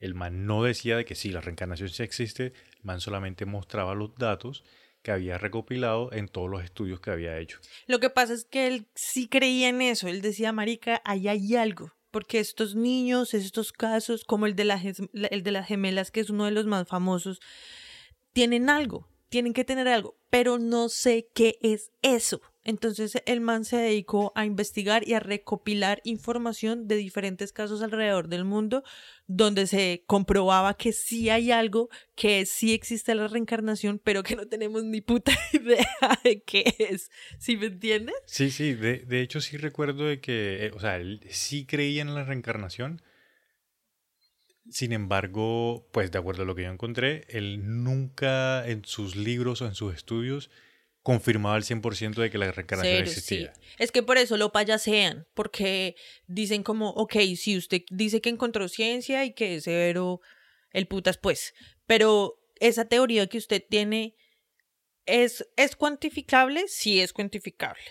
el 0.00 0.14
man 0.14 0.46
no 0.46 0.62
decía 0.62 0.96
de 0.96 1.04
que 1.04 1.14
sí, 1.14 1.30
la 1.30 1.40
reencarnación 1.40 1.88
sí 1.88 2.02
existe, 2.02 2.46
el 2.46 2.84
man 2.84 3.00
solamente 3.00 3.46
mostraba 3.46 3.94
los 3.94 4.14
datos 4.16 4.64
que 5.04 5.12
había 5.12 5.36
recopilado 5.36 6.10
en 6.12 6.28
todos 6.28 6.50
los 6.50 6.64
estudios 6.64 6.98
que 6.98 7.10
había 7.10 7.38
hecho. 7.38 7.60
Lo 7.86 8.00
que 8.00 8.08
pasa 8.08 8.32
es 8.32 8.46
que 8.46 8.66
él 8.66 8.86
sí 8.94 9.28
creía 9.28 9.68
en 9.68 9.82
eso. 9.82 10.08
Él 10.08 10.22
decía, 10.22 10.50
Marica, 10.50 11.02
ahí 11.04 11.28
hay 11.28 11.54
algo. 11.54 11.92
Porque 12.10 12.40
estos 12.40 12.74
niños, 12.74 13.34
estos 13.34 13.70
casos, 13.72 14.24
como 14.24 14.46
el 14.46 14.56
de, 14.56 15.06
el 15.30 15.42
de 15.42 15.50
las 15.52 15.68
gemelas, 15.68 16.10
que 16.10 16.20
es 16.20 16.30
uno 16.30 16.46
de 16.46 16.52
los 16.52 16.64
más 16.64 16.88
famosos, 16.88 17.40
tienen 18.32 18.70
algo, 18.70 19.06
tienen 19.28 19.52
que 19.52 19.64
tener 19.64 19.88
algo, 19.88 20.16
pero 20.30 20.58
no 20.58 20.88
sé 20.88 21.28
qué 21.34 21.58
es 21.60 21.90
eso. 22.00 22.40
Entonces 22.64 23.22
el 23.26 23.42
man 23.42 23.66
se 23.66 23.76
dedicó 23.76 24.32
a 24.34 24.46
investigar 24.46 25.06
y 25.06 25.12
a 25.12 25.20
recopilar 25.20 26.00
información 26.04 26.88
de 26.88 26.96
diferentes 26.96 27.52
casos 27.52 27.82
alrededor 27.82 28.28
del 28.28 28.44
mundo 28.44 28.82
donde 29.26 29.66
se 29.66 30.04
comprobaba 30.06 30.74
que 30.74 30.92
sí 30.92 31.28
hay 31.28 31.50
algo, 31.50 31.90
que 32.14 32.46
sí 32.46 32.72
existe 32.72 33.14
la 33.14 33.28
reencarnación, 33.28 34.00
pero 34.02 34.22
que 34.22 34.34
no 34.34 34.46
tenemos 34.46 34.82
ni 34.84 35.02
puta 35.02 35.32
idea 35.52 35.86
de 36.24 36.42
qué 36.42 36.74
es. 36.78 37.10
¿Sí 37.38 37.56
me 37.56 37.66
entiendes? 37.66 38.14
Sí, 38.26 38.50
sí, 38.50 38.72
de, 38.72 38.98
de 39.00 39.20
hecho 39.20 39.42
sí 39.42 39.58
recuerdo 39.58 40.04
de 40.04 40.20
que, 40.20 40.66
eh, 40.66 40.70
o 40.74 40.80
sea, 40.80 40.96
él 40.96 41.20
sí 41.30 41.66
creía 41.66 42.00
en 42.00 42.14
la 42.14 42.24
reencarnación. 42.24 43.02
Sin 44.70 44.92
embargo, 44.92 45.86
pues 45.92 46.10
de 46.10 46.18
acuerdo 46.18 46.44
a 46.44 46.46
lo 46.46 46.54
que 46.54 46.62
yo 46.62 46.70
encontré, 46.70 47.26
él 47.28 47.82
nunca 47.84 48.66
en 48.66 48.86
sus 48.86 49.14
libros 49.16 49.60
o 49.60 49.66
en 49.66 49.74
sus 49.74 49.94
estudios 49.94 50.50
confirmaba 51.04 51.54
al 51.54 51.64
100% 51.64 52.14
de 52.14 52.30
que 52.30 52.38
la 52.38 52.50
reencarnación 52.50 52.96
Cero, 52.96 53.06
existía. 53.06 53.54
sí. 53.54 53.60
Es 53.78 53.92
que 53.92 54.02
por 54.02 54.16
eso 54.16 54.38
lo 54.38 54.52
payasean, 54.52 55.28
porque 55.34 55.96
dicen 56.26 56.62
como, 56.62 56.88
ok, 56.90 57.14
si 57.36 57.58
usted 57.58 57.82
dice 57.90 58.22
que 58.22 58.30
encontró 58.30 58.68
ciencia 58.68 59.22
y 59.26 59.34
que 59.34 59.56
es 59.56 59.64
severo 59.64 60.22
el 60.70 60.88
putas, 60.88 61.18
pues, 61.18 61.54
pero 61.86 62.40
esa 62.58 62.86
teoría 62.86 63.26
que 63.26 63.36
usted 63.36 63.62
tiene 63.68 64.16
es, 65.04 65.46
es 65.56 65.76
cuantificable, 65.76 66.68
sí 66.68 67.02
es 67.02 67.12
cuantificable. 67.12 67.84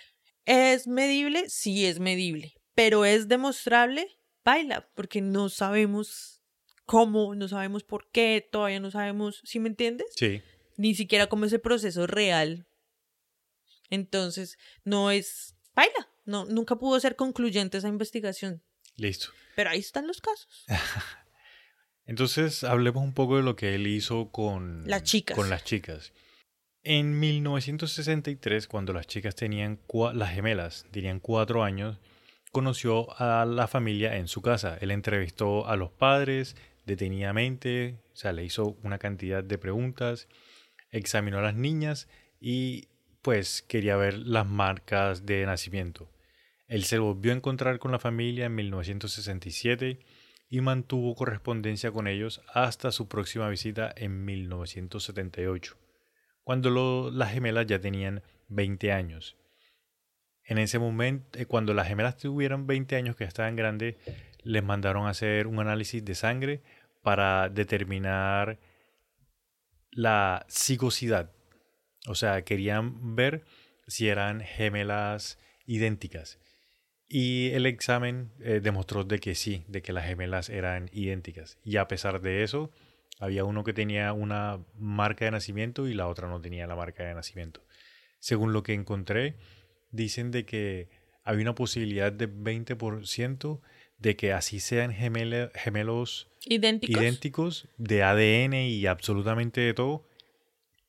Es 0.45 0.87
medible, 0.87 1.49
sí 1.51 1.85
es 1.85 1.99
medible, 1.99 2.55
pero 2.73 3.05
es 3.05 3.27
demostrable, 3.27 4.07
baila, 4.43 4.89
porque 4.95 5.21
no 5.21 5.49
sabemos 5.49 6.41
cómo, 6.85 7.35
no 7.35 7.47
sabemos 7.47 7.83
por 7.83 8.09
qué, 8.09 8.43
todavía 8.51 8.79
no 8.79 8.89
sabemos, 8.89 9.39
¿sí 9.45 9.59
me 9.59 9.69
entiendes? 9.69 10.07
Sí, 10.15 10.41
ni 10.77 10.95
siquiera 10.95 11.27
como 11.27 11.45
ese 11.45 11.59
proceso 11.59 12.07
real. 12.07 12.65
Entonces, 13.93 14.57
no 14.83 15.11
es 15.11 15.55
baila, 15.75 16.09
no 16.25 16.45
nunca 16.45 16.77
pudo 16.77 16.99
ser 16.99 17.15
concluyente 17.15 17.77
esa 17.77 17.89
investigación, 17.89 18.63
listo. 18.95 19.27
pero 19.55 19.69
ahí 19.69 19.79
están 19.79 20.07
los 20.07 20.19
casos. 20.19 20.65
Entonces, 22.07 22.63
hablemos 22.63 23.03
un 23.03 23.13
poco 23.13 23.37
de 23.37 23.43
lo 23.43 23.55
que 23.55 23.75
él 23.75 23.85
hizo 23.85 24.31
con 24.31 24.87
Las 24.87 25.03
chicas. 25.03 25.37
Con 25.37 25.51
las 25.51 25.63
chicas. 25.63 26.11
En 26.81 27.19
1963, 27.19 28.67
cuando 28.67 28.93
las 28.93 29.05
chicas 29.05 29.35
tenían 29.35 29.79
las 30.15 30.33
gemelas, 30.33 30.87
tenían 30.91 31.19
cuatro 31.19 31.63
años, 31.63 31.99
conoció 32.51 33.07
a 33.21 33.45
la 33.45 33.67
familia 33.67 34.17
en 34.17 34.27
su 34.27 34.41
casa. 34.41 34.75
Él 34.81 34.89
entrevistó 34.89 35.67
a 35.67 35.75
los 35.75 35.91
padres 35.91 36.55
detenidamente, 36.85 37.99
o 38.11 38.15
sea, 38.15 38.33
le 38.33 38.43
hizo 38.43 38.75
una 38.81 38.97
cantidad 38.97 39.43
de 39.43 39.59
preguntas, 39.59 40.27
examinó 40.89 41.37
a 41.37 41.43
las 41.43 41.55
niñas 41.55 42.09
y 42.41 42.89
pues 43.23 43.63
quería 43.63 43.95
ver 43.95 44.17
las 44.19 44.45
marcas 44.45 45.25
de 45.25 45.45
nacimiento. 45.45 46.11
Él 46.67 46.83
se 46.83 46.99
volvió 46.99 47.31
a 47.31 47.35
encontrar 47.35 47.79
con 47.79 47.91
la 47.91 47.99
familia 47.99 48.45
en 48.45 48.55
1967 48.55 49.99
y 50.49 50.61
mantuvo 50.61 51.15
correspondencia 51.15 51.91
con 51.91 52.07
ellos 52.07 52.41
hasta 52.53 52.91
su 52.91 53.07
próxima 53.07 53.49
visita 53.49 53.91
en 53.95 54.25
1978, 54.25 55.77
cuando 56.43 57.09
las 57.11 57.31
gemelas 57.31 57.65
ya 57.65 57.79
tenían 57.79 58.21
20 58.49 58.91
años. 58.91 59.37
En 60.43 60.57
ese 60.57 60.77
momento, 60.77 61.39
eh, 61.39 61.45
cuando 61.45 61.73
las 61.73 61.87
gemelas 61.87 62.17
tuvieron 62.17 62.67
20 62.67 62.97
años, 62.97 63.15
que 63.15 63.23
estaban 63.23 63.55
grandes, 63.55 63.95
les 64.43 64.63
mandaron 64.63 65.07
a 65.07 65.11
hacer 65.11 65.47
un 65.47 65.59
análisis 65.59 66.03
de 66.03 66.15
sangre 66.15 66.61
para 67.01 67.47
determinar 67.47 68.59
la 69.91 70.45
psicosidad. 70.49 71.31
O 72.07 72.15
sea, 72.15 72.43
querían 72.43 73.15
ver 73.15 73.43
si 73.87 74.07
eran 74.07 74.41
gemelas 74.41 75.39
idénticas. 75.65 76.39
Y 77.07 77.51
el 77.51 77.65
examen 77.65 78.31
eh, 78.39 78.59
demostró 78.61 79.03
de 79.03 79.19
que 79.19 79.35
sí, 79.35 79.63
de 79.67 79.81
que 79.81 79.93
las 79.93 80.05
gemelas 80.05 80.49
eran 80.49 80.89
idénticas. 80.93 81.57
Y 81.63 81.77
a 81.77 81.87
pesar 81.87 82.21
de 82.21 82.43
eso, 82.43 82.71
había 83.19 83.43
uno 83.43 83.63
que 83.63 83.73
tenía 83.73 84.13
una 84.13 84.59
marca 84.77 85.25
de 85.25 85.31
nacimiento 85.31 85.87
y 85.87 85.93
la 85.93 86.07
otra 86.07 86.27
no 86.27 86.41
tenía 86.41 86.67
la 86.67 86.75
marca 86.75 87.03
de 87.03 87.13
nacimiento. 87.13 87.61
Según 88.19 88.53
lo 88.53 88.63
que 88.63 88.73
encontré, 88.73 89.35
dicen 89.91 90.31
de 90.31 90.45
que 90.45 90.89
hay 91.23 91.37
una 91.37 91.55
posibilidad 91.55 92.11
de 92.11 92.29
20% 92.29 93.61
de 93.97 94.15
que 94.15 94.33
así 94.33 94.59
sean 94.59 94.91
gemelos 94.91 96.27
¿Idénticos? 96.45 97.01
idénticos 97.01 97.67
de 97.77 98.03
ADN 98.03 98.53
y 98.53 98.85
absolutamente 98.85 99.61
de 99.61 99.73
todo, 99.73 100.05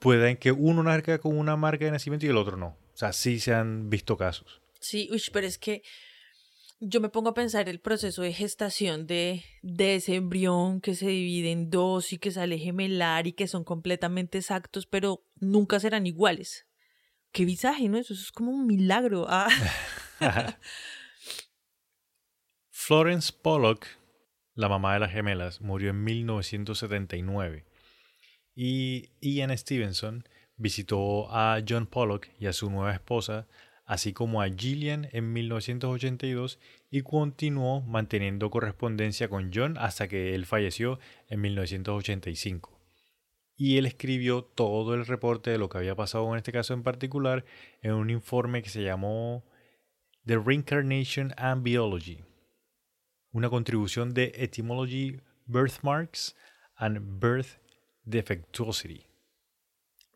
pueden 0.05 0.37
que 0.37 0.53
uno 0.53 0.83
nazca 0.83 1.19
con 1.19 1.39
una 1.39 1.57
marca 1.57 1.87
de 1.87 1.91
nacimiento 1.91 2.27
y 2.27 2.29
el 2.29 2.37
otro 2.37 2.59
no. 2.59 2.67
O 2.67 2.97
sea, 2.97 3.15
sí 3.15 3.41
se 3.41 3.55
han 3.55 3.89
visto 3.89 4.19
casos. 4.19 4.61
Sí, 4.79 5.09
uy, 5.11 5.23
pero 5.33 5.47
es 5.47 5.57
que 5.57 5.83
yo 6.79 7.01
me 7.01 7.09
pongo 7.09 7.31
a 7.31 7.35
pensar 7.35 7.71
el 7.71 7.81
proceso 7.81 8.21
de 8.21 8.35
gestación 8.35 9.07
de, 9.07 9.43
de 9.63 9.95
ese 9.95 10.17
embrión 10.17 10.83
que 10.83 10.95
se 10.95 11.07
divide 11.07 11.53
en 11.53 11.71
dos 11.71 12.13
y 12.13 12.19
que 12.19 12.31
sale 12.31 12.59
gemelar 12.59 13.27
y 13.27 13.33
que 13.33 13.49
son 13.49 13.65
completamente 13.65 14.37
exactos, 14.37 14.85
pero 14.85 15.25
nunca 15.37 15.81
serán 15.81 16.07
iguales. 16.07 16.67
Qué 17.33 17.47
visaje, 17.47 17.89
¿no? 17.89 17.97
Eso, 17.97 18.13
es 18.13 18.31
como 18.31 18.51
un 18.51 18.67
milagro. 18.67 19.25
Ah. 19.27 19.49
Florence 22.69 23.33
Pollock, 23.33 23.87
la 24.53 24.69
mamá 24.69 24.93
de 24.93 25.01
las 25.01 25.13
gemelas, 25.13 25.63
murió 25.63 25.91
en 25.91 26.05
1979 26.05 27.65
y 28.55 29.11
Ian 29.21 29.57
Stevenson 29.57 30.25
visitó 30.57 31.31
a 31.31 31.61
John 31.67 31.87
Pollock 31.87 32.29
y 32.39 32.47
a 32.47 32.53
su 32.53 32.71
nueva 32.71 32.93
esposa, 32.93 33.47
así 33.85 34.13
como 34.13 34.41
a 34.41 34.49
Gillian 34.49 35.09
en 35.13 35.33
1982 35.33 36.59
y 36.91 37.03
continuó 37.03 37.83
manteniendo 37.83 38.51
correspondencia 38.51 39.29
con 39.29 39.51
John 39.53 39.77
hasta 39.79 40.09
que 40.09 40.35
él 40.35 40.47
falleció 40.47 40.99
en 41.29 41.41
1985. 41.41 42.81
Y 43.57 43.79
él 43.79 43.87
escribió 43.87 44.43
todo 44.43 44.95
el 44.95 45.07
reporte 45.07 45.51
de 45.51 45.59
lo 45.59 45.69
que 45.69 45.79
había 45.79 45.95
pasado 45.95 46.31
en 46.33 46.39
este 46.39 46.53
caso 46.53 46.75
en 46.75 46.83
particular 46.83 47.45
en 47.83 47.93
un 47.93 48.11
informe 48.11 48.63
que 48.63 48.71
se 48.71 48.83
llamó 48.83 49.45
The 50.27 50.39
Reincarnation 50.39 51.35
and 51.37 51.63
Biology, 51.63 52.25
una 53.33 53.51
contribución 53.51 54.15
de 54.15 54.33
Etymology, 54.37 55.21
Birthmarks 55.47 56.35
and 56.77 57.21
Birth 57.21 57.64
Defectuosity. 58.05 59.07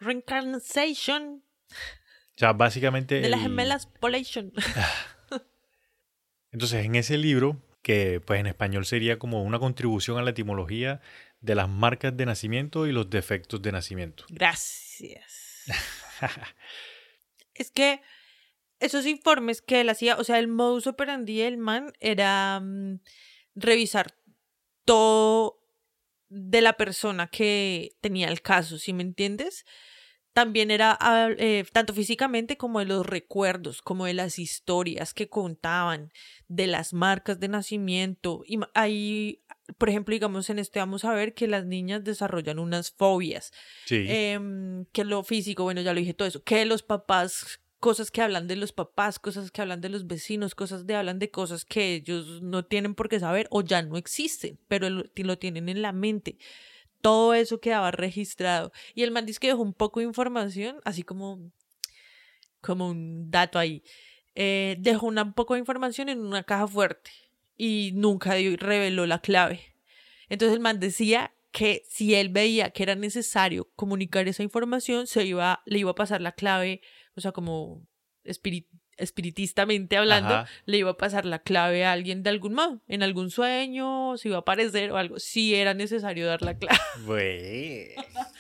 Reincarnation. 0.01 1.43
O 1.71 2.39
sea, 2.39 2.53
básicamente. 2.53 3.21
De 3.21 3.29
las 3.29 3.41
gemelas 3.41 3.87
Polation. 3.87 4.53
Entonces, 6.53 6.85
en 6.85 6.95
ese 6.95 7.19
libro, 7.19 7.61
que 7.83 8.21
pues 8.25 8.41
en 8.41 8.47
español 8.47 8.87
sería 8.87 9.19
como 9.19 9.43
una 9.43 9.59
contribución 9.59 10.19
a 10.19 10.23
la 10.23 10.31
etimología 10.31 11.01
de 11.41 11.55
las 11.55 11.69
marcas 11.69 12.17
de 12.17 12.27
nacimiento 12.27 12.87
y 12.87 12.93
los 12.93 13.11
defectos 13.11 13.63
de 13.63 13.73
nacimiento. 13.73 14.25
Gracias. 14.29 15.65
es 17.55 17.71
que 17.71 18.01
esos 18.81 19.07
informes 19.07 19.63
que 19.63 19.81
él 19.81 19.89
hacía, 19.89 20.17
o 20.17 20.25
sea, 20.25 20.39
el 20.39 20.49
modus 20.49 20.87
operandi 20.87 21.39
del 21.39 21.59
man 21.59 21.93
era 22.01 22.61
mm, 22.61 23.01
revisar 23.55 24.15
todo 24.85 25.59
de 26.29 26.61
la 26.61 26.75
persona 26.75 27.29
que 27.29 27.97
tenía 28.01 28.29
el 28.29 28.43
caso, 28.43 28.79
¿sí 28.79 28.93
me 28.93 29.03
entiendes? 29.03 29.65
También 30.33 30.71
era 30.71 30.97
ah, 31.01 31.31
eh, 31.37 31.65
tanto 31.73 31.95
físicamente 31.95 32.57
como 32.57 32.79
de 32.79 32.85
los 32.85 33.05
recuerdos, 33.05 33.83
como 33.83 34.05
de 34.05 34.15
las 34.15 34.39
historias 34.39 35.13
que 35.13 35.29
contaban, 35.29 36.13
de 36.47 36.67
las 36.69 36.93
marcas 36.93 37.41
de 37.41 37.49
nacimiento. 37.49 38.43
Y 38.47 38.61
ahí, 38.75 39.43
por 39.79 39.89
ejemplo, 39.89 40.13
digamos 40.13 40.49
en 40.51 40.61
este 40.61 40.79
vamos 40.79 41.05
a 41.05 41.13
ver 41.13 41.35
que 41.35 41.49
las 41.49 41.67
niñas 41.67 42.05
desarrollan 42.05 42.61
unas 42.61 42.93
fobias. 42.93 43.53
Sí. 43.87 44.05
Em, 44.07 44.85
que 44.93 45.05
lo 45.05 45.25
físico, 45.25 45.65
bueno, 45.65 45.81
ya 45.81 45.93
lo 45.93 45.99
dije 45.99 46.15
todo 46.15 46.29
eso, 46.29 46.45
que 46.45 46.65
los 46.67 46.83
papás 46.83 47.61
cosas 47.81 48.11
que 48.11 48.23
hablan 48.23 48.49
de 48.49 48.57
los 48.57 48.73
papás, 48.73 49.19
cosas 49.19 49.51
que 49.51 49.61
hablan 49.61 49.81
de 49.81 49.89
los 49.89 50.07
vecinos, 50.07 50.55
cosas 50.55 50.85
que 50.85 50.95
hablan 50.95 51.19
de 51.19 51.31
cosas 51.31 51.65
que 51.65 51.95
ellos 51.95 52.43
no 52.43 52.65
tienen 52.65 52.95
por 52.95 53.09
qué 53.09 53.21
saber 53.21 53.47
o 53.51 53.63
ya 53.63 53.83
no 53.83 53.97
existen, 53.97 54.59
pero 54.69 54.89
lo, 54.91 55.39
tienen 55.39 55.69
en 55.69 55.83
la 55.83 55.93
mente. 55.93 56.39
Todo 57.01 57.35
eso 57.35 57.61
quedaba 57.61 57.91
registrado. 57.93 58.73
Y 58.95 59.03
el 59.05 59.13
man 59.13 59.27
dice 59.27 59.39
que 59.39 59.49
dejó 59.49 59.63
un 59.63 59.75
poco 59.75 60.01
de 60.01 60.07
información, 60.07 60.81
así 60.85 61.05
como, 61.05 61.53
como 62.61 62.89
un 62.89 63.31
dato 63.31 63.59
ahí. 63.59 63.85
Eh, 64.35 64.77
dejó 64.81 65.07
un 65.07 65.33
poco 65.33 65.55
de 65.55 65.61
información 65.61 66.09
en 66.09 66.21
una 66.21 66.43
caja 66.43 66.67
fuerte 66.67 67.11
y 67.57 67.93
nunca 67.95 68.35
reveló 68.35 69.07
la 69.07 69.21
clave. 69.21 69.75
Entonces 70.29 70.55
el 70.55 70.61
man 70.61 70.81
decía 70.81 71.33
que 71.53 71.85
si 71.89 72.15
él 72.15 72.29
veía 72.29 72.71
que 72.71 72.83
era 72.83 72.95
necesario 72.95 73.69
comunicar 73.75 74.29
esa 74.29 74.43
información, 74.43 75.07
se 75.07 75.25
iba, 75.25 75.63
le 75.65 75.79
iba 75.79 75.93
a 75.93 75.95
pasar 75.95 76.21
la 76.21 76.33
clave 76.33 76.83
o 77.19 77.21
sea, 77.21 77.33
como 77.33 77.87
espiritistamente 78.25 79.97
hablando, 79.97 80.45
le 80.65 80.79
iba 80.79 80.91
a 80.91 80.97
pasar 80.97 81.25
la 81.25 81.39
clave 81.41 81.85
a 81.85 81.93
alguien 81.93 82.23
de 82.23 82.31
algún 82.31 82.55
modo, 82.55 82.83
en 82.89 83.03
algún 83.03 83.31
sueño, 83.31 84.17
si 84.17 84.29
iba 84.29 84.39
a 84.39 84.41
aparecer 84.41 84.93
o 84.93 84.97
algo, 84.97 85.19
si 85.19 85.55
era 85.55 85.75
necesario 85.75 86.27
dar 86.27 86.43
la 86.43 86.57
clave. 86.57 86.79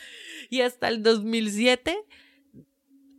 y 0.50 0.60
hasta 0.62 0.88
el 0.88 1.02
2007 1.02 1.96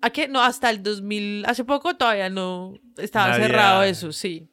¿A 0.01 0.09
qué? 0.11 0.27
No, 0.27 0.41
hasta 0.41 0.69
el 0.69 0.81
2000, 0.81 1.43
hace 1.45 1.65
poco 1.65 1.97
todavía 1.97 2.29
no 2.29 2.75
estaba 2.97 3.35
cerrado 3.35 3.83
eso, 3.83 4.11
sí. 4.11 4.49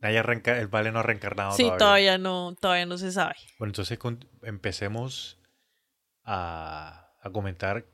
Nadie 0.00 0.18
arranca, 0.18 0.58
el 0.58 0.66
vale 0.66 0.90
no 0.90 0.98
ha 0.98 1.02
reencarnado 1.04 1.52
sí, 1.52 1.70
todavía. 1.78 2.18
no, 2.18 2.56
todavía 2.60 2.86
no 2.86 2.98
se 2.98 3.12
sabe. 3.12 3.36
Bueno, 3.58 3.70
entonces 3.70 3.96
empecemos 4.42 5.40
a, 6.24 7.12
a 7.20 7.30
comentar 7.30 7.86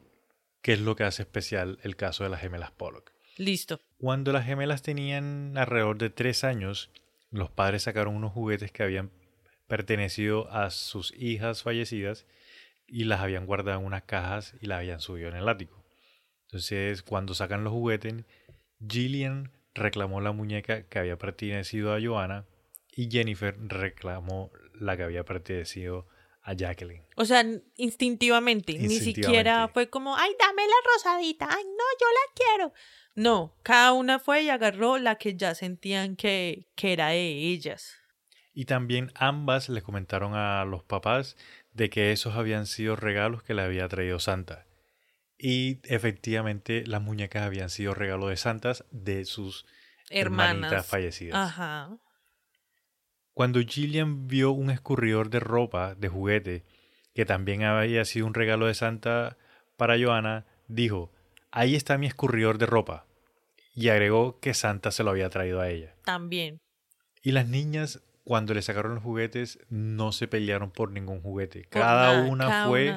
qué 0.62 0.72
es 0.74 0.80
lo 0.80 0.96
que 0.96 1.04
hace 1.04 1.22
especial 1.22 1.78
el 1.82 1.96
caso 1.96 2.24
de 2.24 2.30
las 2.30 2.40
gemelas 2.40 2.70
Pollock. 2.70 3.12
Listo. 3.36 3.80
Cuando 3.98 4.32
las 4.32 4.46
gemelas 4.46 4.82
tenían 4.82 5.56
alrededor 5.56 5.98
de 5.98 6.11
tres 6.11 6.44
años, 6.44 6.90
los 7.30 7.50
padres 7.50 7.84
sacaron 7.84 8.16
unos 8.16 8.32
juguetes 8.32 8.72
que 8.72 8.82
habían 8.82 9.11
pertenecido 9.66 10.50
a 10.50 10.70
sus 10.70 11.14
hijas 11.14 11.62
fallecidas 11.62 12.26
y 12.86 13.04
las 13.04 13.20
habían 13.20 13.46
guardado 13.46 13.78
en 13.78 13.86
unas 13.86 14.02
cajas 14.02 14.54
y 14.61 14.66
las 14.66 14.78
habían 14.78 15.00
subido 15.00 15.28
en 15.28 15.36
el 15.36 15.48
ático. 15.48 15.84
Entonces, 16.46 17.02
cuando 17.02 17.34
sacan 17.34 17.62
los 17.62 17.72
juguetes, 17.72 18.24
Gillian 18.86 19.52
reclamó 19.74 20.20
la 20.20 20.32
muñeca 20.32 20.84
que 20.84 20.98
había 20.98 21.18
pertenecido 21.18 21.94
a 21.94 22.00
Joanna 22.00 22.46
y 22.90 23.11
Jennifer 23.11 23.56
reclamó 23.61 24.50
la 24.74 24.96
que 24.96 25.02
había 25.02 25.24
pertenecido 25.24 26.06
a 26.49 26.55
Jacqueline. 26.55 27.05
O 27.14 27.26
sea, 27.26 27.44
instintivamente, 27.76 28.72
ni 28.78 28.99
siquiera 28.99 29.68
fue 29.68 29.90
como, 29.90 30.16
ay, 30.16 30.30
dame 30.40 30.62
la 30.66 30.92
rosadita, 30.94 31.46
ay, 31.51 31.62
no, 31.64 31.84
yo 32.01 32.07
la 32.07 32.34
quiero. 32.34 32.72
No, 33.14 33.55
cada 33.62 33.92
una 33.92 34.18
fue 34.18 34.44
y 34.44 34.49
agarró 34.49 34.96
la 34.96 35.16
que 35.16 35.36
ya 35.36 35.55
sentían 35.55 36.16
que, 36.16 36.68
que 36.74 36.94
era 36.94 37.09
de 37.09 37.28
ellas. 37.28 37.96
Y 38.55 38.64
también 38.64 39.12
ambas 39.14 39.68
le 39.68 39.82
comentaron 39.82 40.34
a 40.34 40.64
los 40.64 40.82
papás 40.84 41.36
de 41.72 41.90
que 41.90 42.12
esos 42.12 42.34
habían 42.34 42.66
sido 42.66 42.96
regalos 42.96 43.42
que 43.42 43.53
le 43.53 43.62
había 43.62 43.86
traído 43.88 44.18
Santa. 44.18 44.66
Y 45.36 45.80
efectivamente 45.84 46.84
las 46.86 47.03
muñecas 47.03 47.42
habían 47.42 47.68
sido 47.68 47.92
regalos 47.92 48.30
de 48.30 48.36
santas 48.38 48.84
de 48.90 49.26
sus 49.26 49.66
hermanas 50.09 50.86
fallecidas. 50.86 51.36
Ajá. 51.36 51.99
Cuando 53.39 53.61
Gillian 53.61 54.26
vio 54.26 54.51
un 54.51 54.68
escurridor 54.68 55.30
de 55.30 55.39
ropa, 55.39 55.95
de 55.95 56.09
juguete, 56.09 56.64
que 57.14 57.24
también 57.24 57.62
había 57.62 58.05
sido 58.05 58.26
un 58.26 58.34
regalo 58.34 58.66
de 58.66 58.74
Santa 58.74 59.39
para 59.76 59.97
Joana, 59.97 60.45
dijo, 60.66 61.12
ahí 61.53 61.76
está 61.76 61.99
mi 61.99 62.09
escurridor 62.09 62.59
de 62.59 62.66
ropa. 62.66 63.07
Y 63.76 63.91
agregó 63.91 64.41
que 64.41 64.55
Santa 64.55 64.91
se 64.91 65.05
lo 65.05 65.11
había 65.11 65.30
traído 65.30 65.61
a 65.61 65.70
ella. 65.70 65.95
También. 66.05 66.61
Y 67.22 67.30
las 67.30 67.47
niñas, 67.47 68.03
cuando 68.24 68.55
le 68.55 68.62
sacaron 68.62 68.97
los 68.97 69.05
juguetes, 69.05 69.61
no 69.68 70.11
se 70.11 70.26
pelearon 70.26 70.72
por 70.72 70.91
ningún 70.91 71.22
juguete. 71.22 71.62
Cada 71.66 72.22
una 72.22 72.66
fue 72.66 72.93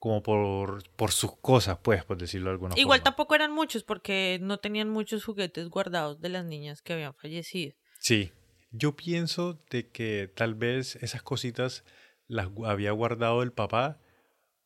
como 0.00 0.24
por, 0.24 0.82
por 0.96 1.12
sus 1.12 1.36
cosas, 1.36 1.78
pues, 1.80 2.04
por 2.04 2.18
decirlo 2.18 2.50
de 2.50 2.54
alguna 2.54 2.74
Igual 2.76 2.98
forma. 2.98 3.04
tampoco 3.04 3.36
eran 3.36 3.52
muchos 3.52 3.84
porque 3.84 4.40
no 4.42 4.58
tenían 4.58 4.90
muchos 4.90 5.24
juguetes 5.24 5.68
guardados 5.68 6.20
de 6.20 6.30
las 6.30 6.44
niñas 6.44 6.82
que 6.82 6.94
habían 6.94 7.14
fallecido. 7.14 7.76
Sí, 8.00 8.32
yo 8.72 8.96
pienso 8.96 9.62
de 9.70 9.88
que 9.88 10.30
tal 10.34 10.54
vez 10.54 10.96
esas 10.96 11.22
cositas 11.22 11.84
las 12.26 12.48
había 12.64 12.92
guardado 12.92 13.42
el 13.42 13.52
papá 13.52 14.00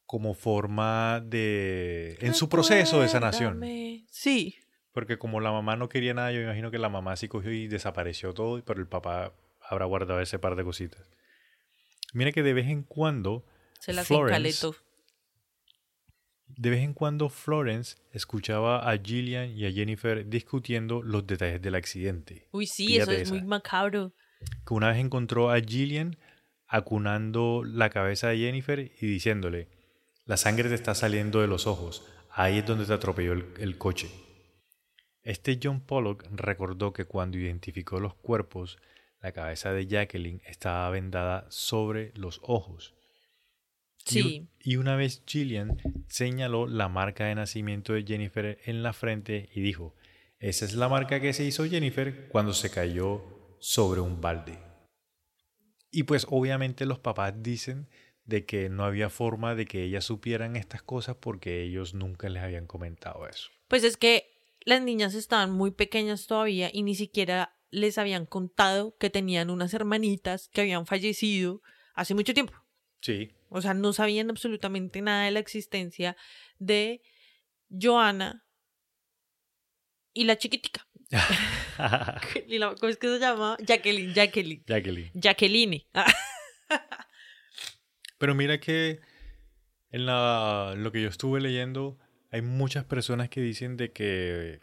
como 0.06 0.34
forma 0.34 1.20
de... 1.20 2.16
en 2.20 2.34
su 2.34 2.48
proceso 2.48 3.00
de 3.00 3.08
sanación. 3.08 3.60
Sí, 4.08 4.56
Porque 4.92 5.18
como 5.18 5.40
la 5.40 5.50
mamá 5.50 5.76
no 5.76 5.88
quería 5.88 6.14
nada, 6.14 6.30
yo 6.30 6.38
me 6.38 6.44
imagino 6.44 6.70
que 6.70 6.78
la 6.78 6.88
mamá 6.88 7.16
sí 7.16 7.28
cogió 7.28 7.52
y 7.52 7.66
desapareció 7.66 8.32
todo, 8.32 8.62
pero 8.64 8.80
el 8.80 8.86
papá 8.86 9.34
habrá 9.60 9.84
guardado 9.84 10.20
ese 10.20 10.38
par 10.38 10.54
de 10.54 10.64
cositas. 10.64 11.10
Mira 12.14 12.32
que 12.32 12.42
de 12.42 12.54
vez 12.54 12.68
en 12.68 12.84
cuando, 12.84 13.44
se 13.80 13.92
las 13.92 14.06
Florence. 14.06 14.70
De 16.48 16.70
vez 16.70 16.82
en 16.82 16.94
cuando 16.94 17.28
Florence 17.28 17.96
escuchaba 18.12 18.90
a 18.90 18.98
Gillian 18.98 19.50
y 19.50 19.66
a 19.66 19.72
Jennifer 19.72 20.26
discutiendo 20.26 21.02
los 21.02 21.26
detalles 21.26 21.60
del 21.60 21.74
accidente. 21.74 22.48
Uy, 22.52 22.66
sí, 22.66 22.96
eso 22.96 23.12
es 23.12 23.30
muy 23.30 23.42
macabro. 23.42 24.12
Que 24.66 24.74
una 24.74 24.88
vez 24.88 24.98
encontró 24.98 25.50
a 25.50 25.60
Gillian 25.60 26.16
acunando 26.66 27.62
la 27.64 27.90
cabeza 27.90 28.28
de 28.28 28.38
Jennifer 28.38 28.78
y 28.80 29.06
diciéndole, 29.06 29.68
la 30.24 30.36
sangre 30.36 30.68
te 30.68 30.74
está 30.74 30.94
saliendo 30.94 31.40
de 31.40 31.46
los 31.46 31.66
ojos, 31.66 32.04
ahí 32.30 32.58
es 32.58 32.66
donde 32.66 32.86
te 32.86 32.92
atropelló 32.92 33.32
el, 33.32 33.46
el 33.58 33.78
coche. 33.78 34.10
Este 35.22 35.58
John 35.62 35.80
Pollock 35.80 36.24
recordó 36.30 36.92
que 36.92 37.04
cuando 37.04 37.38
identificó 37.38 38.00
los 38.00 38.14
cuerpos, 38.14 38.78
la 39.20 39.32
cabeza 39.32 39.72
de 39.72 39.86
Jacqueline 39.86 40.42
estaba 40.46 40.88
vendada 40.90 41.46
sobre 41.48 42.12
los 42.14 42.40
ojos. 42.42 42.95
Y. 44.10 44.48
Y, 44.60 44.76
una 44.76 44.96
vez 44.96 45.22
Gillian 45.26 45.76
señaló 46.08 46.66
la 46.66 46.88
marca 46.88 47.26
de 47.26 47.34
nacimiento 47.34 47.92
de 47.92 48.04
Jennifer 48.04 48.58
en 48.64 48.82
la 48.82 48.92
frente 48.92 49.48
y 49.54 49.60
dijo, 49.60 49.94
esa 50.38 50.64
es 50.64 50.74
la 50.74 50.88
marca 50.88 51.20
que 51.20 51.32
se 51.32 51.44
hizo 51.44 51.64
Jennifer 51.64 52.28
cuando 52.28 52.52
se 52.52 52.70
cayó 52.70 53.56
sobre 53.58 54.00
un 54.00 54.20
balde. 54.20 54.58
Y 55.90 56.02
pues 56.02 56.26
obviamente 56.28 56.84
los 56.84 56.98
papás 56.98 57.34
dicen 57.42 57.88
de 58.24 58.44
que 58.44 58.68
no 58.68 58.84
había 58.84 59.08
forma 59.08 59.54
de 59.54 59.66
que 59.66 59.84
ellas 59.84 60.04
supieran 60.04 60.56
estas 60.56 60.82
cosas 60.82 61.16
porque 61.16 61.62
ellos 61.62 61.94
nunca 61.94 62.28
les 62.28 62.42
habían 62.42 62.66
comentado 62.66 63.26
eso. 63.28 63.48
Pues 63.68 63.84
es 63.84 63.96
que 63.96 64.26
las 64.64 64.82
niñas 64.82 65.14
estaban 65.14 65.52
muy 65.52 65.70
pequeñas 65.70 66.26
todavía 66.26 66.70
y 66.72 66.82
ni 66.82 66.94
siquiera 66.94 67.56
les 67.70 67.98
habían 67.98 68.26
contado 68.26 68.96
que 68.98 69.10
tenían 69.10 69.48
unas 69.48 69.74
hermanitas 69.74 70.48
que 70.52 70.60
habían 70.60 70.86
fallecido 70.86 71.62
hace 71.94 72.14
mucho 72.14 72.34
tiempo. 72.34 72.52
Sí. 73.00 73.35
O 73.48 73.60
sea, 73.62 73.74
no 73.74 73.92
sabían 73.92 74.30
absolutamente 74.30 75.00
nada 75.02 75.24
de 75.24 75.30
la 75.30 75.38
existencia 75.40 76.16
de 76.58 77.02
Joana 77.70 78.44
y 80.12 80.24
la 80.24 80.36
chiquitica. 80.36 80.86
Y 82.46 82.58
la- 82.58 82.74
¿Cómo 82.74 82.88
es 82.88 82.96
que 82.96 83.08
se 83.08 83.18
llama? 83.18 83.56
Jacqueline, 83.60 84.14
Jacqueline. 84.14 84.64
Jacqueline. 84.66 85.10
Jacqueline. 85.14 85.86
Pero 88.18 88.34
mira 88.34 88.58
que 88.60 89.00
en 89.90 90.06
la, 90.06 90.74
lo 90.76 90.90
que 90.92 91.02
yo 91.02 91.08
estuve 91.08 91.40
leyendo, 91.40 91.98
hay 92.30 92.42
muchas 92.42 92.84
personas 92.84 93.28
que 93.28 93.40
dicen 93.40 93.76
de 93.76 93.92
que 93.92 94.60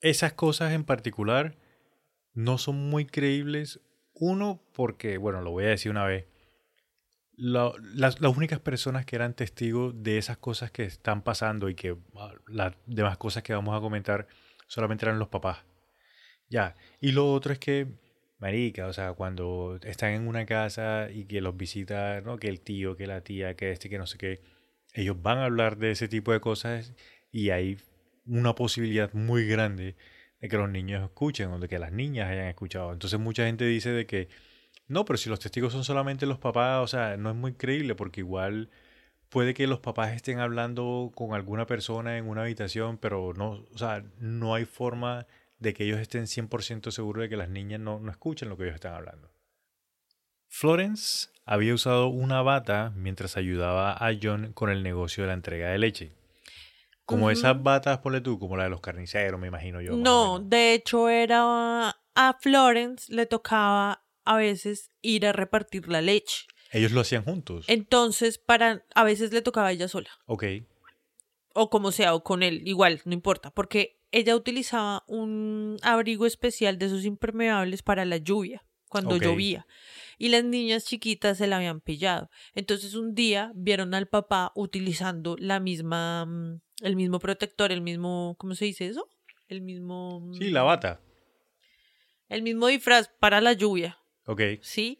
esas 0.00 0.32
cosas 0.32 0.72
en 0.72 0.84
particular 0.84 1.56
no 2.34 2.58
son 2.58 2.88
muy 2.90 3.06
creíbles. 3.06 3.80
Uno, 4.12 4.62
porque, 4.74 5.18
bueno, 5.18 5.40
lo 5.40 5.52
voy 5.52 5.64
a 5.64 5.68
decir 5.68 5.90
una 5.90 6.04
vez, 6.04 6.26
la- 7.40 7.72
las, 7.94 8.20
las 8.20 8.36
únicas 8.36 8.60
personas 8.60 9.06
que 9.06 9.16
eran 9.16 9.34
testigos 9.34 9.94
de 10.02 10.18
esas 10.18 10.36
cosas 10.38 10.70
que 10.70 10.84
están 10.84 11.22
pasando 11.22 11.68
y 11.68 11.74
que 11.74 11.96
ah, 12.16 12.32
las 12.48 12.74
demás 12.86 13.16
cosas 13.18 13.42
que 13.42 13.54
vamos 13.54 13.76
a 13.76 13.80
comentar 13.80 14.26
solamente 14.66 15.04
eran 15.06 15.18
los 15.18 15.28
papás. 15.28 15.58
Ya, 16.48 16.74
y 17.00 17.12
lo 17.12 17.32
otro 17.32 17.52
es 17.52 17.58
que, 17.58 17.86
marica, 18.38 18.86
o 18.86 18.92
sea, 18.92 19.12
cuando 19.14 19.78
están 19.82 20.10
en 20.12 20.28
una 20.28 20.46
casa 20.46 21.08
y 21.12 21.24
que 21.26 21.40
los 21.40 21.56
visita, 21.56 22.20
¿no? 22.22 22.38
Que 22.38 22.48
el 22.48 22.60
tío, 22.60 22.96
que 22.96 23.06
la 23.06 23.22
tía, 23.22 23.54
que 23.56 23.70
este, 23.72 23.88
que 23.88 23.98
no 23.98 24.06
sé 24.06 24.18
qué, 24.18 24.40
ellos 24.94 25.20
van 25.22 25.38
a 25.38 25.44
hablar 25.46 25.76
de 25.78 25.92
ese 25.92 26.08
tipo 26.08 26.32
de 26.32 26.40
cosas 26.40 26.94
y 27.32 27.50
hay 27.50 27.78
una 28.26 28.54
posibilidad 28.54 29.12
muy 29.14 29.46
grande 29.46 29.96
de 30.40 30.48
que 30.48 30.56
los 30.56 30.68
niños 30.70 31.02
escuchen 31.04 31.50
o 31.50 31.58
de 31.58 31.68
que 31.68 31.78
las 31.78 31.92
niñas 31.92 32.30
hayan 32.30 32.46
escuchado. 32.48 32.92
Entonces 32.92 33.20
mucha 33.20 33.46
gente 33.46 33.64
dice 33.66 33.90
de 33.90 34.06
que, 34.06 34.28
no, 34.90 35.04
pero 35.04 35.16
si 35.16 35.30
los 35.30 35.38
testigos 35.38 35.72
son 35.72 35.84
solamente 35.84 36.26
los 36.26 36.38
papás, 36.38 36.82
o 36.82 36.86
sea, 36.88 37.16
no 37.16 37.30
es 37.30 37.36
muy 37.36 37.54
creíble 37.54 37.94
porque 37.94 38.22
igual 38.22 38.70
puede 39.28 39.54
que 39.54 39.68
los 39.68 39.78
papás 39.78 40.12
estén 40.12 40.40
hablando 40.40 41.12
con 41.14 41.32
alguna 41.32 41.64
persona 41.64 42.18
en 42.18 42.28
una 42.28 42.42
habitación, 42.42 42.98
pero 42.98 43.32
no, 43.32 43.64
o 43.72 43.78
sea, 43.78 44.02
no 44.18 44.52
hay 44.52 44.64
forma 44.64 45.28
de 45.60 45.74
que 45.74 45.84
ellos 45.84 46.00
estén 46.00 46.24
100% 46.24 46.90
seguros 46.90 47.22
de 47.22 47.28
que 47.28 47.36
las 47.36 47.48
niñas 47.48 47.78
no, 47.78 48.00
no 48.00 48.10
escuchen 48.10 48.48
lo 48.48 48.56
que 48.56 48.64
ellos 48.64 48.74
están 48.74 48.94
hablando. 48.94 49.30
Florence 50.48 51.28
había 51.44 51.72
usado 51.72 52.08
una 52.08 52.42
bata 52.42 52.92
mientras 52.96 53.36
ayudaba 53.36 53.92
a 53.92 54.10
John 54.20 54.52
con 54.54 54.70
el 54.70 54.82
negocio 54.82 55.22
de 55.22 55.28
la 55.28 55.34
entrega 55.34 55.68
de 55.68 55.78
leche. 55.78 56.12
Como 57.04 57.30
esas 57.30 57.62
batas, 57.62 57.98
ponle 57.98 58.20
tú, 58.20 58.40
como 58.40 58.56
la 58.56 58.64
de 58.64 58.70
los 58.70 58.80
carniceros, 58.80 59.38
me 59.38 59.46
imagino 59.46 59.80
yo. 59.80 59.96
No, 59.96 60.40
de 60.40 60.74
hecho 60.74 61.08
era 61.08 61.96
a 62.14 62.38
Florence 62.40 63.12
le 63.12 63.26
tocaba 63.26 64.02
a 64.30 64.36
veces 64.36 64.90
ir 65.02 65.26
a 65.26 65.32
repartir 65.32 65.88
la 65.88 66.00
leche. 66.02 66.46
Ellos 66.70 66.92
lo 66.92 67.00
hacían 67.00 67.24
juntos. 67.24 67.64
Entonces, 67.66 68.38
para 68.38 68.84
a 68.94 69.02
veces 69.02 69.32
le 69.32 69.42
tocaba 69.42 69.66
a 69.68 69.72
ella 69.72 69.88
sola. 69.88 70.08
Ok. 70.26 70.44
o 71.52 71.68
como 71.68 71.90
sea, 71.90 72.14
o 72.14 72.22
con 72.22 72.44
él, 72.44 72.62
igual, 72.64 73.00
no 73.04 73.12
importa, 73.12 73.50
porque 73.50 73.98
ella 74.12 74.36
utilizaba 74.36 75.02
un 75.08 75.78
abrigo 75.82 76.26
especial 76.26 76.78
de 76.78 76.86
esos 76.86 77.04
impermeables 77.04 77.82
para 77.82 78.04
la 78.04 78.18
lluvia, 78.18 78.64
cuando 78.88 79.16
llovía. 79.16 79.66
Y 80.16 80.28
las 80.28 80.44
niñas 80.44 80.84
chiquitas 80.84 81.38
se 81.38 81.48
la 81.48 81.56
habían 81.56 81.80
pillado. 81.80 82.30
Entonces 82.54 82.94
un 82.94 83.16
día 83.16 83.50
vieron 83.56 83.94
al 83.94 84.06
papá 84.06 84.52
utilizando 84.54 85.34
la 85.40 85.58
misma, 85.58 86.24
mm, 86.26 86.60
el 86.82 86.94
mismo 86.94 87.18
protector, 87.18 87.72
el 87.72 87.80
mismo, 87.80 88.36
¿cómo 88.38 88.54
se 88.54 88.66
dice 88.66 88.86
eso? 88.86 89.08
El 89.48 89.60
mismo... 89.60 90.20
mm, 90.20 90.34
Sí, 90.34 90.50
la 90.50 90.62
bata. 90.62 91.00
El 92.28 92.42
mismo 92.42 92.68
disfraz 92.68 93.10
para 93.18 93.40
la 93.40 93.54
lluvia. 93.54 93.98
Ok. 94.26 94.40
¿sí? 94.62 94.98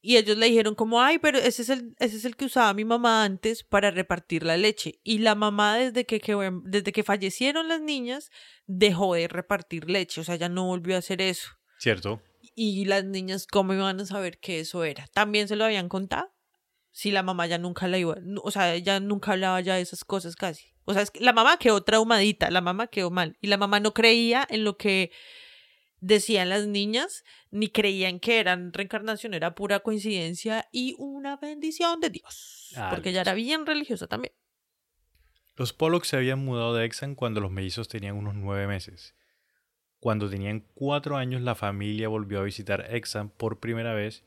Y 0.00 0.16
ellos 0.16 0.36
le 0.36 0.46
dijeron 0.46 0.74
como, 0.74 1.00
ay, 1.00 1.18
pero 1.20 1.38
ese 1.38 1.62
es 1.62 1.68
el, 1.68 1.94
ese 2.00 2.16
es 2.16 2.24
el 2.24 2.34
que 2.34 2.46
usaba 2.46 2.74
mi 2.74 2.84
mamá 2.84 3.22
antes 3.24 3.62
para 3.62 3.92
repartir 3.92 4.42
la 4.42 4.56
leche. 4.56 4.98
Y 5.04 5.18
la 5.18 5.36
mamá 5.36 5.76
desde 5.76 6.04
que, 6.06 6.18
que- 6.18 6.50
desde 6.64 6.90
que 6.92 7.04
fallecieron 7.04 7.68
las 7.68 7.80
niñas 7.80 8.30
dejó 8.66 9.14
de 9.14 9.28
repartir 9.28 9.88
leche, 9.88 10.20
o 10.20 10.24
sea, 10.24 10.34
ya 10.34 10.48
no 10.48 10.66
volvió 10.66 10.96
a 10.96 10.98
hacer 10.98 11.22
eso. 11.22 11.50
Cierto. 11.78 12.20
Y 12.56 12.84
las 12.86 13.04
niñas, 13.04 13.46
¿cómo 13.46 13.74
iban 13.74 14.00
a 14.00 14.04
saber 14.06 14.38
que 14.38 14.58
eso 14.60 14.82
era? 14.84 15.06
¿También 15.14 15.46
se 15.46 15.54
lo 15.56 15.64
habían 15.64 15.88
contado? 15.88 16.32
Si 16.90 17.10
la 17.12 17.22
mamá 17.22 17.46
ya 17.46 17.56
nunca 17.58 17.86
la 17.88 17.96
iba, 17.98 18.16
o 18.42 18.50
sea, 18.50 18.74
ella 18.74 18.98
nunca 19.00 19.32
hablaba 19.32 19.60
ya 19.60 19.76
de 19.76 19.82
esas 19.82 20.04
cosas 20.04 20.34
casi. 20.36 20.74
O 20.84 20.92
sea, 20.92 21.02
es 21.02 21.10
que 21.12 21.20
la 21.20 21.32
mamá 21.32 21.56
quedó 21.58 21.80
traumadita, 21.82 22.50
la 22.50 22.60
mamá 22.60 22.88
quedó 22.88 23.10
mal. 23.12 23.38
Y 23.40 23.46
la 23.46 23.56
mamá 23.56 23.78
no 23.80 23.94
creía 23.94 24.44
en 24.50 24.64
lo 24.64 24.76
que 24.76 25.12
decían 26.02 26.50
las 26.50 26.66
niñas, 26.66 27.24
ni 27.50 27.68
creían 27.68 28.20
que 28.20 28.40
eran 28.40 28.72
reencarnación, 28.72 29.32
era 29.32 29.54
pura 29.54 29.80
coincidencia 29.80 30.68
y 30.72 30.94
una 30.98 31.36
bendición 31.36 32.00
de 32.00 32.10
Dios. 32.10 32.74
Ah, 32.76 32.90
porque 32.90 33.10
ella 33.10 33.22
era 33.22 33.32
bien 33.32 33.64
religiosa 33.64 34.06
también. 34.08 34.34
Los 35.56 35.72
Pollock 35.72 36.04
se 36.04 36.16
habían 36.16 36.44
mudado 36.44 36.74
de 36.74 36.84
Exan 36.84 37.14
cuando 37.14 37.40
los 37.40 37.52
mellizos 37.52 37.88
tenían 37.88 38.16
unos 38.16 38.34
nueve 38.34 38.66
meses. 38.66 39.14
Cuando 40.00 40.28
tenían 40.28 40.66
cuatro 40.74 41.16
años, 41.16 41.40
la 41.42 41.54
familia 41.54 42.08
volvió 42.08 42.40
a 42.40 42.44
visitar 42.44 42.86
Exan 42.90 43.30
por 43.30 43.60
primera 43.60 43.94
vez 43.94 44.24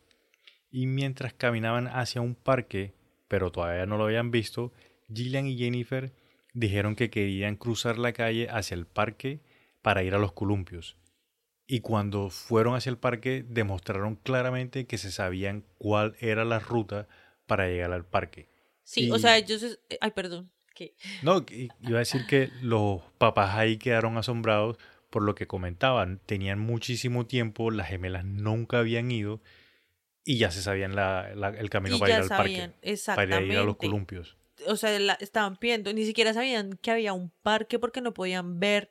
y 0.72 0.88
mientras 0.88 1.34
caminaban 1.34 1.88
hacia 1.88 2.22
un 2.22 2.36
parque, 2.36 2.94
pero 3.28 3.52
todavía 3.52 3.86
no 3.86 3.98
lo 3.98 4.06
habían 4.06 4.32
visto, 4.32 4.72
Gillian 5.14 5.48
y 5.48 5.58
Jennifer 5.58 6.14
dijeron 6.54 6.96
que 6.96 7.10
querían 7.10 7.58
cruzar 7.58 7.98
la 7.98 8.14
calle 8.14 8.48
hacia 8.50 8.76
el 8.76 8.86
parque 8.86 9.42
para 9.82 10.04
ir 10.04 10.16
a 10.16 10.20
los 10.20 10.32
columpios. 10.32 10.96
Y 11.68 11.80
cuando 11.80 12.30
fueron 12.30 12.76
hacia 12.76 12.90
el 12.92 12.98
parque, 12.98 13.44
demostraron 13.48 14.16
claramente 14.16 14.86
que 14.86 14.98
se 14.98 15.12
sabían 15.12 15.64
cuál 15.78 16.16
era 16.20 16.46
la 16.46 16.60
ruta 16.60 17.08
para 17.48 17.68
llegar 17.68 17.92
al 17.92 18.06
parque. 18.06 18.50
Sí, 18.84 19.08
Y- 19.08 19.12
o 19.12 19.18
sea, 19.20 19.38
ellos... 19.38 19.64
es- 19.64 19.80
Ay, 20.02 20.12
perdón. 20.12 20.52
¿qué? 20.76 20.94
No, 21.24 21.44
iba 21.50 21.96
a 21.98 22.00
decir 22.00 22.26
que 22.28 22.50
los 22.62 23.02
papás 23.18 23.56
ahí 23.56 23.78
quedaron 23.78 24.18
asombrados 24.18 24.78
por 25.10 25.24
lo 25.24 25.34
que 25.34 25.48
comentaban. 25.48 26.20
Tenían 26.26 26.60
muchísimo 26.60 27.26
tiempo, 27.26 27.72
las 27.72 27.88
gemelas 27.88 28.26
nunca 28.26 28.80
habían 28.80 29.10
ido 29.10 29.42
y 30.24 30.38
ya 30.38 30.52
se 30.52 30.62
sabían 30.62 30.94
la- 30.96 31.34
la- 31.34 31.50
el 31.50 31.70
camino 31.70 31.96
Y 31.96 32.00
para 32.00 32.12
ir 32.14 32.22
al 32.22 32.28
sabían, 32.28 32.72
parque. 32.72 32.78
Para 32.82 32.92
exactamente. 32.92 33.54
ir 33.54 33.60
a 33.60 33.64
los 33.64 33.78
columpios. 33.78 34.38
o 34.68 34.76
sea, 34.78 34.98
la- 35.00 35.14
estaban 35.20 35.58
pidiendo, 35.58 35.92
ni 35.94 36.06
siquiera 36.06 36.34
sabían 36.34 36.78
que 36.82 36.90
había 36.92 37.14
un 37.14 37.30
parque 37.44 37.78
porque 37.80 38.02
no 38.02 38.14
podían 38.14 38.60
ver 38.60 38.90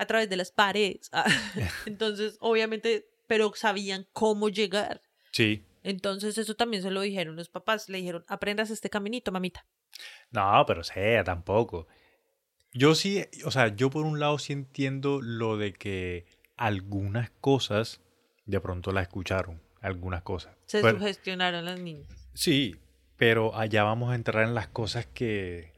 a 0.00 0.06
través 0.06 0.28
de 0.28 0.36
las 0.36 0.50
paredes. 0.52 1.10
Ah, 1.12 1.26
Entonces, 1.86 2.36
obviamente, 2.40 3.06
pero 3.26 3.52
sabían 3.54 4.06
cómo 4.12 4.48
llegar. 4.48 5.02
Sí, 5.32 5.64
Entonces, 5.82 6.36
eso 6.38 6.54
también 6.56 6.82
se 6.82 6.90
lo 6.90 7.00
dijeron 7.02 7.36
los 7.36 7.48
papás. 7.48 7.88
Le 7.88 7.98
dijeron, 7.98 8.24
aprendas 8.28 8.70
este 8.70 8.90
caminito, 8.90 9.30
mamita. 9.32 9.64
No, 10.30 10.64
pero 10.66 10.82
sea, 10.84 11.22
tampoco. 11.24 11.86
Yo 12.72 12.94
sí, 12.94 13.24
o 13.44 13.50
sea, 13.50 13.74
yo 13.74 13.90
por 13.90 14.04
un 14.04 14.20
lado 14.20 14.38
sí 14.38 14.52
entiendo 14.52 15.20
lo 15.22 15.56
de 15.56 15.72
que 15.72 16.26
algunas 16.56 17.30
cosas 17.40 18.00
de 18.46 18.60
pronto 18.60 18.92
la 18.92 19.02
escucharon, 19.02 19.60
algunas 19.80 20.22
cosas. 20.22 20.54
Se 20.66 20.80
Pero- 20.80 20.98
sugestionaron 20.98 21.64
las 21.64 21.80
niñas. 21.80 22.08
sí, 22.34 22.76
pero 23.16 23.54
allá 23.56 23.82
vamos 23.84 24.10
a 24.12 24.14
entrar 24.14 24.44
en 24.46 24.54
las 24.54 24.68
cosas 24.68 25.06
que 25.06 25.72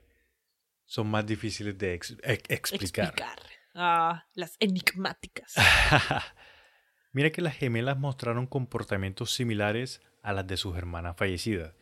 son 0.84 1.08
más 1.08 1.24
difíciles 1.26 1.76
de 1.78 1.94
ex- 1.94 2.16
ex- 2.22 2.50
explicar. 2.50 3.06
Explicar. 3.06 3.38
Las 3.74 4.56
enigmáticas. 4.60 5.54
Mira 7.12 7.30
que 7.30 7.42
las 7.42 7.56
gemelas 7.56 7.98
mostraron 7.98 8.46
comportamientos 8.46 9.32
similares 9.34 10.00
a 10.22 10.32
las 10.32 10.46
de 10.46 10.56
sus 10.56 10.76
hermanas 10.76 11.16
fallecidas. 11.16 11.74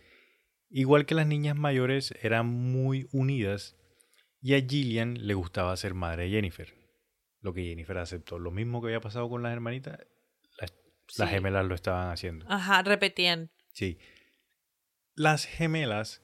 Igual 0.68 1.06
que 1.06 1.14
las 1.14 1.26
niñas 1.26 1.56
mayores 1.56 2.14
eran 2.22 2.46
muy 2.46 3.08
unidas 3.12 3.76
y 4.40 4.54
a 4.54 4.60
Gillian 4.60 5.26
le 5.26 5.34
gustaba 5.34 5.76
ser 5.76 5.94
madre 5.94 6.24
de 6.24 6.30
Jennifer. 6.30 6.74
Lo 7.40 7.52
que 7.52 7.64
Jennifer 7.64 7.98
aceptó. 7.98 8.38
Lo 8.38 8.50
mismo 8.50 8.80
que 8.80 8.88
había 8.88 9.00
pasado 9.00 9.28
con 9.28 9.42
las 9.42 9.52
hermanitas, 9.52 9.98
las, 10.60 10.74
las 11.16 11.30
gemelas 11.30 11.64
lo 11.64 11.74
estaban 11.74 12.10
haciendo. 12.10 12.46
Ajá, 12.48 12.82
repetían. 12.82 13.50
Sí. 13.72 13.98
Las 15.14 15.44
gemelas, 15.46 16.22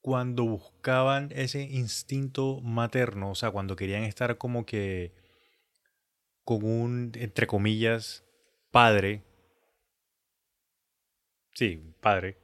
cuando 0.00 0.44
buscaban 0.44 1.30
ese 1.32 1.62
instinto 1.62 2.60
materno, 2.60 3.30
o 3.30 3.34
sea, 3.34 3.50
cuando 3.50 3.76
querían 3.76 4.04
estar 4.04 4.38
como 4.38 4.64
que 4.64 5.12
con 6.44 6.64
un, 6.64 7.12
entre 7.14 7.46
comillas, 7.46 8.24
padre, 8.70 9.22
sí, 11.52 11.94
padre, 12.00 12.38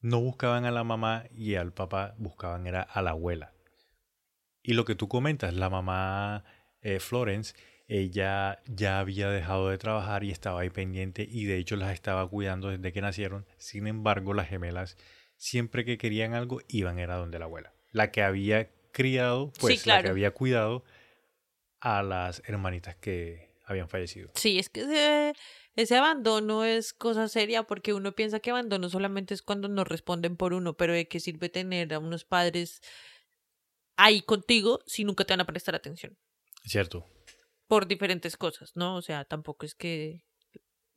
no 0.00 0.20
buscaban 0.20 0.64
a 0.64 0.70
la 0.70 0.84
mamá 0.84 1.24
y 1.30 1.54
al 1.54 1.72
papá, 1.72 2.14
buscaban 2.18 2.66
era 2.66 2.82
a 2.82 3.02
la 3.02 3.10
abuela. 3.10 3.52
Y 4.62 4.74
lo 4.74 4.84
que 4.84 4.94
tú 4.94 5.08
comentas, 5.08 5.54
la 5.54 5.70
mamá 5.70 6.44
eh, 6.82 7.00
Florence, 7.00 7.54
ella 7.88 8.62
ya 8.66 9.00
había 9.00 9.28
dejado 9.28 9.68
de 9.68 9.78
trabajar 9.78 10.24
y 10.24 10.30
estaba 10.30 10.60
ahí 10.60 10.70
pendiente 10.70 11.26
y 11.28 11.44
de 11.44 11.58
hecho 11.58 11.76
las 11.76 11.92
estaba 11.92 12.28
cuidando 12.28 12.68
desde 12.68 12.92
que 12.92 13.00
nacieron. 13.00 13.46
Sin 13.58 13.86
embargo, 13.86 14.34
las 14.34 14.48
gemelas 14.48 14.96
siempre 15.42 15.84
que 15.84 15.98
querían 15.98 16.34
algo 16.34 16.60
iban 16.68 17.00
era 17.00 17.16
donde 17.16 17.40
la 17.40 17.46
abuela. 17.46 17.74
La 17.90 18.12
que 18.12 18.22
había 18.22 18.70
criado, 18.92 19.52
pues 19.58 19.84
la 19.86 20.00
que 20.00 20.08
había 20.08 20.30
cuidado 20.30 20.84
a 21.80 22.04
las 22.04 22.42
hermanitas 22.46 22.94
que 22.94 23.52
habían 23.64 23.88
fallecido. 23.88 24.30
Sí, 24.36 24.60
es 24.60 24.68
que 24.68 24.82
ese, 24.82 25.34
ese 25.74 25.96
abandono 25.96 26.64
es 26.64 26.92
cosa 26.92 27.26
seria 27.26 27.64
porque 27.64 27.92
uno 27.92 28.12
piensa 28.12 28.38
que 28.38 28.50
abandono 28.50 28.88
solamente 28.88 29.34
es 29.34 29.42
cuando 29.42 29.66
no 29.66 29.82
responden 29.82 30.36
por 30.36 30.52
uno, 30.52 30.76
pero 30.76 30.92
¿de 30.92 31.08
qué 31.08 31.18
sirve 31.18 31.48
tener 31.48 31.92
a 31.92 31.98
unos 31.98 32.24
padres 32.24 32.80
ahí 33.96 34.22
contigo 34.22 34.78
si 34.86 35.02
nunca 35.02 35.24
te 35.24 35.32
van 35.32 35.40
a 35.40 35.46
prestar 35.46 35.74
atención? 35.74 36.16
¿Cierto? 36.64 37.04
Por 37.66 37.88
diferentes 37.88 38.36
cosas, 38.36 38.76
¿no? 38.76 38.94
O 38.94 39.02
sea, 39.02 39.24
tampoco 39.24 39.66
es 39.66 39.74
que... 39.74 40.24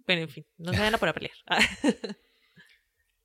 Bueno, 0.05 0.21
en 0.21 0.29
fin, 0.29 0.45
no 0.57 0.71
se 0.71 0.77
vayan 0.77 0.93
a 0.93 1.13
pelear. 1.13 1.33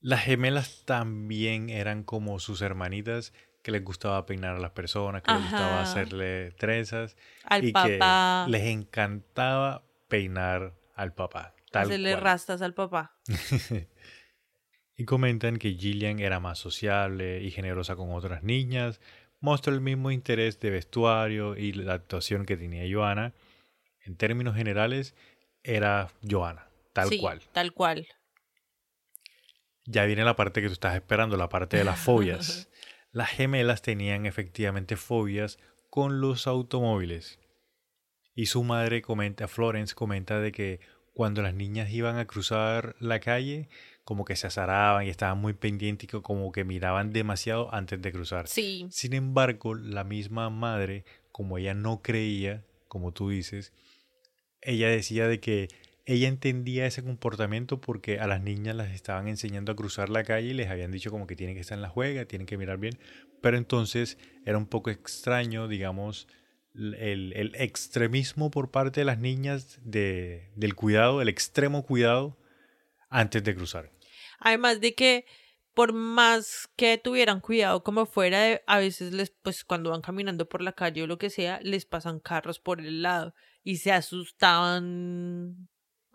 Las 0.00 0.22
gemelas 0.24 0.82
también 0.86 1.68
eran 1.70 2.04
como 2.04 2.38
sus 2.38 2.62
hermanitas 2.62 3.32
que 3.62 3.70
les 3.70 3.84
gustaba 3.84 4.24
peinar 4.24 4.56
a 4.56 4.58
las 4.58 4.70
personas, 4.70 5.22
que 5.22 5.32
les 5.32 5.42
gustaba 5.42 5.82
hacerle 5.82 6.52
trenzas 6.52 7.16
Al 7.44 7.64
y 7.64 7.72
papá, 7.72 8.44
que 8.46 8.50
les 8.52 8.62
encantaba 8.62 9.84
peinar 10.08 10.74
al 10.94 11.12
papá. 11.12 11.54
Tal 11.70 11.84
hacerle 11.86 12.12
cual. 12.12 12.22
rastas 12.22 12.62
al 12.62 12.74
papá. 12.74 13.14
y 14.96 15.04
comentan 15.04 15.58
que 15.58 15.74
Gillian 15.74 16.18
era 16.18 16.40
más 16.40 16.58
sociable 16.58 17.42
y 17.42 17.50
generosa 17.50 17.96
con 17.96 18.10
otras 18.12 18.42
niñas, 18.42 19.00
mostró 19.40 19.74
el 19.74 19.80
mismo 19.80 20.10
interés 20.10 20.58
de 20.60 20.70
vestuario 20.70 21.56
y 21.56 21.72
la 21.72 21.94
actuación 21.94 22.44
que 22.46 22.56
tenía 22.56 22.84
Joana. 22.90 23.34
En 24.02 24.16
términos 24.16 24.56
generales, 24.56 25.14
era 25.62 26.08
Joana, 26.28 26.66
tal 26.94 27.08
Sí, 27.08 27.18
cual. 27.18 27.40
Tal 27.52 27.72
cual. 27.74 28.08
Ya 29.86 30.04
viene 30.04 30.24
la 30.24 30.36
parte 30.36 30.60
que 30.60 30.68
tú 30.68 30.74
estás 30.74 30.94
esperando, 30.94 31.36
la 31.36 31.48
parte 31.48 31.76
de 31.76 31.84
las 31.84 31.98
fobias. 31.98 32.68
Las 33.12 33.30
gemelas 33.30 33.82
tenían 33.82 34.24
efectivamente 34.24 34.94
fobias 34.96 35.58
con 35.88 36.20
los 36.20 36.46
automóviles. 36.46 37.40
Y 38.36 38.46
su 38.46 38.62
madre 38.62 39.02
comenta, 39.02 39.48
Florence 39.48 39.96
comenta 39.96 40.38
de 40.38 40.52
que 40.52 40.80
cuando 41.12 41.42
las 41.42 41.54
niñas 41.54 41.90
iban 41.90 42.18
a 42.18 42.26
cruzar 42.26 42.94
la 43.00 43.18
calle, 43.18 43.68
como 44.04 44.24
que 44.24 44.36
se 44.36 44.46
azaraban 44.46 45.06
y 45.06 45.10
estaban 45.10 45.38
muy 45.38 45.52
pendientes 45.52 46.04
y 46.04 46.20
como 46.20 46.52
que 46.52 46.64
miraban 46.64 47.12
demasiado 47.12 47.72
antes 47.74 48.00
de 48.00 48.12
cruzar. 48.12 48.48
Sí, 48.48 48.86
Sin 48.90 49.12
embargo, 49.12 49.74
la 49.74 50.04
misma 50.04 50.48
madre, 50.50 51.04
como 51.32 51.58
ella 51.58 51.74
no 51.74 52.00
creía, 52.00 52.64
como 52.88 53.12
tú 53.12 53.30
dices, 53.30 53.72
ella 54.62 54.88
decía 54.88 55.26
de 55.28 55.40
que 55.40 55.68
ella 56.10 56.26
entendía 56.26 56.86
ese 56.86 57.04
comportamiento 57.04 57.80
porque 57.80 58.18
a 58.18 58.26
las 58.26 58.42
niñas 58.42 58.74
las 58.74 58.90
estaban 58.90 59.28
enseñando 59.28 59.70
a 59.70 59.76
cruzar 59.76 60.08
la 60.08 60.24
calle 60.24 60.48
y 60.48 60.54
les 60.54 60.68
habían 60.68 60.90
dicho 60.90 61.12
como 61.12 61.28
que 61.28 61.36
tienen 61.36 61.54
que 61.54 61.60
estar 61.60 61.78
en 61.78 61.82
la 61.82 61.88
juega, 61.88 62.24
tienen 62.24 62.46
que 62.46 62.58
mirar 62.58 62.78
bien, 62.78 62.98
pero 63.40 63.56
entonces 63.56 64.18
era 64.44 64.58
un 64.58 64.66
poco 64.66 64.90
extraño, 64.90 65.68
digamos, 65.68 66.26
el, 66.74 67.52
extremismo 67.54 68.50
por 68.50 68.72
parte 68.72 69.02
de 69.02 69.04
las 69.04 69.20
niñas 69.20 69.78
de, 69.84 70.50
del 70.56 70.74
cuidado, 70.74 71.22
el 71.22 71.28
extremo 71.28 71.86
cuidado 71.86 72.36
antes 73.08 73.44
de 73.44 73.54
cruzar. 73.54 73.92
Además 74.40 74.80
de 74.80 74.96
que 74.96 75.26
por 75.74 75.92
más 75.92 76.68
que 76.74 76.98
tuvieran 76.98 77.40
cuidado 77.40 77.84
como 77.84 78.04
fuera, 78.04 78.60
a 78.66 78.78
veces 78.80 79.12
les, 79.12 79.30
pues 79.30 79.62
cuando 79.62 79.90
van 79.90 80.02
caminando 80.02 80.48
por 80.48 80.60
la 80.60 80.72
calle 80.72 81.04
o 81.04 81.06
lo 81.06 81.18
que 81.18 81.30
sea, 81.30 81.60
les 81.62 81.84
pasan 81.84 82.18
carros 82.18 82.58
por 82.58 82.80
el 82.80 83.02
lado 83.02 83.32
y 83.62 83.76
se 83.76 83.92
asustaban 83.92 85.69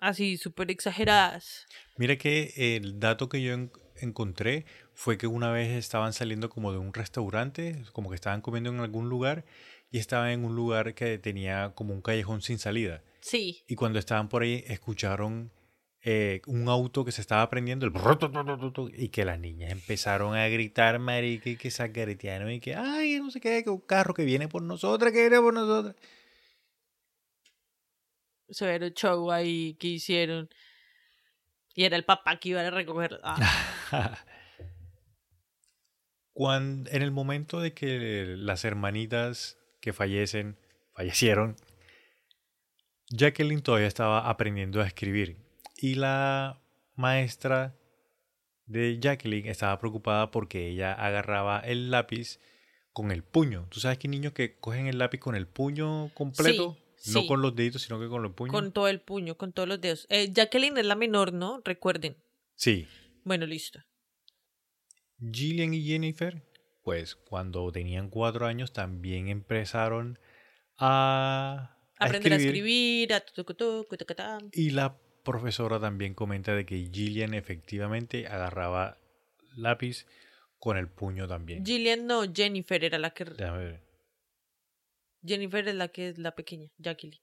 así 0.07 0.37
súper 0.37 0.71
exageradas. 0.71 1.65
Mira 1.97 2.17
que 2.17 2.53
el 2.77 2.99
dato 2.99 3.29
que 3.29 3.41
yo 3.41 3.53
en- 3.53 3.71
encontré 3.97 4.65
fue 4.93 5.17
que 5.17 5.27
una 5.27 5.51
vez 5.51 5.71
estaban 5.71 6.13
saliendo 6.13 6.49
como 6.49 6.71
de 6.71 6.77
un 6.77 6.93
restaurante, 6.93 7.83
como 7.93 8.09
que 8.09 8.15
estaban 8.15 8.41
comiendo 8.41 8.69
en 8.69 8.79
algún 8.79 9.09
lugar 9.09 9.45
y 9.91 9.99
estaban 9.99 10.29
en 10.29 10.43
un 10.45 10.55
lugar 10.55 10.93
que 10.93 11.17
tenía 11.17 11.71
como 11.75 11.93
un 11.93 12.01
callejón 12.01 12.41
sin 12.41 12.59
salida. 12.59 13.01
Sí, 13.21 13.63
Y 13.67 13.75
cuando 13.75 13.97
estaban 13.99 14.29
por 14.29 14.43
ahí 14.43 14.63
escucharon 14.67 15.51
eh, 16.03 16.41
un 16.45 16.69
auto 16.69 17.03
que 17.03 17.11
se 17.11 17.21
estaba 17.21 17.49
prendiendo 17.49 17.87
el 17.87 17.91
y 18.95 19.09
que 19.09 19.25
las 19.25 19.39
niñas 19.39 19.71
empezaron 19.71 20.35
a 20.35 20.47
gritar, 20.47 20.99
marica, 20.99 21.49
y 21.49 21.55
que 21.57 21.71
sacaretearon 21.71 22.51
y 22.51 22.59
que, 22.59 22.75
ay, 22.75 23.19
no 23.19 23.31
sé 23.31 23.39
qué, 23.41 23.63
que 23.63 23.71
un 23.71 23.79
carro 23.81 24.13
que 24.13 24.23
viene 24.23 24.47
por 24.47 24.61
nosotras, 24.61 25.11
que 25.11 25.21
viene 25.21 25.39
por 25.41 25.53
nosotras. 25.53 25.95
Severo 28.49 28.89
show 28.89 29.31
ahí 29.31 29.75
que 29.75 29.87
hicieron. 29.87 30.49
Y 31.73 31.83
era 31.83 31.97
el 31.97 32.05
papá 32.05 32.39
que 32.39 32.49
iba 32.49 32.61
a 32.61 32.69
recoger. 32.69 33.19
Ah, 33.23 34.17
Cuando, 36.33 36.89
en 36.91 37.01
el 37.01 37.11
momento 37.11 37.59
de 37.61 37.73
que 37.73 38.35
las 38.37 38.65
hermanitas 38.65 39.57
que 39.79 39.93
fallecen, 39.93 40.57
fallecieron, 40.93 41.55
Jacqueline 43.09 43.61
todavía 43.61 43.87
estaba 43.87 44.29
aprendiendo 44.29 44.81
a 44.81 44.87
escribir 44.87 45.37
y 45.77 45.95
la 45.95 46.61
maestra 46.95 47.75
de 48.65 48.99
Jacqueline 48.99 49.47
estaba 49.47 49.79
preocupada 49.79 50.31
porque 50.31 50.67
ella 50.67 50.93
agarraba 50.93 51.59
el 51.59 51.91
lápiz 51.91 52.39
con 52.93 53.11
el 53.11 53.23
puño. 53.23 53.67
¿Tú 53.69 53.79
sabes 53.79 53.97
que 53.97 54.07
niños 54.07 54.33
que 54.33 54.57
cogen 54.57 54.87
el 54.87 54.97
lápiz 54.97 55.19
con 55.19 55.35
el 55.35 55.47
puño 55.47 56.11
completo? 56.13 56.75
Sí, 56.77 56.84
no 57.13 57.27
con 57.27 57.41
los 57.41 57.55
deditos, 57.55 57.81
sino 57.83 57.99
que 57.99 58.07
con 58.07 58.21
los 58.23 58.33
puños. 58.33 58.53
con 58.53 58.71
todo 58.71 58.87
el 58.87 59.01
puño, 59.01 59.37
con 59.37 59.53
todos 59.53 59.67
los 59.67 59.81
dedos. 59.81 60.07
Eh, 60.09 60.31
Jacqueline 60.31 60.77
es 60.77 60.85
la 60.85 60.95
menor, 60.95 61.33
¿no? 61.33 61.61
Recuerden. 61.63 62.17
Sí. 62.55 62.87
Bueno, 63.23 63.45
listo. 63.45 63.79
Gillian 65.19 65.73
y 65.73 65.83
Jennifer, 65.83 66.43
pues 66.83 67.15
cuando 67.15 67.71
tenían 67.71 68.09
cuatro 68.09 68.45
años 68.45 68.73
también 68.73 69.27
empezaron 69.27 70.19
a, 70.77 71.77
a 71.97 72.05
Aprender 72.05 72.33
a 72.33 72.35
escribir, 72.35 73.13
a 73.13 73.21
tucutucu, 73.21 73.97
tucatá. 73.97 74.39
Y 74.51 74.71
la 74.71 74.97
profesora 75.23 75.79
también 75.79 76.13
comenta 76.13 76.53
de 76.53 76.65
que 76.65 76.89
Gillian 76.91 77.33
efectivamente 77.33 78.27
agarraba 78.27 78.97
lápiz 79.55 80.05
con 80.59 80.77
el 80.77 80.87
puño 80.87 81.27
también. 81.27 81.65
Gillian 81.65 82.07
no, 82.07 82.23
Jennifer 82.31 82.83
era 82.83 82.97
la 82.97 83.11
que... 83.11 83.25
Déjame 83.25 83.65
ver. 83.65 83.84
Jennifer 85.26 85.67
es 85.67 85.76
la 85.76 85.88
que 85.89 86.09
es 86.09 86.17
la 86.17 86.36
pequeña, 86.36 86.69
Jacqueline. 86.78 87.21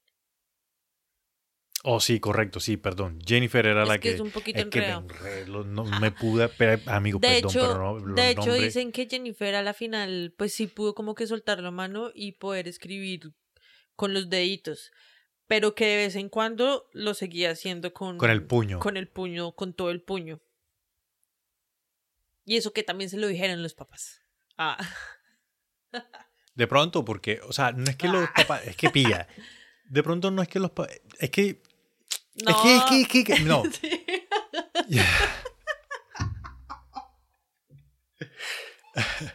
Oh, 1.85 1.99
sí, 1.99 2.21
correcto, 2.21 2.61
sí, 2.61 2.77
perdón. 2.77 3.19
Jennifer 3.27 3.67
era 3.67 3.83
Es 3.83 3.89
la 3.89 3.95
que 3.99 4.11
que. 4.11 4.15
es 4.15 4.21
un 4.21 4.31
poquito 4.31 4.61
es 4.61 4.67
que 4.67 4.81
me 4.81 4.87
enredado. 4.87 5.01
enredo, 5.09 5.65
no 5.65 5.85
me 6.01 6.13
pude. 6.13 6.49
pero, 6.51 6.81
amigo, 6.91 7.19
De 7.19 7.27
perdón, 7.29 7.51
hecho, 7.51 7.61
pero 7.61 7.75
no. 7.75 7.99
los 8.07 8.15
de 8.17 8.31
hecho 8.31 8.41
nombres- 8.43 8.63
dicen 8.63 8.93
que 8.93 9.09
Jennifer 9.09 9.55
a 9.57 9.63
la 9.63 9.75
final 9.75 10.33
pues 10.39 10.55
sí 10.55 10.69
pudo 10.69 10.95
como 10.95 11.15
que 11.17 11.27
soltar 11.27 11.61
la 11.61 11.73
mano 11.73 12.11
y 12.15 12.33
poder 12.33 12.69
escribir 12.69 13.33
con 13.97 14.15
los 14.15 14.31
deditos, 14.31 14.93
pero 15.49 15.75
que 15.75 15.87
de 15.87 15.97
vez 15.97 16.15
en 16.15 16.29
cuando 16.29 16.89
lo 16.93 17.15
seguía 17.15 17.51
haciendo 17.51 17.93
con 17.93 18.17
Con 18.17 18.31
el 18.31 18.47
puño. 18.47 18.79
con 18.79 18.97
el 18.97 19.09
puño, 19.09 19.53
con 19.53 19.75
todo 19.75 19.91
el 19.91 20.03
puño. 20.03 20.41
Y 22.45 22.57
eso 22.57 22.73
que 22.73 22.85
también 22.85 23.11
se 23.11 23.17
lo 23.19 23.27
dijeron 23.27 23.61
los 23.63 23.75
papás. 23.75 24.21
Ah. 24.57 24.79
De 26.55 26.67
pronto, 26.67 27.05
porque, 27.05 27.41
o 27.47 27.53
sea, 27.53 27.73
no 27.73 27.85
es 27.85 27.97
que 27.97 28.09
los 28.09 28.25
Ah. 28.25 28.33
papás, 28.37 28.67
es 28.67 28.77
que 28.77 28.91
pilla. 28.91 29.27
De 29.89 30.03
pronto 30.03 30.31
no 30.31 30.43
es 30.43 30.49
que 30.49 30.59
los 30.61 30.71
papás, 30.71 31.01
es 31.19 31.31
que, 31.31 31.63
No. 32.45 32.51
es 32.51 32.57
que, 32.63 32.77
es 32.77 32.83
que, 32.85 33.01
es 33.03 33.09
que, 33.09 33.25
que- 33.25 33.41
no. 33.41 33.63
Sí. 33.81 33.91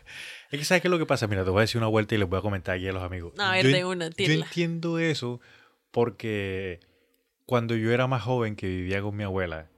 Es 0.50 0.60
que 0.60 0.64
sabes 0.66 0.82
qué 0.82 0.88
es 0.88 0.92
lo 0.92 0.98
que 1.00 1.06
pasa. 1.06 1.28
Mira, 1.28 1.44
te 1.44 1.50
voy 1.50 1.60
a 1.60 1.62
decir 1.62 1.78
una 1.78 1.88
vuelta 1.88 2.16
y 2.16 2.18
les 2.20 2.30
voy 2.30 2.40
a 2.40 2.42
comentar 2.42 2.76
aquí 2.76 2.88
a 2.88 2.94
los 2.94 3.04
amigos. 3.04 3.34
A 3.38 3.52
ver, 3.52 3.66
Yo 3.66 3.72
de 3.76 3.84
una, 3.86 4.10
Yo 4.12 4.32
entiendo 4.32 4.98
eso 4.98 5.42
porque 5.92 6.80
cuando 7.46 7.76
yo 7.76 7.92
era 7.92 8.08
más 8.08 8.22
joven 8.24 8.56
que 8.56 8.68
vivía 8.68 9.02
con 9.02 9.16
mi 9.16 9.24
abuela, 9.24 9.70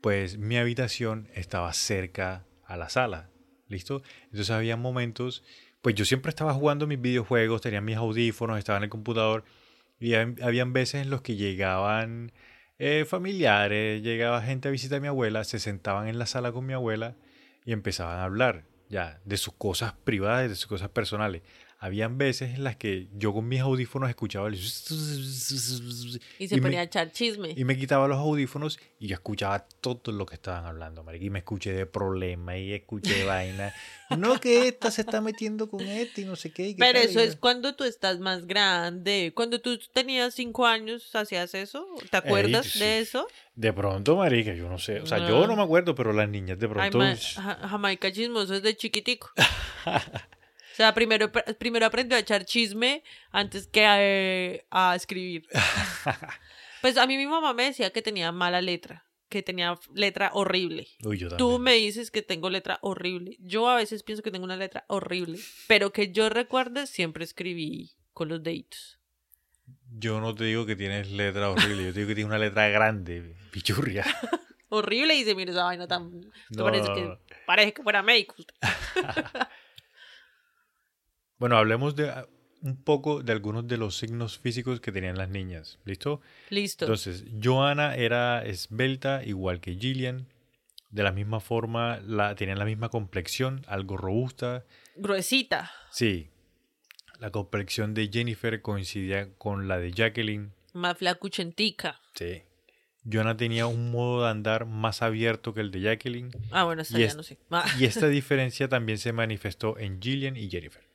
pues 0.00 0.38
mi 0.38 0.56
habitación 0.56 1.28
estaba 1.34 1.72
cerca 1.74 2.46
a 2.64 2.76
la 2.78 2.88
sala. 2.88 3.28
¿Listo? 3.66 4.02
Entonces 4.24 4.48
había 4.50 4.78
momentos, 4.78 5.44
pues 5.82 5.94
yo 5.94 6.04
siempre 6.04 6.30
estaba 6.30 6.52
jugando 6.54 6.86
mis 6.86 7.00
videojuegos, 7.00 7.60
tenía 7.60 7.80
mis 7.80 7.96
audífonos, 7.96 8.58
estaba 8.58 8.78
en 8.78 8.84
el 8.84 8.90
computador 8.90 9.44
y 10.00 10.10
hab- 10.12 10.42
habían 10.42 10.72
veces 10.72 11.02
en 11.02 11.10
los 11.10 11.22
que 11.22 11.36
llegaban 11.36 12.32
eh, 12.78 13.04
familiares, 13.06 14.02
llegaba 14.02 14.42
gente 14.42 14.68
a 14.68 14.70
visitar 14.70 14.98
a 14.98 15.00
mi 15.00 15.08
abuela, 15.08 15.44
se 15.44 15.58
sentaban 15.58 16.08
en 16.08 16.18
la 16.18 16.26
sala 16.26 16.52
con 16.52 16.66
mi 16.66 16.72
abuela 16.72 17.16
y 17.64 17.72
empezaban 17.72 18.18
a 18.18 18.24
hablar 18.24 18.64
ya 18.88 19.20
de 19.24 19.36
sus 19.36 19.54
cosas 19.54 19.94
privadas, 20.04 20.48
de 20.48 20.54
sus 20.56 20.66
cosas 20.66 20.88
personales. 20.90 21.42
Habían 21.80 22.18
veces 22.18 22.54
en 22.56 22.64
las 22.64 22.74
que 22.74 23.06
yo 23.14 23.32
con 23.32 23.46
mis 23.46 23.60
audífonos 23.60 24.08
escuchaba 24.10 24.48
el... 24.48 24.54
Y 24.54 24.58
se 26.48 26.54
y 26.56 26.56
me- 26.56 26.62
ponía 26.62 26.80
a 26.80 26.82
echar 26.82 27.12
chisme. 27.12 27.54
y 27.56 27.64
me 27.64 27.78
quitaba 27.78 28.08
los 28.08 28.18
audífonos 28.18 28.80
y 28.98 29.06
yo 29.06 29.14
escuchaba 29.14 29.60
todo 29.80 30.10
lo 30.12 30.26
que 30.26 30.34
estaban 30.34 30.64
hablando, 30.66 31.04
marica. 31.04 31.24
Y 31.24 31.30
me 31.30 31.38
escuché 31.38 31.72
de 31.72 31.86
problemas 31.86 32.56
y 32.58 32.72
escuché 32.74 33.24
vaina. 33.24 33.72
No, 34.18 34.40
que 34.40 34.68
esta 34.68 34.90
se 34.90 35.02
está 35.02 35.20
metiendo 35.20 35.68
con 35.68 35.82
este 35.82 36.22
y 36.22 36.24
no 36.24 36.34
sé 36.34 36.50
qué. 36.50 36.68
y 36.70 36.74
Pero 36.76 36.98
eso 36.98 37.20
yo- 37.20 37.20
es 37.20 37.36
cuando 37.36 37.74
tú 37.76 37.84
estás 37.84 38.18
más 38.20 38.46
grande. 38.46 39.32
Cuando 39.34 39.60
tú 39.60 39.78
tenías 39.92 40.32
cinco 40.34 40.66
años, 40.66 41.14
¿hacías 41.14 41.52
eso? 41.54 41.86
¿Te 42.10 42.16
acuerdas 42.16 42.64
sí. 42.66 42.78
de 42.80 43.00
eso? 43.00 43.28
De 43.54 43.70
pronto, 43.74 44.16
marica, 44.16 44.54
yo 44.54 44.66
no 44.70 44.78
sé. 44.78 45.00
O 45.02 45.06
sea, 45.06 45.18
yo 45.28 45.44
Ah. 45.44 45.46
no 45.46 45.56
me 45.56 45.62
acuerdo, 45.62 45.94
pero 45.94 46.14
las 46.14 46.26
niñas 46.28 46.58
de 46.58 46.66
Ay, 46.66 46.90
pronto... 46.90 46.98
Ja- 47.36 47.68
Jamaica 47.68 48.10
chismoso 48.10 48.54
es 48.54 48.62
de 48.62 48.74
chiquitico. 48.76 49.30
o 50.78 50.80
sea, 50.80 50.94
primero, 50.94 51.32
primero 51.58 51.86
aprendió 51.86 52.16
a 52.16 52.20
echar 52.20 52.44
chisme 52.44 53.02
antes 53.32 53.66
que 53.66 53.84
a, 53.84 53.96
eh, 53.98 54.64
a 54.70 54.94
escribir. 54.94 55.48
Pues 56.80 56.96
a 56.96 57.08
mí 57.08 57.16
mi 57.16 57.26
mamá 57.26 57.52
me 57.54 57.64
decía 57.64 57.90
que 57.90 58.02
tenía 58.02 58.30
mala 58.30 58.62
letra, 58.62 59.04
que 59.28 59.42
tenía 59.42 59.76
letra 59.92 60.30
horrible. 60.32 60.86
Uy, 61.02 61.18
yo 61.18 61.36
Tú 61.36 61.58
me 61.58 61.72
dices 61.72 62.12
que 62.12 62.22
tengo 62.22 62.48
letra 62.48 62.78
horrible. 62.82 63.36
Yo 63.40 63.68
a 63.68 63.74
veces 63.74 64.04
pienso 64.04 64.22
que 64.22 64.30
tengo 64.30 64.44
una 64.44 64.56
letra 64.56 64.84
horrible, 64.86 65.40
pero 65.66 65.90
que 65.92 66.12
yo 66.12 66.28
recuerde 66.28 66.86
siempre 66.86 67.24
escribí 67.24 67.96
con 68.12 68.28
los 68.28 68.44
deditos. 68.44 69.00
Yo 69.98 70.20
no 70.20 70.32
te 70.36 70.44
digo 70.44 70.64
que 70.64 70.76
tienes 70.76 71.10
letra 71.10 71.50
horrible, 71.50 71.86
yo 71.86 71.92
te 71.92 71.98
digo 71.98 72.08
que 72.10 72.14
tienes 72.14 72.30
una 72.30 72.38
letra 72.38 72.68
grande, 72.68 73.34
pichurria. 73.50 74.04
Horrible 74.70 75.14
y 75.14 75.18
dice, 75.20 75.34
mira 75.34 75.50
esa 75.50 75.64
vaina 75.64 75.88
tan... 75.88 76.30
No, 76.50 76.62
parece, 76.64 76.88
no, 76.88 76.94
que, 76.94 77.02
no. 77.02 77.18
parece 77.46 77.72
que 77.72 77.82
fuera 77.82 78.02
médico. 78.02 78.36
Usted". 81.38 81.40
Bueno, 81.40 81.56
hablemos 81.56 81.96
de 81.96 82.10
ah, 82.10 82.26
un 82.62 82.76
poco 82.76 83.22
de 83.22 83.32
algunos 83.32 83.66
de 83.68 83.76
los 83.76 83.96
signos 83.96 84.38
físicos 84.38 84.80
que 84.80 84.92
tenían 84.92 85.16
las 85.16 85.28
niñas. 85.28 85.78
¿Listo? 85.84 86.20
Listo. 86.50 86.84
Entonces, 86.86 87.24
Johanna 87.42 87.94
era 87.96 88.44
esbelta, 88.44 89.22
igual 89.24 89.60
que 89.60 89.74
Gillian. 89.74 90.26
De 90.90 91.02
la 91.02 91.12
misma 91.12 91.40
forma, 91.40 91.98
la, 92.06 92.34
tenían 92.34 92.58
la 92.58 92.64
misma 92.64 92.88
complexión, 92.88 93.62
algo 93.68 93.98
robusta. 93.98 94.64
Gruesita. 94.96 95.70
Sí, 95.90 96.30
la 97.20 97.30
complexión 97.30 97.92
de 97.92 98.08
Jennifer 98.10 98.62
coincidía 98.62 99.28
con 99.36 99.68
la 99.68 99.78
de 99.78 99.92
Jacqueline. 99.92 100.52
Más 100.72 100.96
flacuchentica. 100.96 102.00
Sí. 102.14 102.42
Johanna 103.10 103.36
tenía 103.36 103.66
un 103.66 103.90
modo 103.90 104.24
de 104.24 104.30
andar 104.30 104.66
más 104.66 105.02
abierto 105.02 105.52
que 105.52 105.60
el 105.60 105.70
de 105.70 105.80
Jacqueline. 105.82 106.30
Ah, 106.50 106.64
bueno, 106.64 106.82
esta 106.82 106.96
Y 106.96 107.00
ya 107.02 107.06
es- 107.08 107.16
no 107.16 107.22
sé. 107.22 107.38
Ah. 107.50 107.64
Y 107.78 107.84
esta 107.84 108.08
diferencia 108.08 108.68
también 108.68 108.98
se 108.98 109.12
manifestó 109.12 109.78
en 109.78 110.00
Gillian 110.00 110.36
y 110.36 110.48
Jennifer. 110.48 110.87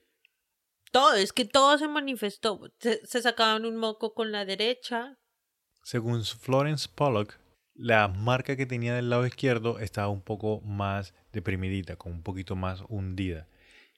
Todo, 0.93 1.15
es 1.15 1.33
que 1.33 1.43
todo 1.43 1.75
se 1.79 1.87
manifestó. 1.87 2.61
Se, 2.79 3.03
se 3.05 3.21
sacaban 3.23 3.65
un 3.65 3.77
moco 3.77 4.13
con 4.13 4.31
la 4.31 4.45
derecha. 4.45 5.17
Según 5.83 6.23
Florence 6.23 6.87
Pollock, 6.93 7.33
la 7.73 8.07
marca 8.07 8.55
que 8.55 8.67
tenía 8.67 8.93
del 8.93 9.09
lado 9.09 9.25
izquierdo 9.25 9.79
estaba 9.79 10.09
un 10.09 10.21
poco 10.21 10.61
más 10.61 11.15
deprimidita, 11.31 11.95
con 11.95 12.11
un 12.11 12.21
poquito 12.21 12.55
más 12.55 12.83
hundida. 12.89 13.49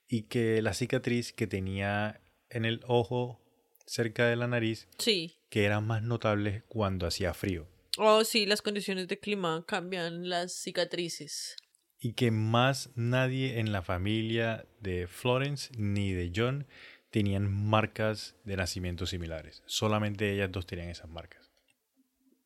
Y 0.07 0.23
que 0.29 0.61
la 0.61 0.73
cicatriz 0.73 1.33
que 1.33 1.47
tenía 1.47 2.21
en 2.49 2.63
el 2.63 2.79
ojo 2.87 3.41
cerca 3.85 4.27
de 4.27 4.37
la 4.37 4.47
nariz, 4.47 4.87
Sí. 4.97 5.35
que 5.49 5.65
eran 5.65 5.85
más 5.85 6.01
notables 6.01 6.63
cuando 6.69 7.07
hacía 7.07 7.33
frío. 7.33 7.67
Oh, 7.97 8.23
sí, 8.23 8.45
las 8.45 8.61
condiciones 8.61 9.09
de 9.09 9.19
clima 9.19 9.65
cambian 9.67 10.29
las 10.29 10.53
cicatrices. 10.53 11.57
Y 12.05 12.13
que 12.13 12.29
más 12.29 12.91
nadie 12.95 13.59
en 13.59 13.71
la 13.71 13.81
familia 13.81 14.67
de 14.79 15.07
Florence 15.07 15.71
ni 15.75 16.11
de 16.11 16.31
John 16.35 16.67
tenían 17.09 17.51
marcas 17.51 18.35
de 18.43 18.55
nacimiento 18.57 19.07
similares. 19.07 19.63
Solamente 19.65 20.31
ellas 20.31 20.51
dos 20.51 20.67
tenían 20.67 20.89
esas 20.89 21.09
marcas. 21.09 21.51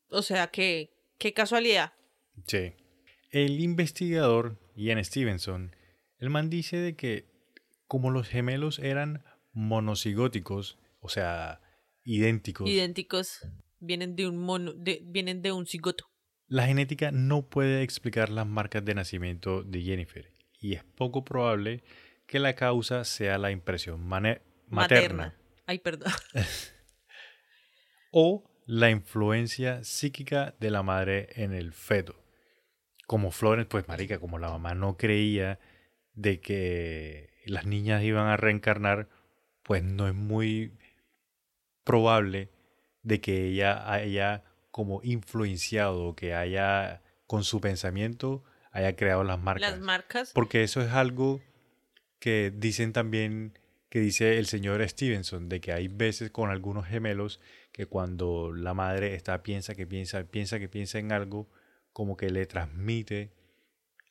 O 0.09 0.21
sea 0.21 0.47
que, 0.47 0.91
qué 1.17 1.33
casualidad. 1.33 1.91
Sí. 2.47 2.71
El 3.31 3.59
investigador 3.59 4.57
Ian 4.77 5.03
Stevenson, 5.03 5.75
el 6.19 6.29
man 6.29 6.49
dice 6.49 6.77
de 6.77 6.95
que 6.95 7.25
como 7.85 8.11
los 8.11 8.29
gemelos 8.29 8.79
eran 8.79 9.25
monocigóticos, 9.51 10.79
o 11.01 11.09
sea, 11.09 11.59
idénticos, 12.05 12.69
Idénticos. 12.69 13.41
Vienen 13.81 14.15
de 14.15 14.25
un 14.27 14.37
mono, 14.37 14.71
de- 14.73 15.01
vienen 15.03 15.41
de 15.41 15.51
un 15.51 15.65
cigoto. 15.65 16.08
La 16.49 16.65
genética 16.65 17.11
no 17.11 17.43
puede 17.43 17.83
explicar 17.83 18.29
las 18.29 18.47
marcas 18.47 18.83
de 18.83 18.95
nacimiento 18.95 19.63
de 19.63 19.81
Jennifer 19.83 20.31
y 20.59 20.73
es 20.73 20.83
poco 20.83 21.23
probable 21.23 21.83
que 22.25 22.39
la 22.39 22.55
causa 22.55 23.05
sea 23.05 23.37
la 23.37 23.51
impresión 23.51 24.05
materna, 24.05 25.35
Ay, 25.65 25.79
perdón. 25.79 26.11
o 28.11 28.43
la 28.65 28.89
influencia 28.89 29.83
psíquica 29.83 30.55
de 30.59 30.71
la 30.71 30.83
madre 30.83 31.29
en 31.35 31.53
el 31.53 31.73
feto. 31.73 32.15
Como 33.07 33.31
Florence, 33.31 33.69
pues 33.69 33.87
marica, 33.87 34.19
como 34.19 34.37
la 34.37 34.49
mamá 34.49 34.73
no 34.73 34.97
creía 34.97 35.59
de 36.13 36.39
que 36.39 37.29
las 37.45 37.65
niñas 37.65 38.03
iban 38.03 38.27
a 38.27 38.37
reencarnar, 38.37 39.09
pues 39.63 39.83
no 39.83 40.07
es 40.07 40.13
muy 40.13 40.77
probable 41.83 42.49
de 43.01 43.21
que 43.21 43.47
ella 43.47 43.91
haya 43.91 44.43
como 44.71 45.01
influenciado, 45.03 46.15
que 46.15 46.33
haya 46.33 47.01
con 47.27 47.43
su 47.43 47.61
pensamiento 47.61 48.43
haya 48.71 48.95
creado 48.95 49.23
las 49.23 49.39
marcas. 49.39 49.71
Las 49.71 49.79
marcas. 49.79 50.31
Porque 50.33 50.63
eso 50.63 50.81
es 50.81 50.91
algo 50.91 51.41
que 52.19 52.51
dicen 52.55 52.93
también, 52.93 53.57
que 53.89 53.99
dice 53.99 54.37
el 54.37 54.45
señor 54.45 54.87
Stevenson, 54.87 55.49
de 55.49 55.61
que 55.61 55.73
hay 55.73 55.87
veces 55.87 56.31
con 56.31 56.49
algunos 56.49 56.85
gemelos 56.85 57.39
que 57.71 57.85
cuando 57.85 58.51
la 58.53 58.73
madre 58.73 59.15
está 59.15 59.41
piensa 59.41 59.75
que 59.75 59.87
piensa, 59.87 60.23
piensa 60.23 60.59
que 60.59 60.69
piensa 60.69 60.99
en 60.99 61.11
algo, 61.11 61.49
como 61.93 62.17
que 62.17 62.29
le 62.29 62.45
transmite 62.45 63.31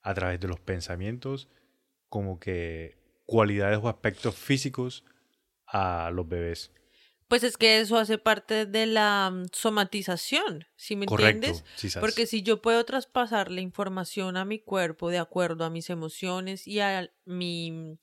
a 0.02 0.14
través 0.14 0.40
de 0.40 0.48
los 0.48 0.60
pensamientos, 0.60 1.48
como 2.08 2.40
que 2.40 2.96
cualidades 3.26 3.78
o 3.82 3.88
aspectos 3.88 4.36
físicos 4.36 5.04
a 5.66 6.10
los 6.12 6.28
bebés. 6.28 6.72
Pues 7.28 7.44
es 7.44 7.58
que 7.58 7.78
eso 7.80 7.98
hace 7.98 8.16
parte 8.16 8.64
de 8.64 8.86
la 8.86 9.30
mm, 9.30 9.46
somatización, 9.52 10.66
¿sí 10.76 10.96
me 10.96 11.06
Correcto. 11.06 11.46
entiendes? 11.46 11.94
Porque 12.00 12.26
si 12.26 12.42
yo 12.42 12.62
puedo 12.62 12.84
traspasar 12.84 13.50
la 13.50 13.60
información 13.60 14.36
a 14.38 14.46
mi 14.46 14.58
cuerpo 14.58 15.10
de 15.10 15.18
acuerdo 15.18 15.64
a 15.64 15.70
mis 15.70 15.90
emociones 15.90 16.66
y 16.66 16.80
a 16.80 17.10
mi, 17.26 17.98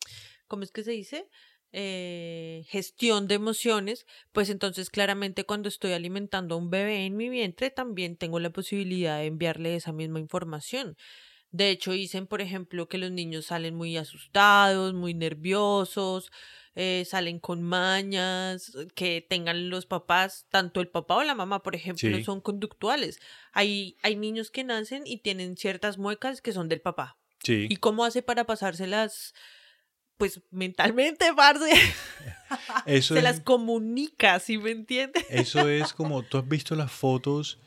¿cómo 0.47 0.63
es 0.63 0.71
que 0.71 0.83
se 0.83 0.91
dice? 0.91 1.27
Eh, 1.71 2.63
gestión 2.69 3.27
de 3.27 3.35
emociones, 3.35 4.05
pues 4.31 4.49
entonces 4.49 4.89
claramente 4.89 5.43
cuando 5.43 5.67
estoy 5.67 5.91
alimentando 5.91 6.55
a 6.55 6.57
un 6.57 6.69
bebé 6.69 7.05
en 7.05 7.17
mi 7.17 7.27
vientre 7.27 7.69
también 7.69 8.15
tengo 8.15 8.39
la 8.39 8.51
posibilidad 8.51 9.17
de 9.19 9.25
enviarle 9.25 9.75
esa 9.75 9.91
misma 9.91 10.19
información. 10.19 10.95
De 11.51 11.69
hecho, 11.69 11.91
dicen, 11.91 12.27
por 12.27 12.41
ejemplo, 12.41 12.87
que 12.87 12.97
los 12.97 13.11
niños 13.11 13.45
salen 13.45 13.75
muy 13.75 13.97
asustados, 13.97 14.93
muy 14.93 15.13
nerviosos, 15.13 16.31
eh, 16.75 17.03
salen 17.07 17.39
con 17.39 17.63
mañas, 17.63 18.71
que 18.95 19.25
tengan 19.27 19.69
los 19.69 19.85
papás, 19.85 20.45
tanto 20.49 20.81
el 20.81 20.89
papá 20.89 21.15
o 21.15 21.23
la 21.23 21.33
mamá, 21.35 21.63
por 21.63 21.75
ejemplo, 21.75 22.17
Sí. 22.17 22.23
son 22.23 22.41
conductuales. 22.41 23.19
Hay, 23.53 23.97
hay 24.03 24.15
niños 24.15 24.51
que 24.51 24.63
nacen 24.63 25.03
y 25.05 25.19
tienen 25.19 25.55
ciertas 25.57 25.97
muecas 25.97 26.41
que 26.41 26.51
son 26.51 26.67
del 26.69 26.81
papá. 26.81 27.17
Sí. 27.43 27.67
¿Y 27.69 27.77
cómo 27.77 28.03
hace 28.05 28.21
para 28.21 28.45
pasárselas? 28.45 29.33
Pues 30.17 30.41
mentalmente, 30.51 31.33
parce. 31.35 31.71
Eso 32.85 33.13
Se 33.15 33.19
es- 33.19 33.23
las 33.23 33.39
comunica, 33.41 34.39
¿sí 34.39 34.57
me 34.57 34.71
entiendes? 34.71 35.25
Eso 35.29 35.67
es 35.69 35.93
como, 35.93 36.23
tú 36.23 36.37
has 36.37 36.47
visto 36.47 36.75
las 36.75 36.91
fotos 36.91 37.59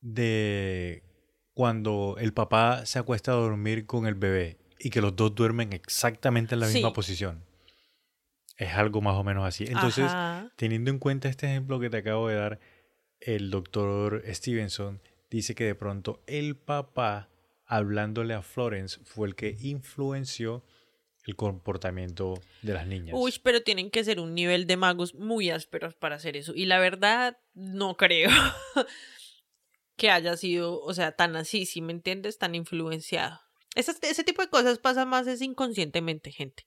de 0.00 1.02
cuando 1.54 2.16
el 2.18 2.32
papá 2.32 2.86
se 2.86 2.98
acuesta 2.98 3.32
a 3.32 3.36
dormir 3.36 3.86
con 3.86 4.06
el 4.06 4.14
bebé 4.14 4.58
y 4.78 4.90
que 4.90 5.00
los 5.00 5.14
dos 5.14 5.34
duermen 5.34 5.72
exactamente 5.72 6.54
en 6.54 6.60
la 6.60 6.68
misma 6.68 6.92
posición. 6.92 7.44
Es 8.60 8.74
algo 8.74 9.00
más 9.00 9.16
o 9.16 9.24
menos 9.24 9.46
así. 9.46 9.64
Entonces, 9.66 10.12
Ajá. 10.12 10.52
teniendo 10.54 10.90
en 10.90 10.98
cuenta 10.98 11.30
este 11.30 11.46
ejemplo 11.46 11.80
que 11.80 11.88
te 11.88 11.96
acabo 11.96 12.28
de 12.28 12.34
dar, 12.34 12.60
el 13.20 13.50
doctor 13.50 14.22
Stevenson 14.26 15.00
dice 15.30 15.54
que 15.54 15.64
de 15.64 15.74
pronto 15.74 16.22
el 16.26 16.56
papá, 16.56 17.30
hablándole 17.64 18.34
a 18.34 18.42
Florence, 18.42 19.00
fue 19.02 19.28
el 19.28 19.34
que 19.34 19.56
influenció 19.60 20.62
el 21.24 21.36
comportamiento 21.36 22.34
de 22.60 22.74
las 22.74 22.86
niñas. 22.86 23.14
Uy, 23.18 23.32
pero 23.42 23.62
tienen 23.62 23.90
que 23.90 24.04
ser 24.04 24.20
un 24.20 24.34
nivel 24.34 24.66
de 24.66 24.76
magos 24.76 25.14
muy 25.14 25.48
ásperos 25.48 25.94
para 25.94 26.16
hacer 26.16 26.36
eso. 26.36 26.52
Y 26.54 26.66
la 26.66 26.78
verdad, 26.78 27.38
no 27.54 27.96
creo 27.96 28.28
que 29.96 30.10
haya 30.10 30.36
sido, 30.36 30.82
o 30.82 30.92
sea, 30.92 31.12
tan 31.12 31.34
así, 31.34 31.64
si 31.64 31.80
me 31.80 31.92
entiendes, 31.92 32.36
tan 32.36 32.54
influenciado. 32.54 33.40
Ese, 33.74 33.92
ese 34.02 34.22
tipo 34.22 34.42
de 34.42 34.50
cosas 34.50 34.78
pasa 34.78 35.06
más 35.06 35.26
es 35.26 35.40
inconscientemente, 35.40 36.30
gente. 36.30 36.66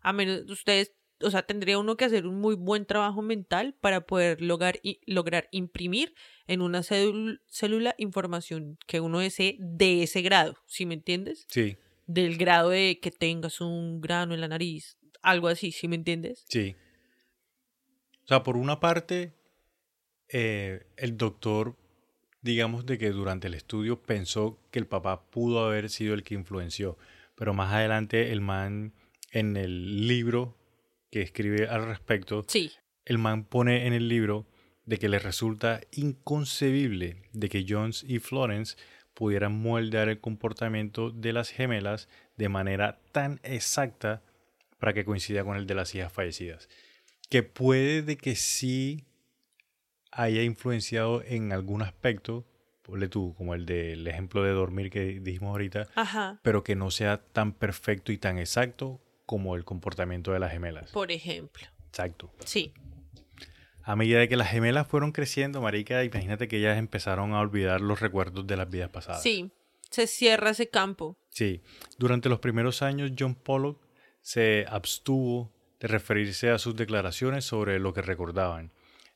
A 0.00 0.12
menos 0.12 0.48
ustedes, 0.48 0.92
o 1.22 1.30
sea, 1.30 1.42
tendría 1.42 1.78
uno 1.78 1.96
que 1.96 2.04
hacer 2.04 2.26
un 2.26 2.40
muy 2.40 2.54
buen 2.54 2.86
trabajo 2.86 3.22
mental 3.22 3.74
para 3.80 4.06
poder 4.06 4.40
lograr, 4.42 4.78
i- 4.82 5.00
lograr 5.06 5.48
imprimir 5.52 6.14
en 6.46 6.60
una 6.60 6.82
célula 6.82 7.94
información 7.98 8.78
que 8.86 9.00
uno 9.00 9.20
desee 9.20 9.56
de 9.60 10.02
ese 10.02 10.22
grado, 10.22 10.56
¿sí 10.66 10.86
me 10.86 10.94
entiendes? 10.94 11.46
Sí, 11.48 11.76
Del 12.06 12.36
grado 12.36 12.70
de 12.70 12.98
que 13.00 13.10
tengas 13.10 13.60
un 13.60 14.00
grano 14.00 14.34
en 14.34 14.40
la 14.40 14.48
nariz, 14.48 14.98
algo 15.22 15.48
así, 15.48 15.72
¿sí 15.72 15.88
me 15.88 15.96
entiendes? 15.96 16.44
sí. 16.48 16.74
O 18.24 18.26
sea, 18.26 18.42
por 18.42 18.56
una 18.56 18.80
parte, 18.80 19.34
eh, 20.28 20.86
el 20.96 21.16
doctor, 21.16 21.76
digamos 22.40 22.86
de 22.86 22.98
que 22.98 23.10
durante 23.10 23.48
el 23.48 23.54
estudio 23.54 24.02
pensó 24.02 24.58
que 24.70 24.78
el 24.78 24.86
papá 24.86 25.26
pudo 25.30 25.64
haber 25.64 25.90
sido 25.90 26.14
el 26.14 26.22
que 26.22 26.34
influenció, 26.34 26.96
pero 27.34 27.52
más 27.54 27.72
adelante 27.72 28.32
el 28.32 28.40
man 28.40 28.94
en 29.30 29.56
el 29.56 30.06
libro 30.08 30.56
que 31.14 31.22
escribe 31.22 31.68
al 31.68 31.86
respecto, 31.86 32.44
Sí. 32.48 32.72
el 33.04 33.18
man 33.18 33.44
pone 33.44 33.86
en 33.86 33.92
el 33.92 34.08
libro 34.08 34.48
de 34.84 34.98
que 34.98 35.08
le 35.08 35.20
resulta 35.20 35.80
inconcebible 35.92 37.22
de 37.32 37.48
que 37.48 37.64
Jones 37.68 38.04
y 38.08 38.18
Florence 38.18 38.76
pudieran 39.14 39.52
moldear 39.52 40.08
el 40.08 40.18
comportamiento 40.18 41.12
de 41.12 41.32
las 41.32 41.50
gemelas 41.50 42.08
de 42.36 42.48
manera 42.48 42.98
tan 43.12 43.38
exacta 43.44 44.22
para 44.80 44.92
que 44.92 45.04
coincida 45.04 45.44
con 45.44 45.56
el 45.56 45.68
de 45.68 45.76
las 45.76 45.94
hijas 45.94 46.12
fallecidas. 46.12 46.68
Que 47.30 47.44
puede 47.44 48.02
de 48.02 48.16
que 48.16 48.34
sí 48.34 49.04
haya 50.10 50.42
influenciado 50.42 51.22
en 51.22 51.52
algún 51.52 51.82
aspecto, 51.82 52.44
ponle 52.82 53.06
tú, 53.08 53.34
como 53.38 53.54
el 53.54 53.66
del 53.66 54.04
ejemplo 54.08 54.42
de 54.42 54.50
dormir 54.50 54.90
que 54.90 55.20
dijimos 55.20 55.50
ahorita, 55.52 55.86
Ajá. 55.94 56.40
pero 56.42 56.64
que 56.64 56.74
no 56.74 56.90
sea 56.90 57.18
tan 57.18 57.52
perfecto 57.52 58.10
y 58.10 58.18
tan 58.18 58.36
exacto 58.38 59.00
como 59.26 59.56
el 59.56 59.64
comportamiento 59.64 60.32
de 60.32 60.38
las 60.38 60.52
gemelas. 60.52 60.90
Por 60.90 61.10
ejemplo. 61.10 61.66
Exacto. 61.88 62.32
Sí. 62.44 62.72
A 63.82 63.96
medida 63.96 64.18
de 64.18 64.28
que 64.28 64.36
las 64.36 64.50
gemelas 64.50 64.86
fueron 64.86 65.12
creciendo, 65.12 65.60
marica, 65.60 66.02
imagínate 66.04 66.48
que 66.48 66.56
ellas 66.56 66.78
empezaron 66.78 67.34
a 67.34 67.40
olvidar 67.40 67.80
los 67.80 68.00
recuerdos 68.00 68.46
de 68.46 68.56
las 68.56 68.70
vidas 68.70 68.90
pasadas. 68.90 69.22
Sí. 69.22 69.50
Se 69.90 70.06
cierra 70.06 70.50
ese 70.50 70.68
campo. 70.68 71.16
Sí. 71.30 71.62
Durante 71.98 72.28
los 72.28 72.40
primeros 72.40 72.82
años, 72.82 73.12
John 73.18 73.34
Pollock 73.34 73.80
se 74.22 74.64
abstuvo 74.68 75.52
de 75.80 75.88
referirse 75.88 76.50
a 76.50 76.58
sus 76.58 76.74
declaraciones 76.74 77.44
sobre 77.44 77.78
lo 77.78 77.92
que 77.92 78.02
recordaban, 78.02 78.72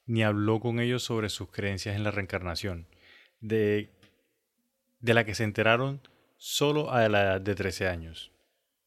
ni 0.06 0.22
habló 0.22 0.60
con 0.60 0.80
ellos 0.80 1.02
sobre 1.02 1.30
sus 1.30 1.50
creencias 1.50 1.96
en 1.96 2.04
la 2.04 2.10
reencarnación, 2.10 2.86
de, 3.40 3.90
de 5.00 5.14
la 5.14 5.24
que 5.24 5.34
se 5.34 5.44
enteraron 5.44 6.02
solo 6.36 6.90
a 6.90 7.08
la 7.08 7.22
edad 7.22 7.40
de 7.40 7.54
13 7.54 7.88
años. 7.88 8.32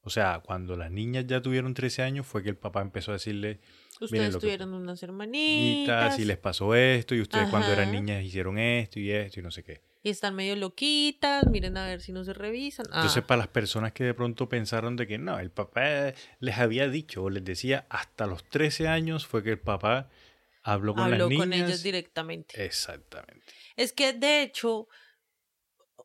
O 0.04 0.10
sea, 0.10 0.42
cuando 0.44 0.76
las 0.76 0.90
niñas 0.92 1.26
ya 1.28 1.42
tuvieron 1.42 1.74
13 1.74 2.02
años 2.02 2.26
fue 2.26 2.42
que 2.44 2.50
el 2.50 2.58
papá 2.58 2.82
empezó 2.82 3.12
a 3.12 3.16
decirle, 3.16 3.60
Ustedes 4.00 4.34
lo 4.34 4.40
que- 4.40 4.48
tuvieron 4.48 4.74
unas 4.74 5.04
hermanitas 5.04 6.18
y 6.18 6.26
les 6.26 6.38
pasó 6.40 6.74
esto, 6.76 7.14
y 7.14 7.22
ustedes 7.22 7.50
cuando 7.50 7.72
eran 7.72 7.92
niñas 7.92 8.24
hicieron 8.24 8.58
esto 8.58 9.00
y 9.00 9.12
esto 9.12 9.40
y 9.40 9.44
no 9.44 9.52
sé 9.52 9.64
qué. 9.64 9.82
y 10.04 10.10
están 10.10 10.34
medio 10.34 10.56
loquitas, 10.56 11.46
miren 11.46 11.78
a 11.78 11.86
ver 11.86 12.02
si 12.02 12.12
no 12.12 12.24
se 12.24 12.34
revisan. 12.34 12.88
Ah, 12.90 13.02
Entonces, 13.02 13.24
para 13.24 13.38
las 13.38 13.48
personas 13.50 13.94
que 13.94 14.04
de 14.04 14.16
pronto 14.16 14.50
pensaron 14.50 14.96
de 14.96 15.06
que 15.06 15.20
no, 15.20 15.38
el 15.38 15.52
papá 15.52 16.14
les 16.40 16.58
había 16.58 16.88
dicho 16.90 17.22
o 17.24 17.30
les 17.30 17.46
decía 17.46 17.86
hasta 17.88 18.26
los 18.26 18.44
13 18.50 18.88
años 18.88 19.28
fue 19.28 19.44
que 19.44 19.52
el 19.52 19.60
papá 19.60 20.10
habló 20.64 20.96
con 20.96 21.04
habló 21.04 21.18
las 21.18 21.30
niñas. 21.30 21.46
con 21.46 21.54
ellos 21.54 21.84
directamente. 21.84 22.66
Exactamente. 22.66 23.46
Es 23.76 23.94
que 23.94 24.14
de 24.14 24.42
hecho, 24.42 24.88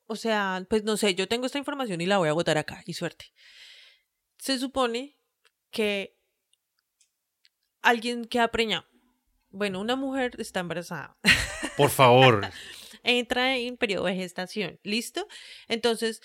o 0.06 0.16
sea, 0.16 0.64
pues 0.68 0.84
no 0.84 0.98
sé, 0.98 1.14
yo 1.14 1.26
tengo 1.26 1.46
esta 1.46 1.56
información 1.56 1.98
y 2.02 2.06
la 2.06 2.18
voy 2.18 2.28
a 2.28 2.34
botar 2.34 2.58
acá, 2.58 2.82
y 2.84 2.92
suerte. 2.92 3.32
Se 4.38 4.58
supone 4.58 5.16
que 5.70 6.16
alguien 7.82 8.24
que 8.24 8.40
ha 8.40 8.48
preñado, 8.48 8.86
bueno, 9.50 9.80
una 9.80 9.96
mujer 9.96 10.32
está 10.38 10.60
embarazada, 10.60 11.16
Por 11.76 11.90
favor. 11.90 12.48
entra 13.02 13.56
en 13.56 13.76
periodo 13.76 14.06
de 14.06 14.14
gestación, 14.14 14.78
¿listo? 14.82 15.26
Entonces, 15.68 16.20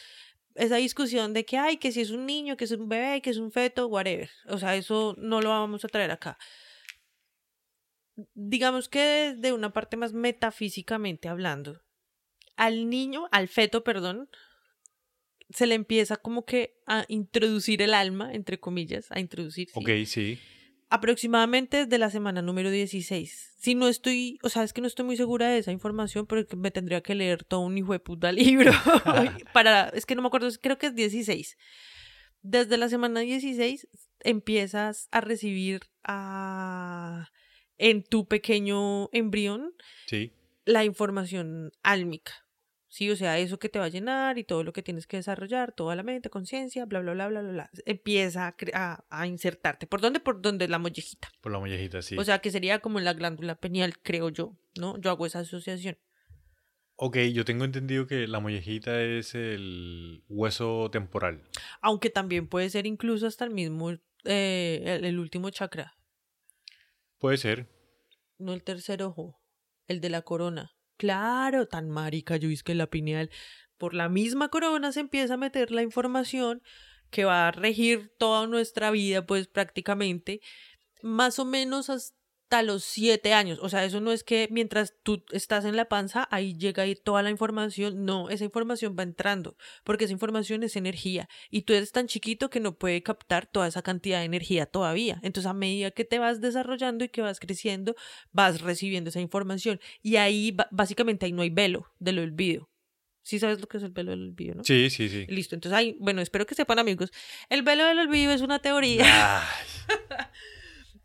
esa 0.55 0.75
discusión 0.75 1.33
de 1.33 1.45
que 1.45 1.57
hay, 1.57 1.77
que 1.77 1.91
si 1.91 2.01
es 2.01 2.11
un 2.11 2.25
niño, 2.25 2.57
que 2.57 2.65
es 2.65 2.71
un 2.71 2.89
bebé, 2.89 3.21
que 3.21 3.29
es 3.29 3.37
un 3.37 3.51
feto, 3.51 3.87
whatever. 3.87 4.29
O 4.47 4.57
sea, 4.57 4.75
eso 4.75 5.15
no 5.17 5.41
lo 5.41 5.49
vamos 5.49 5.85
a 5.85 5.87
traer 5.87 6.11
acá. 6.11 6.37
Digamos 8.33 8.89
que 8.89 9.35
de 9.37 9.53
una 9.53 9.71
parte 9.71 9.97
más 9.97 10.13
metafísicamente 10.13 11.29
hablando, 11.29 11.81
al 12.57 12.89
niño, 12.89 13.27
al 13.31 13.47
feto, 13.47 13.83
perdón, 13.83 14.29
se 15.53 15.67
le 15.67 15.75
empieza 15.75 16.17
como 16.17 16.45
que 16.45 16.75
a 16.87 17.05
introducir 17.07 17.81
el 17.81 17.93
alma, 17.93 18.33
entre 18.33 18.59
comillas, 18.59 19.07
a 19.11 19.19
introducir. 19.19 19.67
ok, 19.73 19.89
sí. 20.05 20.37
aproximadamente 20.89 21.77
desde 21.85 21.97
la 21.97 22.09
semana 22.09 22.41
número 22.41 22.69
16. 22.69 23.53
Si 23.57 23.75
no 23.75 23.87
estoy, 23.87 24.37
o 24.43 24.49
sea, 24.49 24.63
es 24.63 24.73
que 24.73 24.81
no 24.81 24.87
estoy 24.87 25.05
muy 25.05 25.15
segura 25.17 25.49
de 25.49 25.59
esa 25.59 25.71
información, 25.71 26.25
pero 26.27 26.45
me 26.57 26.71
tendría 26.71 27.01
que 27.01 27.15
leer 27.15 27.43
todo 27.43 27.61
un 27.61 27.77
hijo 27.77 27.93
de 27.93 27.99
puta 27.99 28.31
libro 28.33 28.71
para, 29.53 29.89
es 29.89 30.05
que 30.05 30.15
no 30.15 30.21
me 30.21 30.27
acuerdo, 30.27 30.49
creo 30.61 30.77
que 30.77 30.87
es 30.87 30.95
16. 30.95 31.57
Desde 32.43 32.77
la 32.77 32.89
semana 32.89 33.19
16 33.21 33.87
empiezas 34.21 35.07
a 35.11 35.21
recibir 35.21 35.81
a, 36.03 37.29
en 37.77 38.03
tu 38.03 38.27
pequeño 38.27 39.09
embrión 39.13 39.73
Sí. 40.07 40.33
la 40.65 40.83
información 40.85 41.71
álmica. 41.83 42.33
Sí, 42.93 43.09
o 43.09 43.15
sea, 43.15 43.39
eso 43.39 43.57
que 43.57 43.69
te 43.69 43.79
va 43.79 43.85
a 43.85 43.87
llenar 43.87 44.37
y 44.37 44.43
todo 44.43 44.65
lo 44.65 44.73
que 44.73 44.83
tienes 44.83 45.07
que 45.07 45.15
desarrollar, 45.15 45.71
toda 45.71 45.95
la 45.95 46.03
mente, 46.03 46.29
conciencia, 46.29 46.83
bla, 46.85 46.99
bla, 46.99 47.13
bla, 47.13 47.29
bla, 47.29 47.41
bla, 47.41 47.51
bla. 47.53 47.69
Empieza 47.85 48.47
a, 48.49 48.55
a, 48.73 49.05
a 49.09 49.27
insertarte. 49.27 49.87
¿Por 49.87 50.01
dónde? 50.01 50.19
Por 50.19 50.41
donde 50.41 50.67
la 50.67 50.77
mollejita. 50.77 51.31
Por 51.39 51.53
la 51.53 51.59
mollejita, 51.59 52.01
sí. 52.01 52.17
O 52.17 52.23
sea, 52.25 52.39
que 52.39 52.51
sería 52.51 52.79
como 52.79 52.99
en 52.99 53.05
la 53.05 53.13
glándula 53.13 53.55
pineal, 53.55 53.97
creo 53.99 54.27
yo, 54.27 54.57
¿no? 54.77 54.99
Yo 54.99 55.09
hago 55.09 55.25
esa 55.25 55.39
asociación. 55.39 55.97
ok, 56.97 57.17
yo 57.33 57.45
tengo 57.45 57.63
entendido 57.63 58.07
que 58.07 58.27
la 58.27 58.41
mollejita 58.41 59.01
es 59.01 59.35
el 59.35 60.25
hueso 60.27 60.89
temporal. 60.91 61.43
Aunque 61.79 62.09
también 62.09 62.47
puede 62.49 62.69
ser 62.69 62.85
incluso 62.85 63.25
hasta 63.25 63.45
el 63.45 63.51
mismo, 63.51 63.91
eh, 64.25 64.83
el, 64.85 65.05
el 65.05 65.17
último 65.17 65.49
chakra, 65.49 65.95
Puede 67.19 67.37
ser. 67.37 67.69
no 68.37 68.51
el 68.53 68.63
tercer 68.63 69.01
ojo, 69.01 69.39
el 69.87 70.01
de 70.01 70.09
la 70.09 70.23
corona. 70.23 70.73
Claro, 71.01 71.65
tan 71.67 71.89
marica, 71.89 72.37
yo 72.37 72.47
es 72.51 72.61
que 72.61 72.75
la 72.75 72.85
pineal, 72.85 73.31
por 73.79 73.95
la 73.95 74.07
misma 74.07 74.49
corona 74.49 74.91
se 74.91 74.99
empieza 74.99 75.33
a 75.33 75.37
meter 75.37 75.71
la 75.71 75.81
información 75.81 76.61
que 77.09 77.25
va 77.25 77.47
a 77.47 77.51
regir 77.51 78.11
toda 78.19 78.45
nuestra 78.45 78.91
vida, 78.91 79.25
pues 79.25 79.47
prácticamente, 79.47 80.41
más 81.01 81.39
o 81.39 81.45
menos 81.45 81.89
hasta 81.89 82.15
los 82.61 82.83
siete 82.83 83.33
años. 83.33 83.59
O 83.61 83.69
sea, 83.69 83.85
eso 83.85 84.01
no 84.01 84.11
es 84.11 84.23
que 84.23 84.47
mientras 84.51 84.93
tú 85.03 85.23
estás 85.31 85.63
en 85.63 85.77
la 85.77 85.85
panza, 85.85 86.27
ahí 86.31 86.53
llega 86.53 86.83
ahí 86.83 86.95
toda 86.95 87.23
la 87.23 87.29
información. 87.29 88.03
No, 88.05 88.29
esa 88.29 88.43
información 88.43 88.95
va 88.99 89.03
entrando, 89.03 89.55
porque 89.83 90.05
esa 90.05 90.13
información 90.13 90.63
es 90.63 90.75
energía. 90.75 91.29
Y 91.49 91.61
tú 91.61 91.73
eres 91.73 91.91
tan 91.91 92.07
chiquito 92.07 92.49
que 92.49 92.59
no 92.59 92.77
puede 92.77 93.01
captar 93.01 93.45
toda 93.45 93.67
esa 93.67 93.81
cantidad 93.81 94.19
de 94.19 94.25
energía 94.25 94.65
todavía. 94.65 95.19
Entonces, 95.23 95.49
a 95.49 95.53
medida 95.53 95.91
que 95.91 96.03
te 96.03 96.19
vas 96.19 96.41
desarrollando 96.41 97.05
y 97.05 97.09
que 97.09 97.21
vas 97.21 97.39
creciendo, 97.39 97.95
vas 98.31 98.61
recibiendo 98.61 99.09
esa 99.09 99.21
información. 99.21 99.79
Y 100.01 100.17
ahí, 100.17 100.55
básicamente, 100.71 101.25
ahí 101.25 101.31
no 101.31 101.43
hay 101.43 101.49
velo 101.49 101.87
del 101.99 102.19
olvido. 102.19 102.69
Sí 103.23 103.39
sabes 103.39 103.61
lo 103.61 103.67
que 103.67 103.77
es 103.77 103.83
el 103.83 103.91
velo 103.91 104.11
del 104.11 104.29
olvido, 104.29 104.55
¿no? 104.55 104.63
Sí, 104.63 104.89
sí, 104.89 105.07
sí. 105.07 105.25
Listo, 105.27 105.55
entonces 105.55 105.77
ahí, 105.77 105.95
bueno, 105.99 106.21
espero 106.21 106.45
que 106.45 106.55
sepan 106.55 106.79
amigos, 106.79 107.11
el 107.49 107.61
velo 107.61 107.85
del 107.85 107.99
olvido 107.99 108.31
es 108.31 108.41
una 108.41 108.59
teoría 108.59 109.43
Ay, 109.43 109.47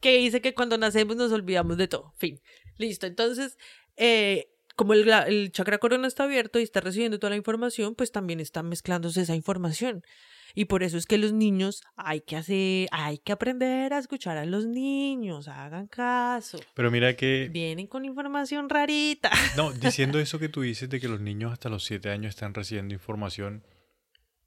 que 0.06 0.18
dice 0.18 0.40
que 0.40 0.54
cuando 0.54 0.78
nacemos 0.78 1.16
nos 1.16 1.32
olvidamos 1.32 1.76
de 1.76 1.88
todo, 1.88 2.12
fin, 2.16 2.40
listo, 2.76 3.08
entonces, 3.08 3.58
eh, 3.96 4.52
como 4.76 4.92
el, 4.92 5.08
el 5.08 5.50
chakra 5.50 5.78
corona 5.78 6.06
está 6.06 6.22
abierto 6.22 6.60
y 6.60 6.62
está 6.62 6.80
recibiendo 6.80 7.18
toda 7.18 7.30
la 7.30 7.36
información, 7.36 7.96
pues 7.96 8.12
también 8.12 8.38
está 8.38 8.62
mezclándose 8.62 9.22
esa 9.22 9.34
información. 9.34 10.04
Y 10.54 10.66
por 10.66 10.84
eso 10.84 10.96
es 10.96 11.06
que 11.06 11.18
los 11.18 11.32
niños 11.32 11.82
hay 11.96 12.20
que 12.20 12.36
hacer, 12.36 12.86
hay 12.92 13.18
que 13.18 13.32
aprender 13.32 13.92
a 13.92 13.98
escuchar 13.98 14.36
a 14.36 14.46
los 14.46 14.64
niños, 14.64 15.48
hagan 15.48 15.88
caso. 15.88 16.60
Pero 16.74 16.92
mira 16.92 17.16
que... 17.16 17.50
Vienen 17.52 17.88
con 17.88 18.04
información 18.04 18.68
rarita. 18.68 19.32
No, 19.56 19.72
diciendo 19.72 20.20
eso 20.20 20.38
que 20.38 20.48
tú 20.48 20.62
dices 20.62 20.88
de 20.88 21.00
que 21.00 21.08
los 21.08 21.20
niños 21.20 21.52
hasta 21.52 21.68
los 21.68 21.84
7 21.84 22.10
años 22.10 22.30
están 22.30 22.54
recibiendo 22.54 22.94
información, 22.94 23.64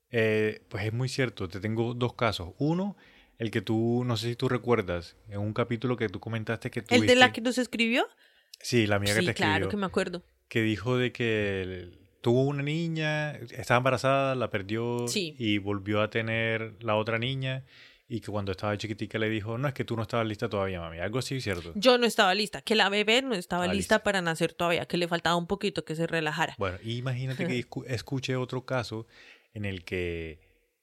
eh, 0.10 0.66
pues 0.70 0.86
es 0.86 0.93
muy 0.93 1.10
cierto. 1.10 1.49
Te 1.49 1.60
tengo 1.60 1.93
dos 1.93 2.14
casos. 2.14 2.53
Uno, 2.60 2.95
el 3.40 3.52
que 3.52 3.62
tú, 3.62 4.04
no 4.06 4.18
sé 4.18 4.28
si 4.28 4.36
tú 4.36 4.50
recuerdas, 4.50 5.16
en 5.30 5.40
un 5.40 5.54
capítulo 5.54 5.98
que 5.98 6.10
tú 6.10 6.20
comentaste 6.20 6.70
que 6.70 6.84
¿El 6.90 7.08
de 7.08 7.16
la 7.16 7.32
que 7.32 7.42
nos 7.42 7.58
escribió? 7.58 8.06
Sí, 8.60 8.86
la 8.86 8.98
amiga 8.98 9.16
que 9.16 9.22
te 9.22 9.32
escribió. 9.32 9.54
claro 9.54 9.70
que 9.70 9.78
me 9.78 9.86
acuerdo. 9.86 10.24
Que 10.50 10.62
dijo 10.62 10.98
de 10.98 11.14
que 11.14 11.90
tuvo 12.22 12.44
una 12.44 12.62
niña, 12.62 13.32
estaba 13.32 13.78
embarazada, 13.78 14.36
la 14.36 14.50
perdió 14.50 15.06
y 15.16 15.58
volvió 15.58 16.02
a 16.02 16.10
tener 16.10 16.76
la 16.82 16.96
otra 16.96 17.18
niña 17.18 17.64
y 18.10 18.20
que 18.20 18.30
cuando 18.30 18.52
estaba 18.52 18.78
chiquitica 18.78 19.18
le 19.20 19.30
dijo, 19.30 19.58
no, 19.58 19.70
es 19.70 19.74
que 19.74 19.86
tú 19.86 19.96
no 19.96 20.02
estabas 20.02 20.28
lista 20.28 20.50
todavía, 20.50 20.82
mami. 20.82 21.00
Algo 21.00 21.20
así, 21.20 21.40
¿cierto? 21.40 21.72
Yo 21.76 21.98
no 21.98 22.06
estaba 22.06 22.34
lista, 22.36 22.62
que 22.62 22.76
la 22.76 22.90
bebé 22.90 23.22
no 23.22 23.36
estaba 23.36 23.68
lista, 23.68 24.00
para 24.04 24.22
nacer 24.22 24.52
todavía, 24.52 24.86
que 24.86 24.98
le 24.98 25.08
faltaba 25.08 25.38
un 25.38 25.48
poquito 25.48 25.86
que 25.86 25.96
se 25.96 26.08
relajara. 26.08 26.56
Bueno, 26.58 26.78
imagínate 26.84 27.48
que 27.48 27.66
escuche 27.88 28.36
otro 28.36 28.66
caso 28.66 29.08
en 29.54 29.64
el 29.64 29.86
que, 29.86 30.40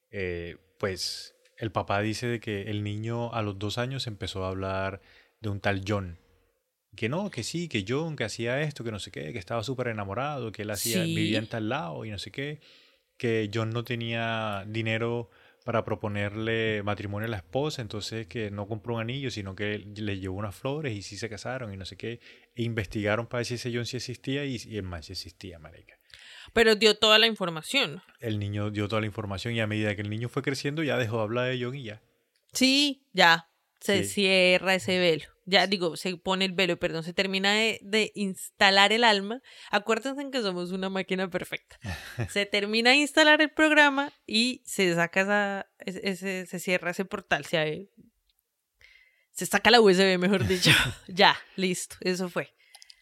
eh, 0.09 0.57
pues, 0.79 1.35
el 1.57 1.71
papá 1.71 2.01
dice 2.01 2.27
de 2.27 2.39
que 2.39 2.63
el 2.63 2.83
niño 2.83 3.33
a 3.33 3.41
los 3.41 3.59
dos 3.59 3.77
años 3.77 4.07
empezó 4.07 4.45
a 4.45 4.49
hablar 4.49 5.01
de 5.41 5.49
un 5.49 5.59
tal 5.59 5.83
John 5.87 6.17
que 6.97 7.09
no, 7.09 7.29
que 7.29 7.43
sí, 7.43 7.69
que 7.69 7.85
John, 7.87 8.15
que 8.15 8.23
hacía 8.23 8.59
esto, 8.61 8.83
que 8.83 8.91
no 8.91 8.99
sé 8.99 9.11
qué, 9.11 9.31
que 9.31 9.39
estaba 9.39 9.63
súper 9.63 9.87
enamorado, 9.87 10.51
que 10.51 10.63
él 10.63 10.71
hacía, 10.71 11.03
vivía 11.03 11.37
en 11.37 11.47
tal 11.47 11.69
lado 11.69 12.03
y 12.03 12.09
no 12.09 12.17
sé 12.17 12.31
qué, 12.31 12.59
que 13.17 13.49
John 13.53 13.69
no 13.69 13.83
tenía 13.83 14.65
dinero 14.67 15.29
para 15.63 15.85
proponerle 15.85 16.81
matrimonio 16.81 17.27
a 17.27 17.29
la 17.29 17.37
esposa, 17.37 17.81
entonces 17.81 18.25
que 18.25 18.49
no 18.49 18.67
compró 18.67 18.95
un 18.95 19.01
anillo, 19.01 19.29
sino 19.29 19.55
que 19.55 19.77
le 19.77 20.19
llevó 20.19 20.37
unas 20.37 20.55
flores 20.55 20.95
y 20.95 21.03
sí 21.03 21.17
se 21.17 21.29
casaron 21.29 21.71
y 21.71 21.77
no 21.77 21.85
sé 21.85 21.97
qué, 21.97 22.19
e 22.55 22.63
investigaron 22.63 23.27
para 23.27 23.39
ver 23.39 23.45
si 23.45 23.53
ese 23.55 23.71
John 23.71 23.85
sí 23.85 23.97
existía 23.97 24.43
y, 24.45 24.57
el 24.75 24.83
man 24.83 25.03
sí 25.03 25.11
existía, 25.11 25.59
marica. 25.59 25.96
Pero 26.53 26.75
dio 26.75 26.95
toda 26.97 27.19
la 27.19 27.27
información. 27.27 28.01
El 28.19 28.39
niño 28.39 28.71
dio 28.71 28.87
toda 28.87 29.01
la 29.01 29.07
información 29.07 29.53
y 29.53 29.59
a 29.59 29.67
medida 29.67 29.95
que 29.95 30.01
el 30.01 30.09
niño 30.09 30.29
fue 30.29 30.41
creciendo 30.41 30.83
ya 30.83 30.97
dejó 30.97 31.17
de 31.17 31.23
hablar 31.23 31.49
de 31.49 31.63
John 31.63 31.75
y 31.75 31.83
ya. 31.83 32.01
Sí, 32.53 33.03
ya, 33.13 33.49
se 33.79 34.03
cierra 34.03 34.75
ese 34.75 34.97
velo 34.99 35.25
ya 35.47 35.65
digo, 35.65 35.95
se 35.95 36.15
pone 36.17 36.43
el 36.43 36.51
velo, 36.51 36.77
perdón, 36.77 37.03
se 37.03 37.13
termina 37.13 37.53
de, 37.53 38.11
instalar 38.15 38.91
el 38.91 39.05
alma. 39.05 39.41
Acuérdense 39.71 40.21
en 40.21 40.29
que 40.29 40.41
somos 40.41 40.71
una 40.71 40.89
máquina 40.89 41.29
perfecta. 41.29 41.79
Se 42.29 42.45
termina 42.45 42.91
de 42.91 42.97
instalar 42.97 43.41
el 43.41 43.49
programa 43.49 44.11
y 44.25 44.61
se 44.65 44.93
saca 44.93 45.21
esa, 45.21 45.69
ese, 45.79 46.45
se 46.45 46.59
cierra 46.59 46.91
ese 46.91 47.05
portal, 47.05 47.45
se, 47.45 47.89
se 49.31 49.45
saca 49.45 49.71
la 49.71 49.79
USB, 49.79 50.17
mejor 50.19 50.45
dicho. 50.45 50.71
ya, 51.07 51.37
listo, 51.55 51.95
eso 52.01 52.27
fue. 52.27 52.53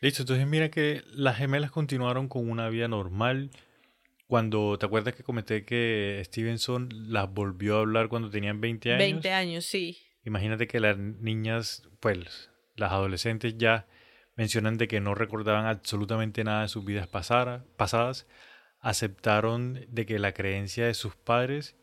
Listo, 0.02 0.24
entonces 0.24 0.46
mira 0.46 0.70
que 0.70 1.04
las 1.14 1.38
gemelas 1.38 1.72
continuaron 1.72 2.28
con 2.28 2.50
una 2.50 2.70
vida 2.70 2.88
normal. 2.88 3.50
Cuando, 4.28 4.78
¿te 4.78 4.86
acuerdas 4.86 5.16
que 5.16 5.24
comenté 5.24 5.66
que 5.66 6.22
Stevenson 6.26 6.89
las 7.12 7.32
volvió 7.32 7.78
a 7.78 7.80
hablar 7.82 8.10
cuando 8.10 8.30
tenían 8.30 8.60
20 8.60 8.93
años? 8.93 9.00
20 9.00 9.32
años, 9.32 9.66
sí. 9.66 9.98
Imagínate 10.24 10.68
que 10.68 10.80
las 10.80 10.98
niñas, 10.98 11.84
pues 12.00 12.50
las 12.76 12.91
adolescentes 12.91 13.58
ya 13.58 13.88
mencionan 14.36 14.78
de 14.78 14.88
que 14.88 15.00
no 15.00 15.16
recordaban 15.16 15.66
absolutamente 15.66 16.43
nada 16.43 16.64
de 16.64 16.68
sus 16.68 16.84
vidas 16.84 17.08
pasadas, 17.08 18.28
aceptaron 18.80 19.86
de 19.89 20.06
que 20.06 20.20
la 20.20 20.34
creencia 20.34 20.88
de 20.88 20.93
sus 20.93 21.16
padres, 21.16 21.76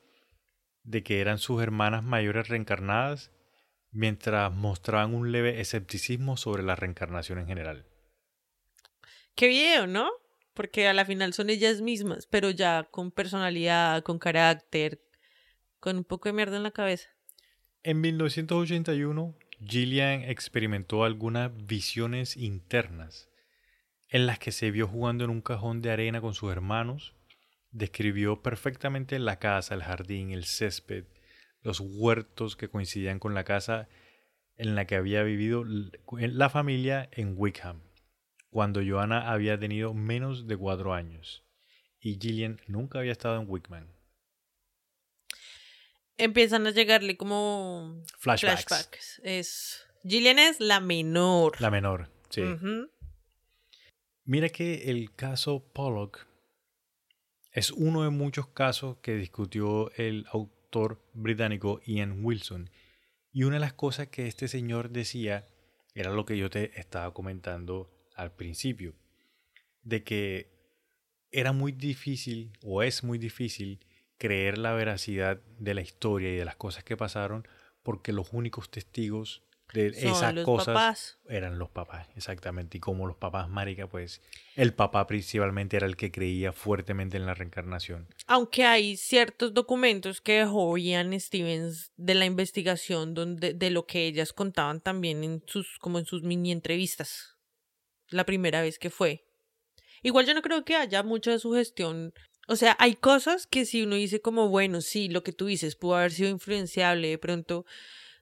de 0.83 1.03
que 1.03 1.21
eran 1.21 1.39
sus 1.39 1.63
hermanas 1.63 2.03
mayores 2.03 2.49
reencarnadas, 2.49 3.31
mientras 3.91 4.53
mostraban 4.53 5.15
un 5.15 5.33
leve 5.33 5.61
escepticismo 5.61 6.37
sobre 6.37 6.63
la 6.63 6.77
reencarnación 6.77 7.39
en 7.39 7.47
general. 7.47 7.87
Qué 9.35 9.49
bien, 9.49 9.93
¿no? 9.93 10.11
Porque 10.55 10.87
a 10.87 10.93
la 10.93 11.05
final 11.05 11.33
son 11.33 11.51
ellas 11.51 11.81
mismas, 11.81 12.27
pero 12.27 12.51
ya 12.51 12.89
con 12.91 13.11
personalidad, 13.11 14.03
con 14.03 14.19
carácter, 14.19 15.01
con 15.81 15.97
un 15.97 16.05
poco 16.05 16.29
de 16.29 16.35
mierda 16.35 16.57
en 16.57 16.63
la 16.63 16.71
cabeza. 16.71 17.09
En 17.83 18.01
1981, 18.01 19.35
Gillian 19.61 20.23
experimentó 20.23 21.05
algunas 21.05 21.51
visiones 21.67 22.37
internas 22.37 23.29
en 24.09 24.27
las 24.27 24.39
que 24.39 24.53
se 24.53 24.71
vio 24.71 24.87
jugando 24.87 25.25
en 25.25 25.31
un 25.31 25.41
cajón 25.41 25.81
de 25.81 25.91
arena 25.91 26.21
con 26.21 26.35
sus 26.35 26.53
hermanos, 26.53 27.15
describió 27.71 28.43
perfectamente 28.43 29.19
la 29.19 29.39
casa, 29.39 29.75
el 29.75 29.83
jardín, 29.83 30.33
el 30.33 30.45
césped, 30.45 31.07
los 31.63 31.81
huertos 31.81 32.55
que 32.55 32.69
coincidían 32.69 33.19
con 33.19 33.35
la 33.35 33.45
casa 33.45 33.89
en 34.57 34.75
la 34.75 34.87
que 34.87 34.97
había 34.97 35.23
vivido 35.23 35.65
la 35.65 36.51
familia 36.51 37.09
en 37.13 37.35
Wickham, 37.37 37.81
cuando 38.53 38.81
Joanna 38.87 39.33
había 39.33 39.59
tenido 39.59 39.95
menos 39.95 40.47
de 40.47 40.57
cuatro 40.57 40.95
años, 40.95 41.45
y 41.99 42.21
Gillian 42.21 42.61
nunca 42.69 43.01
había 43.01 43.11
estado 43.11 43.41
en 43.41 43.51
Wickham 43.51 43.89
empiezan 46.25 46.67
a 46.67 46.71
llegarle 46.71 47.17
como 47.17 48.03
flashbacks. 48.19 49.21
Es 49.25 49.85
Gillian 50.03 50.39
es 50.39 50.61
la 50.61 50.81
menor. 50.81 51.61
La 51.61 51.71
menor, 51.71 52.11
sí. 52.31 52.43
Mira 54.25 54.49
que 54.49 54.91
el 54.91 55.15
caso 55.15 55.65
Pollock 55.73 56.27
es 57.53 57.71
uno 57.71 58.05
de 58.05 58.11
muchos 58.11 58.49
casos 58.49 58.99
que 58.99 59.15
discutió 59.15 59.93
el 59.97 60.27
autor 60.33 61.05
británico 61.13 61.81
Ian 61.85 62.25
Wilson. 62.25 62.71
Y 63.33 63.45
una 63.45 63.57
de 63.57 63.61
las 63.61 63.73
cosas 63.73 64.09
que 64.09 64.27
este 64.27 64.49
señor 64.49 64.91
decía 64.91 65.47
era 65.95 66.11
lo 66.11 66.25
que 66.25 66.37
yo 66.37 66.51
te 66.51 66.79
estaba 66.79 67.13
comentando 67.13 67.91
al 68.15 68.35
principio, 68.35 68.95
de 69.83 70.05
que 70.05 70.53
era 71.31 71.53
muy 71.53 71.73
difícil 71.73 72.53
o 72.63 72.83
es 72.83 73.03
muy 73.03 73.19
difícil 73.19 73.85
creer 74.19 74.59
la 74.59 74.73
veracidad 74.73 75.41
de 75.59 75.75
la 75.75 75.81
historia 75.81 76.33
y 76.33 76.37
de 76.37 76.45
las 76.45 76.57
cosas 76.57 76.85
que 76.85 76.97
pasaron 76.97 77.49
porque 77.83 78.13
los 78.13 78.33
únicos 78.33 78.71
testigos 78.71 79.43
de 79.73 79.89
esas 79.89 80.35
cosas 80.45 81.19
eran 81.29 81.59
los 81.59 81.71
papás, 81.71 82.07
exactamente. 82.15 82.77
Y 82.77 82.81
como 82.81 83.07
los 83.07 83.17
papás, 83.17 83.49
marica, 83.49 83.87
pues 83.87 84.21
el 84.55 84.75
papá 84.75 85.07
principalmente 85.07 85.77
era 85.77 85.87
el 85.87 85.97
que 85.97 86.11
creía 86.11 86.53
fuertemente 86.53 87.17
en 87.17 87.27
la 87.27 87.35
reencarnación. 87.35 88.07
Aunque 88.27 88.65
hay 88.65 88.97
ciertos 88.97 89.55
documentos 89.55 90.21
que 90.21 90.41
dejó 90.41 90.77
Ian 90.77 91.19
Stevens 91.19 91.91
de 91.97 92.15
la 92.15 92.27
investigación 92.27 93.15
donde, 93.15 93.55
de 93.55 93.71
lo 93.71 93.87
que 93.87 94.07
ellas 94.07 94.33
contaban 94.33 94.81
también 94.81 95.25
en 95.25 95.43
sus, 95.47 95.79
como 95.79 95.99
en 95.99 96.05
sus 96.05 96.23
mini 96.23 96.53
entrevistas. 96.53 97.32
La 98.13 98.25
primera 98.25 98.63
vez 98.63 98.79
que 98.79 98.91
fue. 98.91 99.25
Igual 100.03 100.27
yo 100.27 100.35
no 100.35 100.43
creo 100.43 100.65
que 100.65 100.77
haya 100.77 101.03
mucha 101.03 101.39
sugestión 101.39 102.13
o 102.49 102.57
sea, 102.57 102.77
hay 102.81 102.95
cosas 102.97 103.47
que 103.47 103.65
si 103.65 103.83
uno 103.83 103.95
dice 103.95 104.21
como, 104.21 104.49
bueno, 104.49 104.81
sí, 104.81 105.09
lo 105.09 105.23
que 105.23 105.33
tú 105.33 105.47
dices 105.47 105.77
pudo 105.77 105.97
haber 105.97 106.13
sido 106.13 106.29
influenciable, 106.29 107.09
de 107.09 107.19
pronto 107.19 107.65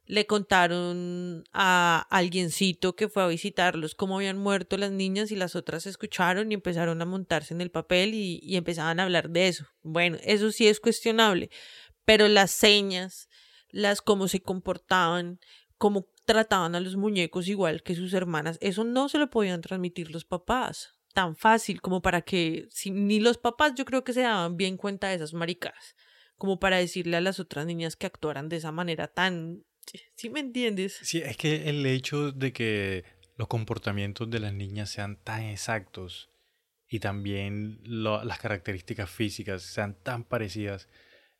le 0.04 0.26
contaron 0.26 1.44
a 1.52 2.06
alguiencito 2.10 2.96
que 2.96 3.08
fue 3.08 3.22
a 3.22 3.28
visitarlos 3.28 3.94
cómo 3.94 4.16
habían 4.16 4.38
muerto 4.38 4.76
las 4.76 4.90
niñas 4.90 5.30
y 5.30 5.36
las 5.36 5.54
otras 5.56 5.86
escucharon 5.86 6.50
y 6.50 6.54
empezaron 6.54 7.00
a 7.00 7.06
montarse 7.06 7.54
en 7.54 7.60
el 7.60 7.70
papel 7.70 8.14
y, 8.14 8.40
y 8.42 8.56
empezaban 8.56 9.00
a 9.00 9.04
hablar 9.04 9.30
de 9.30 9.48
eso. 9.48 9.66
Bueno, 9.82 10.18
eso 10.22 10.52
sí 10.52 10.66
es 10.68 10.80
cuestionable, 10.80 11.50
pero 12.04 12.28
las 12.28 12.50
señas, 12.50 13.28
las 13.70 14.02
cómo 14.02 14.28
se 14.28 14.40
comportaban, 14.40 15.40
cómo 15.78 16.08
trataban 16.30 16.76
a 16.76 16.80
los 16.80 16.94
muñecos 16.94 17.48
igual 17.48 17.82
que 17.82 17.96
sus 17.96 18.14
hermanas, 18.14 18.56
eso 18.60 18.84
no 18.84 19.08
se 19.08 19.18
lo 19.18 19.30
podían 19.30 19.62
transmitir 19.62 20.12
los 20.12 20.24
papás 20.24 20.94
tan 21.12 21.34
fácil 21.34 21.80
como 21.80 22.02
para 22.02 22.22
que 22.22 22.68
si, 22.70 22.92
ni 22.92 23.18
los 23.18 23.36
papás 23.36 23.72
yo 23.74 23.84
creo 23.84 24.04
que 24.04 24.12
se 24.12 24.20
daban 24.20 24.56
bien 24.56 24.76
cuenta 24.76 25.08
de 25.08 25.16
esas 25.16 25.34
maricas 25.34 25.96
como 26.36 26.60
para 26.60 26.76
decirle 26.76 27.16
a 27.16 27.20
las 27.20 27.40
otras 27.40 27.66
niñas 27.66 27.96
que 27.96 28.06
actuaran 28.06 28.48
de 28.48 28.58
esa 28.58 28.70
manera 28.70 29.08
tan 29.08 29.64
¿sí 30.14 30.30
me 30.30 30.38
entiendes? 30.38 31.00
Sí, 31.02 31.18
es 31.18 31.36
que 31.36 31.68
el 31.68 31.84
hecho 31.84 32.30
de 32.30 32.52
que 32.52 33.04
los 33.36 33.48
comportamientos 33.48 34.30
de 34.30 34.38
las 34.38 34.54
niñas 34.54 34.88
sean 34.88 35.16
tan 35.16 35.42
exactos 35.42 36.30
y 36.88 37.00
también 37.00 37.80
las 37.84 38.38
características 38.38 39.10
físicas 39.10 39.62
sean 39.62 39.96
tan 40.00 40.22
parecidas 40.22 40.88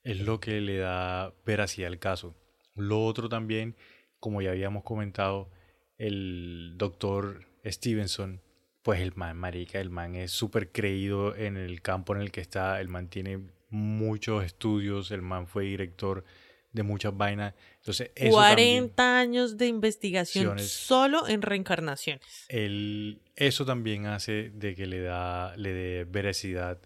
es 0.02 0.18
lo 0.18 0.40
que 0.40 0.60
le 0.60 0.78
da 0.78 1.32
veracidad 1.46 1.92
al 1.92 1.98
caso. 1.98 2.34
Lo 2.74 3.04
otro 3.04 3.28
también, 3.28 3.76
como 4.20 4.42
ya 4.42 4.50
habíamos 4.50 4.84
comentado, 4.84 5.50
el 5.98 6.74
doctor 6.76 7.46
Stevenson 7.64 8.40
pues 8.82 9.00
el 9.00 9.12
man, 9.14 9.36
marica, 9.36 9.80
el 9.80 9.90
man 9.90 10.14
es 10.14 10.32
súper 10.32 10.72
creído 10.72 11.36
en 11.36 11.56
el 11.56 11.82
campo 11.82 12.14
en 12.14 12.22
el 12.22 12.30
que 12.30 12.40
está, 12.40 12.80
el 12.80 12.88
man 12.88 13.08
tiene 13.08 13.40
muchos 13.68 14.44
estudios, 14.44 15.10
el 15.10 15.22
man 15.22 15.46
fue 15.46 15.64
director 15.64 16.24
de 16.72 16.82
muchas 16.82 17.16
vainas. 17.16 17.54
Entonces, 17.76 18.10
40 18.30 19.18
años 19.18 19.56
de 19.58 19.66
investigación 19.66 20.58
solo 20.58 21.28
en 21.28 21.42
reencarnaciones. 21.42 22.46
El, 22.48 23.20
eso 23.36 23.66
también 23.66 24.06
hace 24.06 24.50
de 24.50 24.74
que 24.74 24.86
le 24.86 25.00
da 25.00 25.56
le 25.56 25.72
dé 25.72 26.04
veracidad 26.04 26.80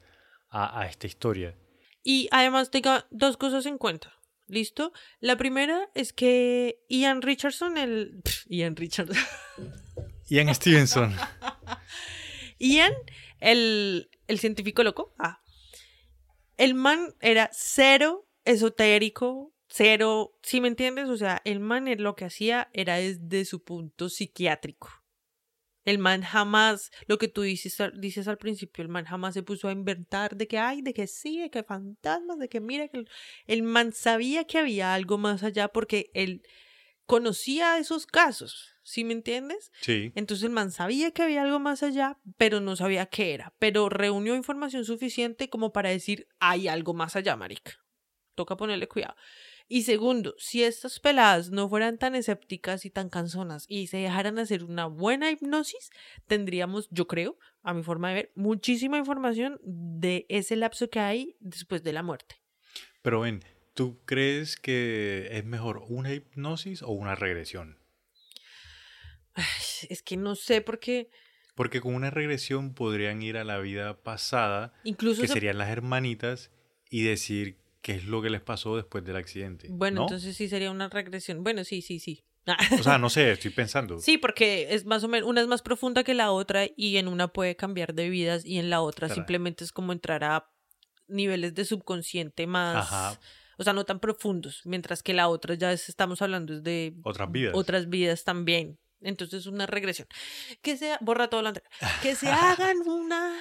a, 0.50 0.80
a, 0.80 0.86
esta 0.86 1.06
historia. 1.06 1.54
Y 2.02 2.28
además 2.32 2.70
tenga 2.70 3.06
dos 3.10 3.36
cosas 3.36 3.66
en 3.66 3.78
cuenta. 3.78 4.12
¿Listo? 4.46 4.92
La 5.20 5.36
primera 5.36 5.90
es 5.94 6.12
que 6.12 6.84
Ian 6.88 7.22
Richardson, 7.22 7.78
el... 7.78 8.22
Ian 8.46 8.76
Richardson. 8.76 9.16
Ian 10.28 10.54
Stevenson. 10.54 11.14
Ian, 12.58 12.92
el, 13.40 14.10
el 14.26 14.38
científico 14.38 14.82
loco. 14.82 15.14
Ah. 15.18 15.40
El 16.56 16.74
man 16.74 17.14
era 17.20 17.50
cero 17.52 18.28
esotérico, 18.44 19.54
cero, 19.68 20.38
¿sí 20.42 20.60
me 20.60 20.68
entiendes? 20.68 21.08
O 21.08 21.16
sea, 21.16 21.40
el 21.44 21.60
man 21.60 21.86
lo 21.98 22.14
que 22.14 22.24
hacía 22.24 22.70
era 22.72 22.96
desde 22.96 23.44
su 23.44 23.64
punto 23.64 24.08
psiquiátrico. 24.08 25.03
El 25.84 25.98
man 25.98 26.22
jamás, 26.22 26.90
lo 27.06 27.18
que 27.18 27.28
tú 27.28 27.42
dices, 27.42 27.80
al- 27.80 28.00
dices 28.00 28.26
al 28.28 28.38
principio, 28.38 28.82
el 28.82 28.88
man 28.88 29.04
jamás 29.04 29.34
se 29.34 29.42
puso 29.42 29.68
a 29.68 29.72
inventar 29.72 30.36
de 30.36 30.46
que 30.48 30.58
hay, 30.58 30.82
de 30.82 30.94
que 30.94 31.06
sí, 31.06 31.38
de 31.40 31.50
que 31.50 31.62
fantasmas, 31.62 32.38
de 32.38 32.48
que 32.48 32.60
mira 32.60 32.88
que 32.88 33.04
el 33.46 33.62
man 33.62 33.92
sabía 33.92 34.44
que 34.44 34.58
había 34.58 34.94
algo 34.94 35.18
más 35.18 35.42
allá 35.42 35.68
porque 35.68 36.10
él 36.14 36.42
conocía 37.06 37.78
esos 37.78 38.06
casos, 38.06 38.72
¿sí 38.82 39.04
me 39.04 39.12
entiendes? 39.12 39.72
Sí. 39.82 40.12
Entonces 40.14 40.44
el 40.44 40.50
man 40.50 40.70
sabía 40.70 41.10
que 41.10 41.22
había 41.22 41.42
algo 41.42 41.58
más 41.58 41.82
allá, 41.82 42.18
pero 42.38 42.60
no 42.60 42.76
sabía 42.76 43.06
qué 43.06 43.34
era. 43.34 43.52
Pero 43.58 43.88
reunió 43.90 44.34
información 44.34 44.84
suficiente 44.84 45.50
como 45.50 45.72
para 45.72 45.90
decir, 45.90 46.28
hay 46.40 46.68
algo 46.68 46.94
más 46.94 47.14
allá, 47.16 47.36
marica. 47.36 47.72
Toca 48.34 48.56
ponerle 48.56 48.88
cuidado. 48.88 49.14
Y 49.66 49.84
segundo, 49.84 50.34
si 50.38 50.62
estas 50.62 51.00
peladas 51.00 51.50
no 51.50 51.68
fueran 51.68 51.96
tan 51.98 52.14
escépticas 52.14 52.84
y 52.84 52.90
tan 52.90 53.08
canzonas 53.08 53.64
y 53.68 53.86
se 53.86 53.96
dejaran 53.96 54.38
hacer 54.38 54.62
una 54.62 54.86
buena 54.86 55.30
hipnosis, 55.30 55.90
tendríamos, 56.26 56.88
yo 56.90 57.06
creo, 57.06 57.38
a 57.62 57.72
mi 57.72 57.82
forma 57.82 58.08
de 58.10 58.14
ver, 58.14 58.32
muchísima 58.34 58.98
información 58.98 59.58
de 59.64 60.26
ese 60.28 60.56
lapso 60.56 60.90
que 60.90 61.00
hay 61.00 61.36
después 61.40 61.82
de 61.82 61.92
la 61.94 62.02
muerte. 62.02 62.36
Pero 63.00 63.20
ven, 63.20 63.42
¿tú 63.72 64.00
crees 64.04 64.56
que 64.56 65.28
es 65.32 65.44
mejor 65.46 65.82
una 65.88 66.12
hipnosis 66.12 66.82
o 66.82 66.90
una 66.90 67.14
regresión? 67.14 67.78
Ay, 69.34 69.44
Es 69.88 70.02
que 70.02 70.16
no 70.16 70.34
sé 70.36 70.60
por 70.60 70.78
qué, 70.78 71.08
Porque 71.54 71.80
con 71.80 71.94
una 71.94 72.10
regresión 72.10 72.74
podrían 72.74 73.22
ir 73.22 73.36
a 73.36 73.44
la 73.44 73.58
vida 73.60 74.02
pasada, 74.02 74.74
incluso... 74.84 75.22
que 75.22 75.28
se- 75.28 75.34
serían 75.34 75.56
las 75.58 75.70
hermanitas, 75.70 76.50
y 76.90 77.02
decir 77.02 77.58
qué 77.84 77.92
es 77.92 78.04
lo 78.06 78.22
que 78.22 78.30
les 78.30 78.40
pasó 78.40 78.74
después 78.76 79.04
del 79.04 79.16
accidente. 79.16 79.68
Bueno, 79.70 79.96
¿no? 80.00 80.02
entonces 80.06 80.34
sí 80.36 80.48
sería 80.48 80.70
una 80.70 80.88
regresión. 80.88 81.44
Bueno, 81.44 81.62
sí, 81.64 81.82
sí, 81.82 82.00
sí. 82.00 82.24
O 82.78 82.82
sea, 82.82 82.96
no 82.98 83.10
sé, 83.10 83.30
estoy 83.32 83.50
pensando. 83.50 83.98
Sí, 84.00 84.16
porque 84.18 84.68
es 84.74 84.86
más 84.86 85.04
o 85.04 85.08
menos, 85.08 85.28
una 85.28 85.42
es 85.42 85.46
más 85.46 85.60
profunda 85.62 86.02
que 86.02 86.14
la 86.14 86.32
otra 86.32 86.66
y 86.76 86.96
en 86.96 87.08
una 87.08 87.28
puede 87.28 87.56
cambiar 87.56 87.92
de 87.94 88.08
vidas 88.08 88.44
y 88.46 88.58
en 88.58 88.70
la 88.70 88.80
otra 88.80 89.08
simplemente 89.10 89.64
es 89.64 89.70
como 89.72 89.92
entrar 89.92 90.24
a 90.24 90.50
niveles 91.08 91.54
de 91.54 91.66
subconsciente 91.66 92.46
más, 92.46 92.86
Ajá. 92.90 93.20
o 93.58 93.62
sea, 93.64 93.74
no 93.74 93.84
tan 93.84 94.00
profundos, 94.00 94.62
mientras 94.64 95.02
que 95.02 95.12
la 95.12 95.28
otra 95.28 95.54
ya 95.54 95.70
es- 95.70 95.90
estamos 95.90 96.22
hablando 96.22 96.54
es 96.54 96.62
de 96.62 96.94
Otras 97.04 97.30
vidas. 97.30 97.52
otras 97.54 97.88
vidas 97.90 98.24
también. 98.24 98.78
Entonces 99.02 99.44
una 99.46 99.66
regresión. 99.66 100.08
Que 100.62 100.78
sea, 100.78 100.96
borra 101.02 101.28
todo 101.28 101.42
lo 101.42 101.48
anterior. 101.48 101.70
Que 102.02 102.14
se 102.14 102.28
hagan 102.30 102.78
una 102.88 103.34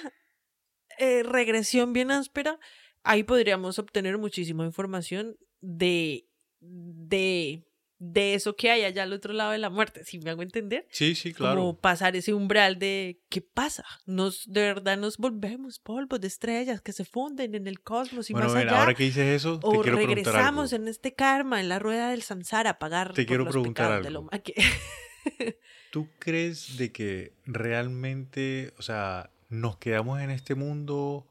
eh, 0.99 1.23
regresión 1.23 1.93
bien 1.93 2.11
áspera, 2.11 2.59
ahí 3.03 3.23
podríamos 3.23 3.79
obtener 3.79 4.17
muchísima 4.17 4.65
información 4.65 5.37
de, 5.61 6.25
de, 6.59 7.63
de 7.99 8.33
eso 8.33 8.55
que 8.55 8.69
hay 8.71 8.83
allá 8.83 9.03
al 9.03 9.13
otro 9.13 9.33
lado 9.33 9.51
de 9.51 9.57
la 9.57 9.69
muerte, 9.69 10.03
si 10.03 10.19
me 10.19 10.29
hago 10.31 10.41
entender. 10.41 10.85
Sí, 10.91 11.15
sí, 11.15 11.33
claro. 11.33 11.59
Como 11.59 11.79
pasar 11.79 12.15
ese 12.15 12.33
umbral 12.33 12.79
de 12.79 13.21
¿qué 13.29 13.41
pasa? 13.41 13.85
Nos, 14.05 14.43
de 14.51 14.61
verdad 14.61 14.97
nos 14.97 15.17
volvemos 15.17 15.79
polvos 15.79 16.19
de 16.21 16.27
estrellas 16.27 16.81
que 16.81 16.91
se 16.93 17.05
funden 17.05 17.55
en 17.55 17.67
el 17.67 17.81
cosmos 17.81 18.29
y 18.29 18.33
bueno, 18.33 18.47
más 18.47 18.55
ven, 18.55 18.67
allá. 18.69 18.79
ahora 18.81 18.93
que 18.93 19.03
dices 19.03 19.25
eso, 19.35 19.59
te 19.59 19.67
o 19.67 19.71
quiero 19.81 19.97
preguntar 19.97 20.07
algo. 20.07 20.15
regresamos 20.15 20.73
en 20.73 20.87
este 20.87 21.13
karma, 21.13 21.61
en 21.61 21.69
la 21.69 21.79
rueda 21.79 22.09
del 22.09 22.21
samsara, 22.23 22.71
a 22.71 22.79
pagar 22.79 23.13
Te 23.13 23.21
por 23.23 23.27
quiero 23.27 23.43
los 23.45 23.51
preguntar 23.53 23.91
algo. 23.91 24.21
huma- 24.29 24.41
que- 24.41 24.55
¿Tú 25.91 26.09
crees 26.19 26.77
de 26.77 26.91
que 26.91 27.33
realmente, 27.45 28.73
o 28.77 28.81
sea, 28.81 29.29
nos 29.49 29.77
quedamos 29.77 30.19
en 30.21 30.31
este 30.31 30.55
mundo 30.55 31.27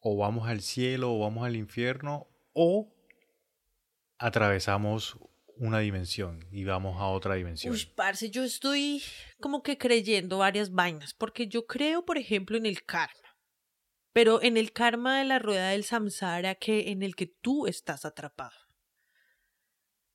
o 0.00 0.16
vamos 0.16 0.48
al 0.48 0.60
cielo 0.60 1.14
o 1.14 1.18
vamos 1.18 1.44
al 1.44 1.56
infierno 1.56 2.28
o 2.52 2.92
atravesamos 4.18 5.18
una 5.56 5.80
dimensión 5.80 6.46
y 6.50 6.64
vamos 6.64 7.00
a 7.00 7.06
otra 7.06 7.34
dimensión? 7.34 7.72
Uy, 7.74 7.86
parce, 7.94 8.30
yo 8.30 8.42
estoy 8.42 9.02
como 9.40 9.62
que 9.62 9.76
creyendo 9.76 10.38
varias 10.38 10.72
vainas, 10.72 11.14
porque 11.14 11.48
yo 11.48 11.66
creo, 11.66 12.04
por 12.04 12.18
ejemplo, 12.18 12.56
en 12.56 12.66
el 12.66 12.84
karma. 12.84 13.14
Pero 14.12 14.42
en 14.42 14.56
el 14.56 14.72
karma 14.72 15.18
de 15.18 15.24
la 15.24 15.38
rueda 15.38 15.68
del 15.68 15.84
samsara 15.84 16.54
que 16.56 16.90
en 16.90 17.02
el 17.02 17.14
que 17.14 17.26
tú 17.26 17.66
estás 17.66 18.04
atrapado. 18.04 18.56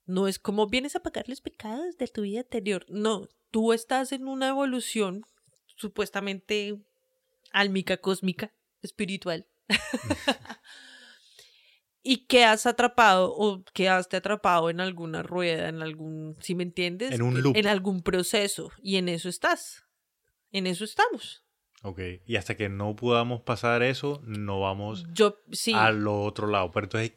No 0.06 0.28
es 0.28 0.38
como 0.38 0.68
vienes 0.68 0.96
a 0.96 1.02
pagar 1.02 1.30
los 1.30 1.42
pecados 1.42 1.98
de 1.98 2.08
tu 2.08 2.22
vida 2.22 2.42
anterior. 2.42 2.86
No, 2.90 3.30
tú 3.52 3.72
estás 3.72 4.12
en 4.12 4.28
una 4.28 4.50
evolución 4.50 5.24
supuestamente 5.78 6.78
álmica, 7.52 7.98
cósmica, 7.98 8.54
espiritual. 8.82 9.48
y 12.04 12.28
quedas 12.28 12.66
atrapado 12.68 13.34
o 13.36 13.64
quedaste 13.74 14.18
atrapado 14.18 14.70
en 14.70 14.80
alguna 14.80 15.24
rueda, 15.24 15.70
en 15.70 15.82
algún, 15.82 16.36
si 16.40 16.54
me 16.54 16.64
entiendes, 16.64 17.12
En 17.12 17.22
un 17.24 17.42
loop. 17.42 17.58
en 17.58 17.68
algún 17.68 18.04
proceso 18.04 18.72
y 18.82 18.98
en 18.98 19.10
eso 19.10 19.28
estás. 19.30 19.84
En 20.52 20.68
eso 20.68 20.84
estamos. 20.84 21.44
Ok, 21.82 22.00
y 22.26 22.36
hasta 22.36 22.56
que 22.56 22.70
no 22.70 22.96
podamos 22.96 23.42
pasar 23.42 23.84
eso, 23.84 24.22
no 24.26 24.60
vamos 24.60 25.06
Yo 25.14 25.38
sí. 25.52 25.74
al 25.74 26.08
otro 26.08 26.48
lado. 26.48 26.72
Pero 26.72 26.86
entonces, 26.86 27.14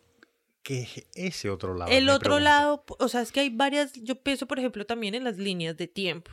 ¿qué 0.62 0.82
es 0.82 1.06
ese 1.14 1.50
otro 1.50 1.74
lado? 1.74 1.90
El 1.90 2.08
otro 2.08 2.34
pregunta. 2.36 2.44
lado, 2.44 2.84
o 2.98 3.08
sea, 3.08 3.20
es 3.22 3.30
que 3.32 3.40
hay 3.40 3.50
varias, 3.50 3.92
yo 3.94 4.22
pienso 4.22 4.46
por 4.46 4.58
ejemplo 4.58 4.84
también 4.86 5.14
en 5.14 5.24
las 5.24 5.36
líneas 5.38 5.76
de 5.76 5.86
tiempo. 5.86 6.30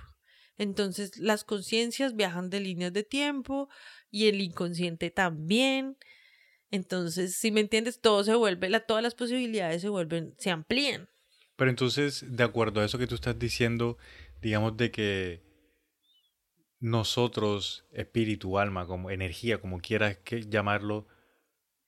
Entonces 0.58 1.18
las 1.18 1.44
conciencias 1.44 2.16
viajan 2.16 2.50
de 2.50 2.62
líneas 2.62 2.94
de 2.94 3.04
tiempo 3.04 3.68
y 4.16 4.30
el 4.30 4.40
inconsciente 4.40 5.12
también. 5.12 5.98
Entonces, 6.72 7.36
si 7.36 7.52
me 7.52 7.60
entiendes, 7.60 8.00
todo 8.00 8.24
se 8.24 8.34
vuelve, 8.34 8.70
la, 8.70 8.80
todas 8.80 9.04
las 9.04 9.14
posibilidades 9.14 9.82
se 9.82 9.90
vuelven, 9.90 10.34
se 10.38 10.52
amplían. 10.52 11.10
Pero 11.58 11.70
entonces, 11.70 12.24
de 12.26 12.44
acuerdo 12.46 12.80
a 12.80 12.86
eso 12.86 12.98
que 12.98 13.08
tú 13.08 13.16
estás 13.16 13.38
diciendo, 13.38 13.98
digamos 14.42 14.78
de 14.78 14.90
que 14.90 15.44
nosotros, 16.80 17.84
espíritu, 17.92 18.58
alma, 18.58 18.88
como 18.88 19.12
energía, 19.12 19.60
como 19.60 19.82
quieras 19.82 20.18
que 20.24 20.44
llamarlo, 20.44 21.08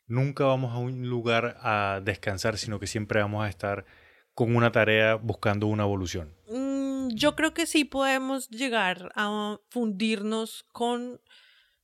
nunca 0.05 0.43
vamos 0.43 0.73
a 0.73 0.80
un 0.80 1.07
lugar 1.07 1.57
a 1.61 2.01
descansar, 2.03 2.57
sino 2.57 2.78
que 2.78 2.88
siempre 2.88 3.21
vamos 3.21 3.45
a 3.45 3.49
estar 3.49 3.86
con 4.34 4.53
una 4.53 4.73
tarea 4.73 5.15
buscando 5.15 5.67
una 5.67 5.84
evolución. 5.84 6.36
Mm, 6.49 7.07
yo 7.15 7.38
creo 7.38 7.53
que 7.53 7.65
sí 7.65 7.86
podemos 7.86 8.49
llegar 8.49 9.13
a 9.15 9.59
fundirnos 9.69 10.65
con 10.73 11.21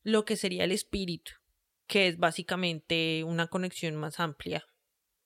lo 0.04 0.26
que 0.26 0.36
sería 0.36 0.64
el 0.64 0.72
espíritu, 0.72 1.32
que 1.88 2.08
es 2.08 2.18
básicamente 2.18 3.24
una 3.26 3.48
conexión 3.48 3.96
más 3.96 4.20
amplia. 4.20 4.66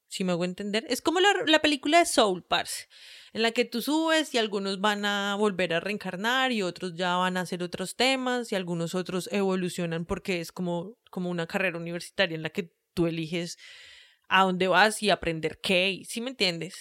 Si 0.09 0.23
me 0.23 0.31
hago 0.31 0.45
entender, 0.45 0.85
es 0.89 1.01
como 1.01 1.19
la, 1.19 1.29
la 1.47 1.59
película 1.59 1.99
de 1.99 2.05
Soul, 2.05 2.43
parce, 2.43 2.87
en 3.33 3.41
la 3.41 3.51
que 3.51 3.65
tú 3.65 3.81
subes 3.81 4.33
y 4.33 4.37
algunos 4.37 4.79
van 4.79 5.03
a 5.03 5.35
volver 5.35 5.73
a 5.73 5.81
reencarnar 5.81 6.53
y 6.53 6.61
otros 6.61 6.95
ya 6.95 7.17
van 7.17 7.35
a 7.35 7.41
hacer 7.41 7.61
otros 7.61 7.97
temas 7.97 8.51
y 8.51 8.55
algunos 8.55 8.95
otros 8.95 9.29
evolucionan 9.33 10.05
porque 10.05 10.39
es 10.39 10.53
como, 10.53 10.95
como 11.11 11.29
una 11.29 11.45
carrera 11.45 11.77
universitaria 11.77 12.35
en 12.35 12.43
la 12.43 12.51
que 12.51 12.71
tú 12.93 13.07
eliges 13.07 13.57
a 14.29 14.43
dónde 14.43 14.67
vas 14.67 15.03
y 15.03 15.09
aprender 15.09 15.59
qué, 15.61 16.01
¿sí 16.05 16.21
me 16.21 16.29
entiendes? 16.29 16.75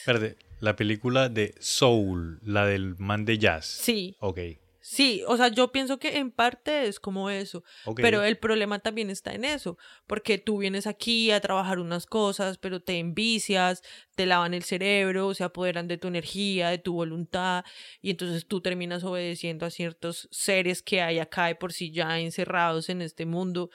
La 0.61 0.75
película 0.75 1.29
de 1.29 1.55
Soul, 1.61 2.41
la 2.43 2.67
del 2.67 2.97
man 2.99 3.25
de 3.25 3.39
jazz. 3.39 3.67
Sí, 3.67 4.17
Ok, 4.21 4.39
Sí, 4.89 5.25
o 5.27 5.37
sea, 5.37 5.49
yo 5.49 5.73
pienso 5.73 5.99
que 5.99 6.19
en 6.19 6.31
parte 6.31 6.87
es 6.87 7.01
como 7.01 7.29
eso, 7.29 7.65
pero 8.03 8.23
el 8.23 8.39
problema 8.39 8.79
también 8.79 9.11
está 9.11 9.35
en 9.35 9.45
eso, 9.45 9.79
porque 10.07 10.39
tú 10.39 10.59
vienes 10.59 10.87
aquí 10.87 11.33
a 11.33 11.41
trabajar 11.41 11.81
unas 11.81 12.07
cosas, 12.07 12.57
pero 12.59 12.81
te 12.81 13.01
envicias, 13.01 13.83
te 14.15 14.27
lavan 14.27 14.55
el 14.55 14.63
cerebro, 14.63 15.35
se 15.35 15.43
apoderan 15.43 15.89
de 15.89 15.99
tu 15.99 16.07
energía, 16.07 16.69
de 16.71 16.79
tu 16.79 16.93
voluntad, 16.93 17.65
y 18.01 18.11
entonces 18.11 18.47
tú 18.47 18.61
terminas 18.61 19.03
obedeciendo 19.03 19.67
a 19.67 19.71
ciertos 19.71 20.29
seres 20.31 20.83
que 20.83 21.03
hay 21.03 21.19
acá 21.19 21.47
de 21.47 21.57
por 21.57 21.73
sí 21.73 21.91
ya 21.91 22.21
encerrados 22.21 22.89
en 22.89 23.03
este 23.03 23.27
mundo 23.27 23.71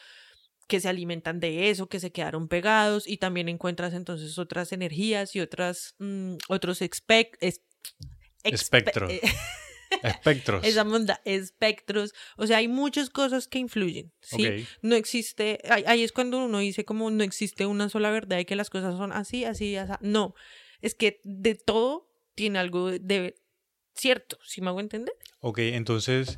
que 0.70 0.80
se 0.80 0.88
alimentan 0.88 1.42
de 1.42 1.70
eso, 1.70 1.90
que 1.90 2.00
se 2.00 2.14
quedaron 2.14 2.48
pegados 2.48 3.06
y 3.06 3.18
también 3.18 3.50
encuentras 3.50 3.94
entonces 3.94 4.38
otras 4.38 4.72
energías 4.72 5.36
y 5.36 5.42
otras 5.42 5.96
mm, 6.00 6.36
otros 6.48 6.82
expec- 6.82 7.36
es- 7.42 7.60
expe- 8.46 8.54
Espectros. 8.54 9.12
Espectros. 10.04 10.64
esa 10.66 10.82
onda, 10.82 11.22
espectros, 11.26 12.14
o 12.38 12.48
sea, 12.48 12.58
hay 12.58 12.68
muchas 12.68 13.10
cosas 13.10 13.48
que 13.48 13.60
influyen, 13.60 14.12
¿sí? 14.22 14.66
No 14.82 14.96
existe, 14.96 15.60
ahí, 15.70 16.04
es 16.04 16.12
cuando 16.12 16.44
uno 16.44 16.60
dice 16.60 16.86
como 16.86 17.10
no 17.12 17.24
existe 17.24 17.66
una 17.66 17.90
sola 17.90 18.12
verdad 18.12 18.40
y 18.40 18.46
que 18.46 18.56
las 18.56 18.70
cosas 18.70 18.96
son 18.98 19.12
así, 19.12 19.46
así, 19.46 19.76
así. 19.76 19.94
No, 20.02 20.36
es 20.82 20.96
que 20.96 21.22
de 21.24 21.56
todo 21.56 22.10
tiene 22.36 22.60
algo 22.60 22.90
de, 22.90 23.00
de 23.00 23.36
cierto, 23.94 24.38
si 24.44 24.62
me 24.62 24.70
hago 24.70 24.80
entender? 24.80 25.14
Ok, 25.40 25.60
entonces, 25.60 26.38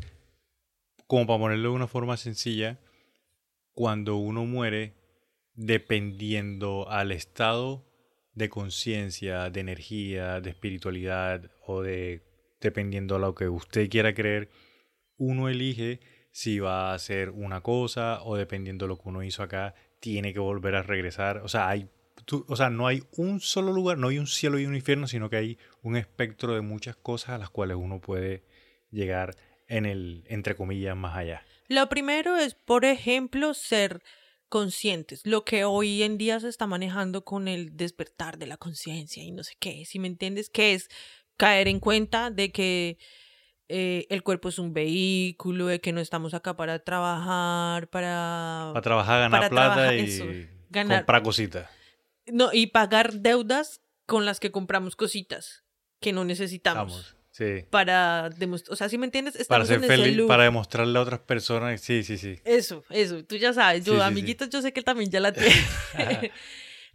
como 1.07 1.27
para 1.27 1.39
ponerlo 1.39 1.69
de 1.69 1.75
una 1.75 1.87
forma 1.87 2.17
sencilla, 2.17 2.79
cuando 3.73 4.17
uno 4.17 4.45
muere, 4.45 4.95
dependiendo 5.53 6.89
al 6.89 7.11
estado 7.11 7.85
de 8.33 8.49
conciencia, 8.49 9.49
de 9.49 9.59
energía, 9.59 10.41
de 10.41 10.49
espiritualidad 10.49 11.51
o 11.65 11.81
de 11.81 12.32
dependiendo 12.63 13.15
a 13.15 13.19
lo 13.19 13.35
que 13.35 13.49
usted 13.49 13.89
quiera 13.89 14.13
creer, 14.13 14.49
uno 15.17 15.49
elige 15.49 15.99
si 16.31 16.59
va 16.59 16.91
a 16.91 16.93
hacer 16.95 17.29
una 17.29 17.61
cosa 17.61 18.23
o 18.23 18.35
dependiendo 18.35 18.85
de 18.85 18.89
lo 18.89 18.97
que 18.97 19.09
uno 19.09 19.21
hizo 19.21 19.43
acá, 19.43 19.75
tiene 19.99 20.33
que 20.33 20.39
volver 20.39 20.75
a 20.75 20.81
regresar. 20.81 21.37
O 21.39 21.47
sea, 21.47 21.69
hay, 21.69 21.89
o 22.47 22.55
sea, 22.55 22.69
no 22.69 22.87
hay 22.87 23.03
un 23.17 23.39
solo 23.39 23.71
lugar, 23.71 23.99
no 23.99 24.07
hay 24.07 24.17
un 24.17 24.27
cielo 24.27 24.57
y 24.57 24.65
un 24.65 24.75
infierno, 24.75 25.07
sino 25.07 25.29
que 25.29 25.35
hay 25.35 25.57
un 25.83 25.95
espectro 25.95 26.55
de 26.55 26.61
muchas 26.61 26.95
cosas 26.95 27.29
a 27.31 27.37
las 27.37 27.49
cuales 27.51 27.77
uno 27.77 28.01
puede 28.01 28.43
llegar 28.89 29.35
en 29.67 29.85
el, 29.85 30.23
entre 30.27 30.55
comillas, 30.55 30.95
más 30.95 31.15
allá. 31.15 31.45
Lo 31.67 31.87
primero 31.89 32.37
es, 32.37 32.55
por 32.55 32.85
ejemplo, 32.85 33.53
ser 33.53 34.01
conscientes, 34.49 35.25
lo 35.25 35.45
que 35.45 35.65
hoy 35.65 36.03
en 36.03 36.19
día 36.19 36.39
se 36.39 36.47
está 36.47 36.67
manejando 36.67 37.25
con 37.25 37.47
el 37.47 37.75
despertar 37.75 38.37
de 38.37 38.45
la 38.45 38.57
conciencia 38.57 39.23
y 39.23 39.31
no 39.31 39.43
sé 39.43 39.53
qué, 39.59 39.83
si 39.85 39.97
me 39.97 40.07
entiendes, 40.07 40.51
que 40.51 40.75
es 40.75 40.89
caer 41.37 41.67
en 41.67 41.79
cuenta 41.79 42.31
de 42.31 42.51
que 42.51 42.97
eh, 43.69 44.05
el 44.09 44.23
cuerpo 44.23 44.49
es 44.49 44.59
un 44.59 44.73
vehículo, 44.73 45.67
de 45.67 45.79
que 45.79 45.93
no 45.93 46.01
estamos 46.01 46.33
acá 46.33 46.55
para 46.55 46.79
trabajar, 46.79 47.87
para... 47.87 48.69
Para 48.73 48.81
trabajar, 48.81 49.19
ganar 49.21 49.49
plata 49.49 49.95
y 49.95 50.49
comprar 50.71 51.23
cositas. 51.23 51.69
No, 52.27 52.49
y 52.53 52.67
pagar 52.67 53.13
deudas 53.13 53.81
con 54.05 54.25
las 54.25 54.39
que 54.39 54.51
compramos 54.51 54.95
cositas 54.95 55.63
que 55.99 56.13
no 56.13 56.25
necesitamos. 56.25 57.15
Sí. 57.31 57.65
Para 57.71 58.29
demostrar, 58.29 58.73
o 58.73 58.75
sea, 58.75 58.89
si 58.89 58.99
me 58.99 59.05
entiendes, 59.05 59.47
para 59.47 59.65
ser 59.65 59.79
feliz, 59.79 60.21
para 60.27 60.43
demostrarle 60.43 60.99
a 60.99 61.01
otras 61.01 61.21
personas, 61.21 61.81
sí, 61.81 62.03
sí, 62.03 62.19
sí. 62.19 62.39
Eso, 62.45 62.83
eso, 62.91 63.25
tú 63.25 63.37
ya 63.37 63.53
sabes, 63.53 63.83
yo, 63.85 64.03
amiguitos, 64.03 64.49
yo 64.49 64.61
sé 64.61 64.71
que 64.71 64.83
también 64.83 65.09
ya 65.09 65.19
la 65.19 65.33
tiene. 65.33 66.31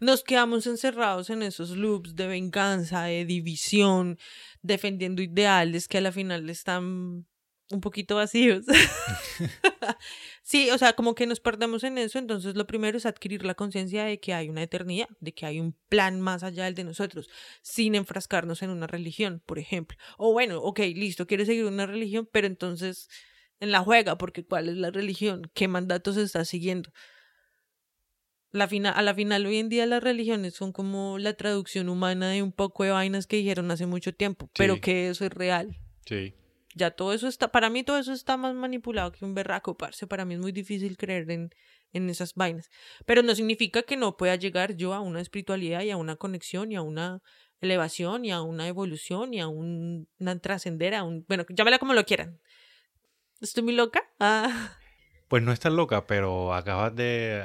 Nos 0.00 0.22
quedamos 0.22 0.66
encerrados 0.66 1.30
en 1.30 1.42
esos 1.42 1.70
loops 1.70 2.14
de 2.14 2.26
venganza, 2.26 3.04
de 3.04 3.24
división, 3.24 4.18
defendiendo 4.62 5.22
ideales 5.22 5.88
que 5.88 5.98
a 5.98 6.00
la 6.00 6.12
final 6.12 6.48
están 6.50 7.26
un 7.70 7.80
poquito 7.80 8.16
vacíos. 8.16 8.64
sí, 10.42 10.70
o 10.70 10.78
sea, 10.78 10.94
como 10.94 11.14
que 11.14 11.26
nos 11.26 11.40
perdemos 11.40 11.84
en 11.84 11.98
eso, 11.98 12.18
entonces 12.18 12.54
lo 12.54 12.66
primero 12.66 12.96
es 12.98 13.06
adquirir 13.06 13.44
la 13.44 13.54
conciencia 13.54 14.04
de 14.04 14.20
que 14.20 14.34
hay 14.34 14.48
una 14.48 14.62
eternidad, 14.62 15.08
de 15.20 15.34
que 15.34 15.46
hay 15.46 15.60
un 15.60 15.76
plan 15.88 16.20
más 16.20 16.42
allá 16.42 16.64
del 16.64 16.74
de 16.74 16.84
nosotros, 16.84 17.28
sin 17.62 17.94
enfrascarnos 17.94 18.62
en 18.62 18.70
una 18.70 18.86
religión, 18.86 19.42
por 19.46 19.58
ejemplo. 19.58 19.96
O 20.16 20.32
bueno, 20.32 20.60
ok, 20.62 20.80
listo, 20.94 21.26
quieres 21.26 21.46
seguir 21.46 21.64
una 21.64 21.86
religión, 21.86 22.28
pero 22.30 22.46
entonces 22.46 23.08
en 23.60 23.72
la 23.72 23.80
juega, 23.80 24.18
porque 24.18 24.44
¿cuál 24.44 24.68
es 24.68 24.76
la 24.76 24.90
religión? 24.90 25.50
¿Qué 25.54 25.68
mandatos 25.68 26.16
está 26.16 26.44
siguiendo? 26.44 26.90
La 28.50 28.64
a 28.64 29.02
la 29.02 29.14
final 29.14 29.44
hoy 29.44 29.58
en 29.58 29.68
día 29.68 29.84
las 29.84 30.02
religiones 30.02 30.54
son 30.54 30.72
como 30.72 31.18
la 31.18 31.34
traducción 31.34 31.88
humana 31.88 32.30
de 32.30 32.42
un 32.42 32.52
poco 32.52 32.84
de 32.84 32.90
vainas 32.90 33.26
que 33.26 33.36
dijeron 33.36 33.70
hace 33.70 33.86
mucho 33.86 34.14
tiempo, 34.14 34.50
pero 34.56 34.80
que 34.80 35.10
eso 35.10 35.26
es 35.26 35.32
real. 35.32 35.76
Sí. 36.06 36.34
Ya 36.74 36.92
todo 36.92 37.12
eso 37.12 37.28
está, 37.28 37.48
para 37.48 37.68
mí 37.68 37.82
todo 37.82 37.98
eso 37.98 38.12
está 38.12 38.36
más 38.36 38.54
manipulado 38.54 39.12
que 39.12 39.24
un 39.24 39.34
berraco, 39.34 39.76
parce. 39.76 40.06
Para 40.06 40.24
mí 40.24 40.34
es 40.34 40.40
muy 40.40 40.52
difícil 40.52 40.96
creer 40.96 41.30
en, 41.30 41.50
en 41.92 42.08
esas 42.08 42.34
vainas. 42.34 42.70
Pero 43.04 43.22
no 43.22 43.34
significa 43.34 43.82
que 43.82 43.96
no 43.96 44.16
pueda 44.16 44.36
llegar 44.36 44.76
yo 44.76 44.94
a 44.94 45.00
una 45.00 45.20
espiritualidad 45.20 45.82
y 45.82 45.90
a 45.90 45.96
una 45.96 46.16
conexión 46.16 46.72
y 46.72 46.76
a 46.76 46.82
una 46.82 47.20
elevación 47.60 48.24
y 48.24 48.30
a 48.30 48.42
una 48.42 48.68
evolución 48.68 49.34
y 49.34 49.40
a 49.40 49.48
un, 49.48 50.08
una 50.18 50.38
trascender, 50.38 50.94
a 50.94 51.02
un, 51.02 51.24
bueno, 51.28 51.44
llámela 51.48 51.78
como 51.78 51.94
lo 51.94 52.04
quieran. 52.04 52.40
¿Estoy 53.40 53.62
muy 53.62 53.74
loca? 53.74 54.02
Ah. 54.20 54.76
Pues 55.28 55.42
no 55.42 55.52
estás 55.52 55.72
loca, 55.72 56.06
pero 56.06 56.54
acabas 56.54 56.94
de 56.96 57.44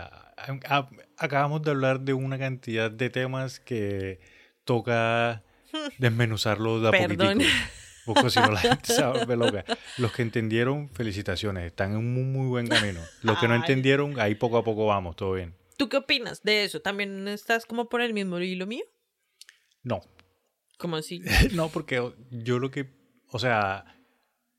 acabamos 1.17 1.61
de 1.61 1.71
hablar 1.71 2.01
de 2.01 2.13
una 2.13 2.37
cantidad 2.37 2.91
de 2.91 3.09
temas 3.09 3.59
que 3.59 4.19
toca 4.63 5.43
desmenuzarlo 5.97 6.79
de 6.79 6.87
a 6.89 6.91
Perdón. 6.91 7.41
Porque 8.05 8.29
si 8.29 8.39
no 8.39 8.51
la 8.51 8.59
gente 8.59 8.93
se 8.93 9.05
vuelve 9.05 9.35
loca. 9.37 9.65
Los 9.97 10.11
que 10.11 10.21
entendieron, 10.23 10.89
felicitaciones, 10.89 11.65
están 11.65 11.91
en 11.91 11.97
un 11.97 12.33
muy 12.33 12.47
buen 12.47 12.67
camino. 12.67 12.99
Los 13.21 13.39
que 13.39 13.47
no 13.47 13.55
entendieron, 13.55 14.19
ahí 14.19 14.35
poco 14.35 14.57
a 14.57 14.63
poco 14.63 14.85
vamos, 14.85 15.15
todo 15.15 15.33
bien. 15.33 15.55
¿Tú 15.77 15.89
qué 15.89 15.97
opinas 15.97 16.43
de 16.43 16.65
eso? 16.65 16.81
¿También 16.81 17.27
estás 17.27 17.65
como 17.65 17.89
por 17.89 18.01
el 18.01 18.13
mismo 18.13 18.39
hilo 18.39 18.67
mío? 18.67 18.83
No. 19.83 20.01
¿Cómo 20.77 20.97
así? 20.97 21.21
no, 21.53 21.69
porque 21.69 22.13
yo 22.29 22.59
lo 22.59 22.71
que, 22.71 22.89
o 23.29 23.39
sea, 23.39 23.85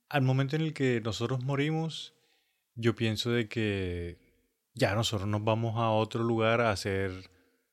al 0.09 0.23
momento 0.23 0.57
en 0.57 0.63
el 0.63 0.73
que 0.73 1.01
nosotros 1.03 1.45
morimos, 1.45 2.15
yo 2.75 2.95
pienso 2.95 3.31
de 3.31 3.49
que 3.49 4.24
ya 4.75 4.95
nosotros 4.95 5.29
nos 5.29 5.45
vamos 5.45 5.77
a 5.77 5.91
otro 5.91 6.23
lugar 6.23 6.61
a 6.61 6.71
hacer 6.71 7.31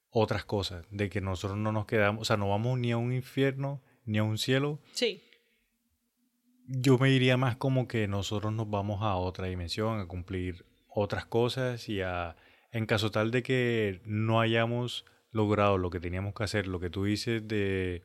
otras 0.10 0.46
cosas, 0.46 0.86
de 0.92 1.10
que 1.10 1.22
nosotros 1.22 1.58
no 1.58 1.72
nos 1.72 1.86
quedamos, 1.86 2.22
o 2.22 2.26
sea, 2.26 2.38
no 2.38 2.50
vamos 2.50 2.78
ni 2.80 2.92
a 2.92 2.98
un 2.98 3.14
infierno 3.14 3.82
ni 4.06 4.18
a 4.18 4.24
un 4.24 4.38
cielo. 4.38 4.80
Sí. 4.92 5.24
Yo 6.68 6.98
me 6.98 7.10
diría 7.10 7.38
más 7.38 7.56
como 7.56 7.88
que 7.88 8.08
nosotros 8.08 8.54
nos 8.54 8.70
vamos 8.70 9.02
a 9.02 9.16
otra 9.16 9.48
dimensión, 9.48 10.00
a 10.00 10.08
cumplir 10.08 10.66
otras 10.88 11.26
cosas 11.26 11.88
y 11.90 12.02
a, 12.02 12.36
en 12.72 12.86
caso 12.86 13.12
tal 13.12 13.32
de 13.32 13.42
que 13.44 14.02
no 14.06 14.42
hayamos 14.42 15.06
logrado 15.32 15.78
lo 15.78 15.90
que 15.90 16.00
teníamos 16.00 16.34
que 16.34 16.44
hacer, 16.44 16.68
lo 16.68 16.80
que 16.80 16.90
tú 16.90 17.06
dices 17.06 17.48
de, 17.48 18.04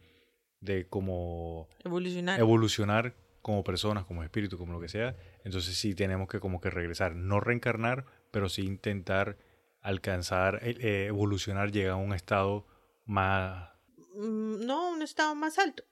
de 0.60 0.89
como 0.89 1.68
evolucionar. 1.85 2.39
evolucionar 2.39 3.14
como 3.43 3.62
personas, 3.64 4.05
como 4.05 4.23
espíritu, 4.23 4.59
como 4.59 4.73
lo 4.73 4.81
que 4.81 4.89
sea, 4.89 5.16
entonces 5.44 5.77
sí 5.77 5.94
tenemos 5.94 6.28
que 6.28 6.40
como 6.40 6.60
que 6.60 6.70
regresar, 6.70 7.14
no 7.14 7.40
reencarnar, 7.40 8.05
pero 8.37 8.51
sí 8.51 8.67
intentar 8.67 9.39
alcanzar, 9.81 10.61
eh, 10.63 10.77
eh, 10.79 11.07
evolucionar, 11.07 11.73
llegar 11.73 11.93
a 11.93 11.97
un 11.97 12.13
estado 12.13 12.67
más... 13.07 13.71
Mm, 14.15 14.67
no, 14.67 14.91
un 14.91 15.01
estado 15.01 15.35
más 15.35 15.59
alto. 15.59 15.85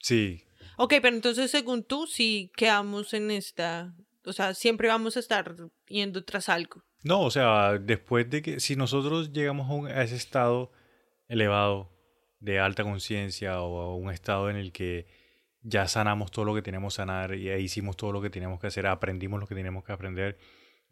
Sí. 0.00 0.42
Ok, 0.76 0.94
pero 1.00 1.14
entonces 1.14 1.52
según 1.52 1.84
tú, 1.84 2.08
si 2.08 2.50
quedamos 2.56 3.14
en 3.14 3.30
esta, 3.30 3.94
o 4.24 4.32
sea, 4.32 4.54
siempre 4.54 4.88
vamos 4.88 5.16
a 5.16 5.20
estar 5.20 5.54
yendo 5.86 6.24
tras 6.24 6.48
algo. 6.48 6.82
No, 7.04 7.20
o 7.20 7.30
sea, 7.30 7.78
después 7.78 8.28
de 8.28 8.42
que, 8.42 8.58
si 8.58 8.74
nosotros 8.74 9.32
llegamos 9.32 9.88
a, 9.88 10.02
ese 10.02 10.16
estado 10.16 10.72
elevado 11.28 11.92
de 12.40 12.58
alta 12.58 12.82
conciencia 12.82 13.62
o 13.62 13.82
a 13.82 13.94
un 13.94 14.10
estado 14.10 14.50
en 14.50 14.56
el 14.56 14.72
que 14.72 15.06
ya 15.62 15.86
sanamos 15.86 16.32
todo 16.32 16.44
lo 16.44 16.56
que 16.56 16.62
tenemos 16.62 16.94
que 16.94 16.96
sanar 16.96 17.36
y 17.36 17.52
hicimos 17.52 17.96
todo 17.96 18.10
lo 18.10 18.20
que 18.20 18.30
teníamos 18.30 18.58
que 18.58 18.66
hacer, 18.66 18.84
aprendimos 18.88 19.38
lo 19.38 19.46
que 19.46 19.54
teníamos 19.54 19.84
que 19.84 19.92
aprender, 19.92 20.40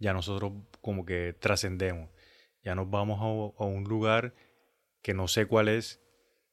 ya 0.03 0.13
nosotros 0.13 0.53
como 0.81 1.07
que 1.07 1.35
trascendemos. 1.39 2.11
Ya 2.63 2.75
nos 2.75 2.91
vamos 2.91 3.21
a, 3.59 3.65
un 3.65 3.85
lugar 3.85 4.35
que 5.01 5.15
no 5.15 5.29
sé 5.29 5.47
cuál 5.47 5.69
es, 5.69 6.01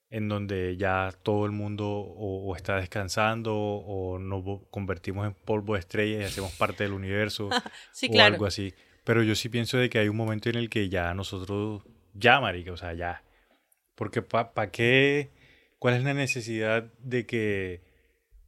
en 0.09 0.29
donde 0.29 0.77
ya 0.77 1.11
todo 1.23 1.45
el 1.45 1.51
mundo 1.51 1.87
o, 1.89 2.55
está 2.55 2.77
descansando 2.77 3.55
o 3.55 4.17
nos 4.17 4.61
convertimos 4.71 5.27
en 5.27 5.33
polvo 5.33 5.73
de 5.73 5.81
estrellas 5.81 6.21
y 6.21 6.25
hacemos 6.25 6.51
parte 6.53 6.83
del 6.83 6.93
universo 6.93 7.49
o 8.13 8.21
algo 8.21 8.45
así. 8.45 8.73
Pero 9.03 9.23
yo 9.23 9.35
sí 9.35 9.49
pienso 9.49 9.77
de 9.77 9.89
que 9.89 9.99
hay 9.99 10.09
un 10.09 10.17
momento 10.17 10.49
en 10.49 10.55
el 10.55 10.69
que 10.69 10.89
ya 10.89 11.13
nosotros, 11.13 11.83
ya 12.13 12.39
marica, 12.39 12.71
o 12.71 12.77
sea, 12.77 12.93
ya. 12.93 13.23
Porque 13.95 14.21
¿para 14.21 14.71
qué? 14.71 15.31
¿Cuál 15.79 15.95
es 15.95 16.03
la 16.03 16.13
necesidad 16.13 16.83
de 16.99 17.25
que 17.25 17.81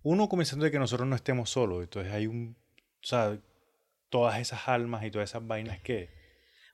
uno 0.03 0.29
comenzando 0.29 0.65
de 0.65 0.71
que 0.71 0.79
nosotros 0.79 1.07
no 1.07 1.15
estemos 1.15 1.49
solos? 1.49 1.81
Entonces 1.83 2.13
hay 2.13 2.27
un, 2.27 2.55
o 2.77 3.05
sea, 3.05 3.39
todas 4.11 4.39
esas 4.39 4.67
almas 4.67 5.03
y 5.03 5.09
todas 5.09 5.31
esas 5.31 5.47
vainas 5.47 5.79
que... 5.79 6.11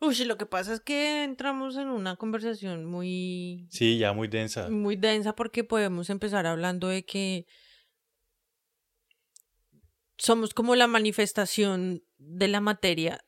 Uy, 0.02 0.16
lo 0.26 0.38
que 0.38 0.46
pasa 0.46 0.74
es 0.74 0.82
que 0.82 1.24
entramos 1.24 1.78
en 1.78 1.88
una 1.88 2.18
conversación 2.18 2.86
muy... 2.86 3.68
Sí, 3.70 3.98
ya 3.98 4.12
muy 4.12 4.28
densa. 4.28 4.70
Muy 4.70 4.96
densa 4.96 5.36
porque 5.36 5.64
podemos 5.64 6.10
empezar 6.10 6.46
hablando 6.46 6.90
de 6.90 7.06
que 7.06 7.46
somos 10.18 10.54
como 10.54 10.76
la 10.76 10.88
manifestación 10.88 12.04
de 12.18 12.48
la 12.48 12.60
materia, 12.60 13.24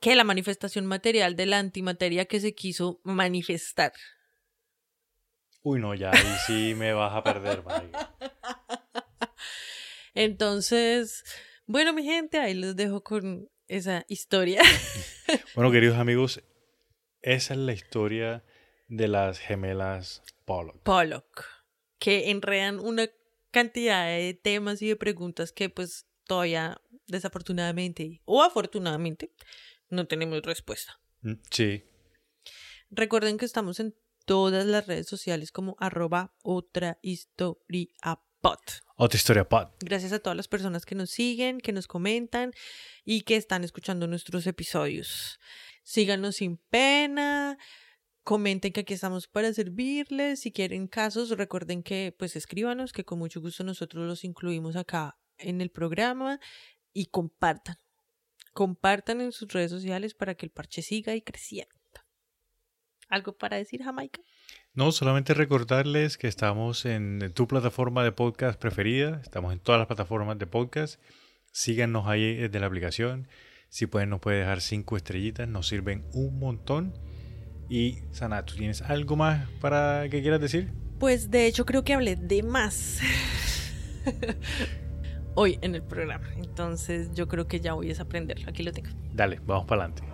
que 0.00 0.14
la 0.14 0.24
manifestación 0.24 0.86
material 0.86 1.34
de 1.34 1.46
la 1.46 1.58
antimateria 1.58 2.26
que 2.26 2.40
se 2.40 2.54
quiso 2.54 3.00
manifestar. 3.02 3.92
Uy, 5.62 5.80
no, 5.80 5.94
ya 5.94 6.10
ahí 6.10 6.36
sí 6.46 6.74
me 6.76 6.92
vas 6.92 7.14
a 7.14 7.22
perder, 7.22 7.62
Entonces, 10.14 11.24
bueno, 11.72 11.94
mi 11.94 12.04
gente, 12.04 12.38
ahí 12.38 12.52
les 12.52 12.76
dejo 12.76 13.02
con 13.02 13.48
esa 13.66 14.04
historia. 14.06 14.60
bueno, 15.54 15.72
queridos 15.72 15.96
amigos, 15.96 16.42
esa 17.22 17.54
es 17.54 17.60
la 17.60 17.72
historia 17.72 18.44
de 18.88 19.08
las 19.08 19.38
gemelas 19.38 20.22
Pollock. 20.44 20.82
Pollock, 20.82 21.46
que 21.98 22.30
enredan 22.30 22.78
una 22.78 23.08
cantidad 23.50 24.06
de 24.06 24.34
temas 24.34 24.82
y 24.82 24.88
de 24.88 24.96
preguntas 24.96 25.50
que 25.50 25.70
pues 25.70 26.06
todavía 26.26 26.78
desafortunadamente 27.06 28.20
o 28.26 28.42
afortunadamente 28.42 29.32
no 29.88 30.06
tenemos 30.06 30.42
respuesta. 30.42 31.00
Mm, 31.22 31.36
sí. 31.50 31.84
Recuerden 32.90 33.38
que 33.38 33.46
estamos 33.46 33.80
en 33.80 33.94
todas 34.26 34.66
las 34.66 34.86
redes 34.86 35.06
sociales 35.06 35.50
como 35.50 35.76
arroba 35.78 36.34
otra 36.42 36.98
historia 37.00 37.88
pot. 38.42 38.60
Otra 38.96 39.16
historia 39.16 39.48
pod. 39.48 39.68
Gracias 39.80 40.12
a 40.12 40.18
todas 40.18 40.36
las 40.36 40.48
personas 40.48 40.84
que 40.84 40.94
nos 40.94 41.10
siguen, 41.10 41.60
que 41.60 41.72
nos 41.72 41.86
comentan 41.86 42.52
y 43.04 43.22
que 43.22 43.36
están 43.36 43.64
escuchando 43.64 44.06
nuestros 44.06 44.46
episodios. 44.46 45.38
síganos 45.84 46.36
sin 46.36 46.58
pena, 46.58 47.58
comenten 48.22 48.72
que 48.72 48.80
aquí 48.80 48.94
estamos 48.94 49.26
para 49.26 49.52
servirles, 49.52 50.40
si 50.40 50.52
quieren 50.52 50.86
casos, 50.86 51.30
recuerden 51.30 51.82
que 51.82 52.14
pues 52.16 52.36
escríbanos, 52.36 52.92
que 52.92 53.04
con 53.04 53.18
mucho 53.18 53.40
gusto 53.40 53.64
nosotros 53.64 54.06
los 54.06 54.24
incluimos 54.24 54.76
acá 54.76 55.18
en 55.38 55.60
el 55.60 55.70
programa 55.70 56.38
y 56.92 57.06
compartan, 57.06 57.76
compartan 58.52 59.20
en 59.20 59.32
sus 59.32 59.48
redes 59.52 59.70
sociales 59.70 60.14
para 60.14 60.34
que 60.34 60.46
el 60.46 60.52
parche 60.52 60.82
siga 60.82 61.14
y 61.14 61.22
creciendo. 61.22 61.74
¿Algo 63.08 63.36
para 63.36 63.56
decir, 63.56 63.82
Jamaica? 63.82 64.20
No, 64.74 64.90
solamente 64.90 65.34
recordarles 65.34 66.16
que 66.16 66.28
estamos 66.28 66.86
en 66.86 67.30
tu 67.34 67.46
plataforma 67.46 68.02
de 68.04 68.10
podcast 68.10 68.58
preferida, 68.58 69.20
estamos 69.22 69.52
en 69.52 69.58
todas 69.58 69.78
las 69.78 69.86
plataformas 69.86 70.38
de 70.38 70.46
podcast. 70.46 70.98
Síganos 71.50 72.06
ahí 72.06 72.36
desde 72.36 72.58
la 72.58 72.68
aplicación. 72.68 73.28
Si 73.68 73.86
pueden, 73.86 74.08
nos 74.08 74.20
puede 74.20 74.38
dejar 74.38 74.62
cinco 74.62 74.96
estrellitas, 74.96 75.46
nos 75.46 75.68
sirven 75.68 76.06
un 76.14 76.38
montón. 76.38 76.94
Y 77.68 77.98
Sana, 78.12 78.46
¿tú 78.46 78.54
tienes 78.56 78.80
algo 78.80 79.14
más 79.14 79.46
para 79.60 80.08
que 80.08 80.22
quieras 80.22 80.40
decir? 80.40 80.72
Pues 80.98 81.30
de 81.30 81.46
hecho 81.46 81.66
creo 81.66 81.84
que 81.84 81.92
hablé 81.92 82.16
de 82.16 82.42
más 82.42 83.00
hoy 85.34 85.58
en 85.60 85.74
el 85.74 85.82
programa. 85.82 86.30
Entonces 86.36 87.12
yo 87.12 87.28
creo 87.28 87.46
que 87.46 87.60
ya 87.60 87.74
voy 87.74 87.92
a 87.92 88.00
aprenderlo. 88.00 88.48
Aquí 88.48 88.62
lo 88.62 88.72
tengo. 88.72 88.88
Dale, 89.12 89.38
vamos 89.44 89.66
para 89.66 89.84
adelante. 89.84 90.11